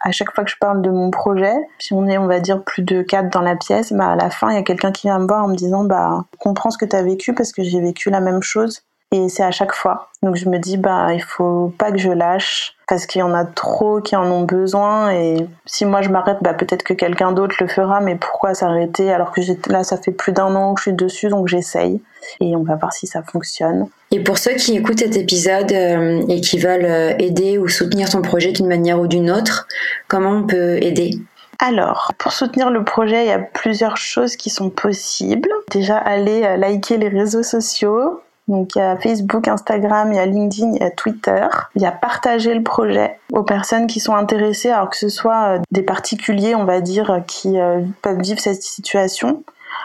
à 0.00 0.12
chaque 0.12 0.32
fois 0.32 0.44
que 0.44 0.50
je 0.50 0.56
parle 0.56 0.82
de 0.82 0.90
mon 0.90 1.10
projet, 1.10 1.52
si 1.80 1.92
on 1.92 2.06
est, 2.06 2.16
on 2.16 2.28
va 2.28 2.38
dire, 2.38 2.62
plus 2.62 2.84
de 2.84 3.02
quatre 3.02 3.28
dans 3.28 3.40
la 3.40 3.56
pièce, 3.56 3.92
bah 3.92 4.10
à 4.12 4.14
la 4.14 4.30
fin, 4.30 4.50
il 4.50 4.54
y 4.54 4.58
a 4.58 4.62
quelqu'un 4.62 4.92
qui 4.92 5.08
vient 5.08 5.18
me 5.18 5.26
voir 5.26 5.44
en 5.44 5.48
me 5.48 5.56
disant, 5.56 5.82
bah, 5.82 6.24
comprends 6.38 6.70
ce 6.70 6.78
que 6.78 6.84
tu 6.84 6.94
as 6.94 7.02
vécu 7.02 7.34
parce 7.34 7.50
que 7.50 7.64
j'ai 7.64 7.80
vécu 7.80 8.08
la 8.08 8.20
même 8.20 8.40
chose. 8.40 8.84
Et 9.12 9.28
c'est 9.28 9.42
à 9.42 9.50
chaque 9.50 9.74
fois. 9.74 10.08
Donc 10.22 10.36
je 10.36 10.48
me 10.48 10.58
dis, 10.58 10.78
bah, 10.78 11.12
il 11.12 11.22
faut 11.22 11.72
pas 11.76 11.92
que 11.92 11.98
je 11.98 12.10
lâche 12.10 12.74
parce 12.88 13.06
qu'il 13.06 13.20
y 13.20 13.22
en 13.22 13.34
a 13.34 13.44
trop 13.44 14.00
qui 14.00 14.16
en 14.16 14.24
ont 14.24 14.44
besoin. 14.44 15.12
Et 15.12 15.46
si 15.66 15.84
moi 15.84 16.00
je 16.00 16.08
m'arrête, 16.08 16.38
bah, 16.40 16.54
peut-être 16.54 16.82
que 16.82 16.94
quelqu'un 16.94 17.32
d'autre 17.32 17.56
le 17.60 17.68
fera, 17.68 18.00
mais 18.00 18.16
pourquoi 18.16 18.54
s'arrêter 18.54 19.12
alors 19.12 19.32
que 19.32 19.42
là, 19.70 19.84
ça 19.84 19.98
fait 19.98 20.12
plus 20.12 20.32
d'un 20.32 20.54
an 20.56 20.72
que 20.72 20.80
je 20.80 20.84
suis 20.84 20.92
dessus, 20.94 21.28
donc 21.28 21.48
j'essaye. 21.48 22.00
Et 22.40 22.56
on 22.56 22.62
va 22.62 22.76
voir 22.76 22.92
si 22.92 23.06
ça 23.06 23.22
fonctionne. 23.22 23.86
Et 24.12 24.20
pour 24.20 24.38
ceux 24.38 24.54
qui 24.54 24.76
écoutent 24.76 25.00
cet 25.00 25.16
épisode 25.16 25.72
euh, 25.72 26.22
et 26.28 26.40
qui 26.40 26.58
veulent 26.58 26.84
euh, 26.84 27.14
aider 27.18 27.58
ou 27.58 27.68
soutenir 27.68 28.08
ton 28.08 28.22
projet 28.22 28.52
d'une 28.52 28.68
manière 28.68 28.98
ou 28.98 29.06
d'une 29.06 29.30
autre, 29.30 29.66
comment 30.08 30.30
on 30.30 30.46
peut 30.46 30.82
aider? 30.82 31.18
Alors, 31.58 32.12
pour 32.18 32.32
soutenir 32.32 32.70
le 32.70 32.82
projet, 32.82 33.24
il 33.24 33.28
y 33.28 33.32
a 33.32 33.38
plusieurs 33.38 33.96
choses 33.96 34.36
qui 34.36 34.50
sont 34.50 34.70
possibles. 34.70 35.50
Déjà, 35.70 35.96
aller 35.96 36.42
euh, 36.44 36.56
liker 36.56 36.96
les 36.96 37.08
réseaux 37.08 37.42
sociaux, 37.42 38.21
donc 38.48 38.74
il 38.74 38.78
y 38.78 38.82
a 38.82 38.96
Facebook, 38.96 39.46
Instagram, 39.46 40.12
il 40.12 40.16
y 40.16 40.18
a 40.18 40.26
LinkedIn, 40.26 40.72
il 40.74 40.80
y 40.80 40.84
a 40.84 40.90
Twitter. 40.90 41.46
Il 41.76 41.82
y 41.82 41.86
a 41.86 41.92
partager 41.92 42.54
le 42.54 42.62
projet 42.62 43.18
aux 43.32 43.44
personnes 43.44 43.86
qui 43.86 44.00
sont 44.00 44.14
intéressées, 44.14 44.70
alors 44.70 44.90
que 44.90 44.96
ce 44.96 45.08
soit 45.08 45.56
euh, 45.56 45.58
des 45.70 45.82
particuliers, 45.82 46.54
on 46.54 46.64
va 46.64 46.80
dire, 46.80 47.22
qui 47.26 47.58
euh, 47.58 47.80
peuvent 48.02 48.20
vivre 48.20 48.40
cette 48.40 48.62
situation, 48.62 49.44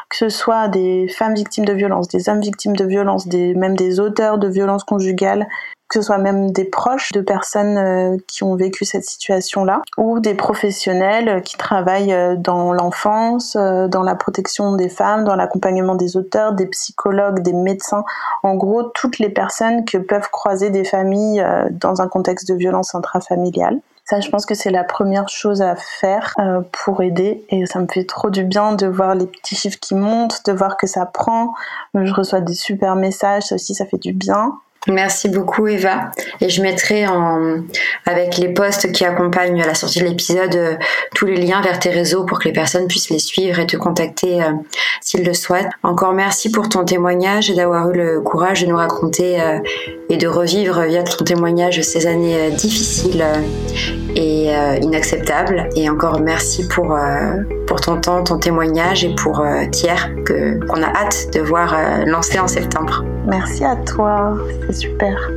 que 0.10 0.18
ce 0.18 0.30
soit 0.30 0.68
des 0.68 1.08
femmes 1.08 1.36
victimes 1.36 1.66
de 1.66 1.74
violences, 1.74 2.08
des 2.08 2.30
hommes 2.30 2.42
victimes 2.42 2.76
de 2.76 2.86
violences, 2.86 3.28
des, 3.28 3.54
même 3.54 3.76
des 3.76 4.00
auteurs 4.00 4.38
de 4.38 4.48
violences 4.48 4.84
conjugales, 4.84 5.48
que 5.90 6.00
ce 6.00 6.06
soit 6.06 6.18
même 6.18 6.52
des 6.52 6.66
proches 6.66 7.12
de 7.14 7.22
personnes 7.22 7.78
euh, 7.78 8.18
qui 8.28 8.44
ont 8.44 8.56
vécu 8.56 8.84
cette 8.84 9.06
situation-là, 9.06 9.82
ou 9.98 10.20
des 10.20 10.34
professionnels 10.34 11.42
qui 11.44 11.58
travaillent 11.58 12.14
euh, 12.14 12.36
dans 12.36 12.74
l'enfance, 12.74 13.56
euh, 13.56 13.88
dans 13.88 14.04
la 14.04 14.16
protection 14.16 14.76
des 14.76 14.90
femmes, 14.90 15.24
dans 15.24 15.36
l'accompagnement 15.36 15.96
des 15.96 16.18
auteurs, 16.18 16.54
des 16.54 16.68
psychologues, 16.68 17.42
des 17.42 17.54
médecins, 17.54 18.04
en 18.44 18.56
gros 18.56 18.84
toutes 18.84 19.20
les 19.20 19.30
personnes 19.30 19.86
que 19.86 19.98
peuvent 19.98 20.30
croiser 20.30 20.70
des 20.70 20.84
familles 20.84 21.44
dans 21.72 22.02
un 22.02 22.08
contexte 22.08 22.48
de 22.48 22.56
violence 22.56 22.96
intrafamiliale. 22.96 23.80
Ça, 24.06 24.22
je 24.22 24.30
pense 24.30 24.46
que 24.46 24.56
c'est 24.56 24.70
la 24.70 24.84
première 24.84 25.28
chose 25.28 25.62
à 25.62 25.76
faire 25.76 26.34
pour 26.72 27.02
aider. 27.02 27.46
Et 27.50 27.66
ça 27.66 27.80
me 27.80 27.88
fait 27.92 28.06
trop 28.06 28.30
du 28.30 28.46
bien 28.46 28.74
de 28.74 28.88
voir 28.88 29.16
les 29.16 29.28
petits 29.28 29.56
chiffres 29.56 29.80
qui 29.82 29.96
montent, 29.96 30.46
de 30.46 30.54
voir 30.54 30.78
que 30.78 30.88
ça 30.88 31.06
prend. 31.06 31.52
Je 31.94 32.14
reçois 32.14 32.40
des 32.40 32.54
super 32.54 32.96
messages, 32.96 33.44
ça 33.44 33.56
aussi, 33.56 33.76
ça 33.76 33.86
fait 33.86 33.98
du 33.98 34.14
bien. 34.14 34.58
Merci 34.88 35.28
beaucoup 35.28 35.68
Eva. 35.68 36.12
Et 36.40 36.50
je 36.50 36.62
mettrai 36.62 37.08
en, 37.08 37.58
avec 38.06 38.38
les 38.38 38.50
posts 38.50 38.92
qui 38.92 39.04
accompagnent 39.04 39.62
la 39.62 39.74
sortie 39.74 40.00
de 40.00 40.06
l'épisode 40.06 40.56
euh, 40.56 40.76
tous 41.14 41.26
les 41.26 41.36
liens 41.36 41.62
vers 41.62 41.80
tes 41.80 41.90
réseaux 41.90 42.24
pour 42.24 42.40
que 42.40 42.46
les 42.46 42.54
personnes 42.54 42.88
puissent 42.88 43.10
les 43.10 43.20
suivre 43.20 43.60
et 43.60 43.68
te 43.68 43.76
contacter 43.76 44.42
euh, 44.42 44.52
s'ils 45.02 45.26
le 45.26 45.34
souhaitent. 45.34 45.70
Encore 45.84 46.14
merci 46.14 46.52
pour 46.52 46.70
ton 46.70 46.86
témoignage 46.86 47.50
et 47.50 47.56
d'avoir 47.56 47.90
eu 47.90 47.98
le 47.98 48.22
courage 48.22 48.62
de 48.62 48.68
nous 48.68 48.78
raconter 48.78 49.42
euh, 49.42 49.60
et 50.10 50.16
de 50.16 50.28
revivre 50.28 50.82
via 50.84 51.04
ton 51.04 51.26
témoignage 51.26 51.82
ces 51.82 52.08
années 52.08 52.52
difficiles 52.52 53.26
et 54.16 54.52
inacceptables. 54.82 55.68
Et 55.76 55.90
encore 55.90 56.22
merci 56.22 56.66
pour, 56.68 56.98
pour 57.68 57.82
ton 57.82 58.00
temps, 58.00 58.24
ton 58.24 58.40
témoignage 58.40 59.04
et 59.04 59.14
pour 59.16 59.44
Thiers 59.72 60.24
que, 60.26 60.66
qu'on 60.66 60.82
a 60.82 60.88
hâte 60.88 61.34
de 61.34 61.42
voir 61.42 61.76
lancer 62.06 62.40
en 62.40 62.48
septembre. 62.48 63.04
Merci 63.28 63.64
à 63.66 63.76
toi, 63.76 64.38
c'est 64.66 64.76
super. 64.76 65.30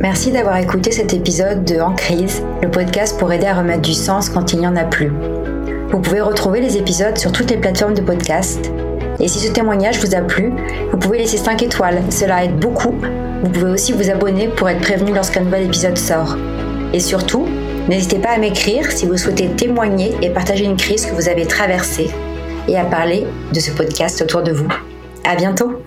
Merci 0.00 0.32
d'avoir 0.32 0.56
écouté 0.56 0.90
cet 0.90 1.14
épisode 1.14 1.64
de 1.64 1.80
En 1.80 1.92
crise, 1.92 2.42
le 2.62 2.70
podcast 2.70 3.18
pour 3.18 3.32
aider 3.32 3.46
à 3.46 3.54
remettre 3.54 3.82
du 3.82 3.94
sens 3.94 4.28
quand 4.28 4.52
il 4.52 4.60
n'y 4.60 4.66
en 4.66 4.76
a 4.76 4.84
plus. 4.84 5.10
Vous 5.90 6.00
pouvez 6.00 6.20
retrouver 6.20 6.60
les 6.60 6.76
épisodes 6.76 7.16
sur 7.16 7.32
toutes 7.32 7.50
les 7.50 7.56
plateformes 7.56 7.94
de 7.94 8.02
podcast. 8.02 8.72
Et 9.20 9.28
si 9.28 9.38
ce 9.38 9.50
témoignage 9.52 10.00
vous 10.00 10.14
a 10.14 10.20
plu, 10.20 10.52
vous 10.90 10.98
pouvez 10.98 11.18
laisser 11.18 11.38
5 11.38 11.62
étoiles, 11.62 12.02
cela 12.10 12.44
aide 12.44 12.58
beaucoup. 12.58 12.94
Vous 13.44 13.50
pouvez 13.50 13.70
aussi 13.70 13.92
vous 13.92 14.10
abonner 14.10 14.48
pour 14.48 14.68
être 14.68 14.80
prévenu 14.80 15.14
lorsqu'un 15.14 15.40
nouvel 15.40 15.62
épisode 15.62 15.96
sort. 15.96 16.36
Et 16.92 17.00
surtout, 17.00 17.46
n'hésitez 17.88 18.18
pas 18.18 18.30
à 18.30 18.38
m'écrire 18.38 18.90
si 18.90 19.06
vous 19.06 19.16
souhaitez 19.16 19.48
témoigner 19.48 20.14
et 20.22 20.30
partager 20.30 20.64
une 20.64 20.76
crise 20.76 21.06
que 21.06 21.14
vous 21.14 21.28
avez 21.28 21.46
traversée 21.46 22.10
et 22.68 22.78
à 22.78 22.84
parler 22.84 23.26
de 23.52 23.60
ce 23.60 23.70
podcast 23.70 24.22
autour 24.22 24.42
de 24.42 24.52
vous. 24.52 24.68
À 25.24 25.36
bientôt! 25.36 25.82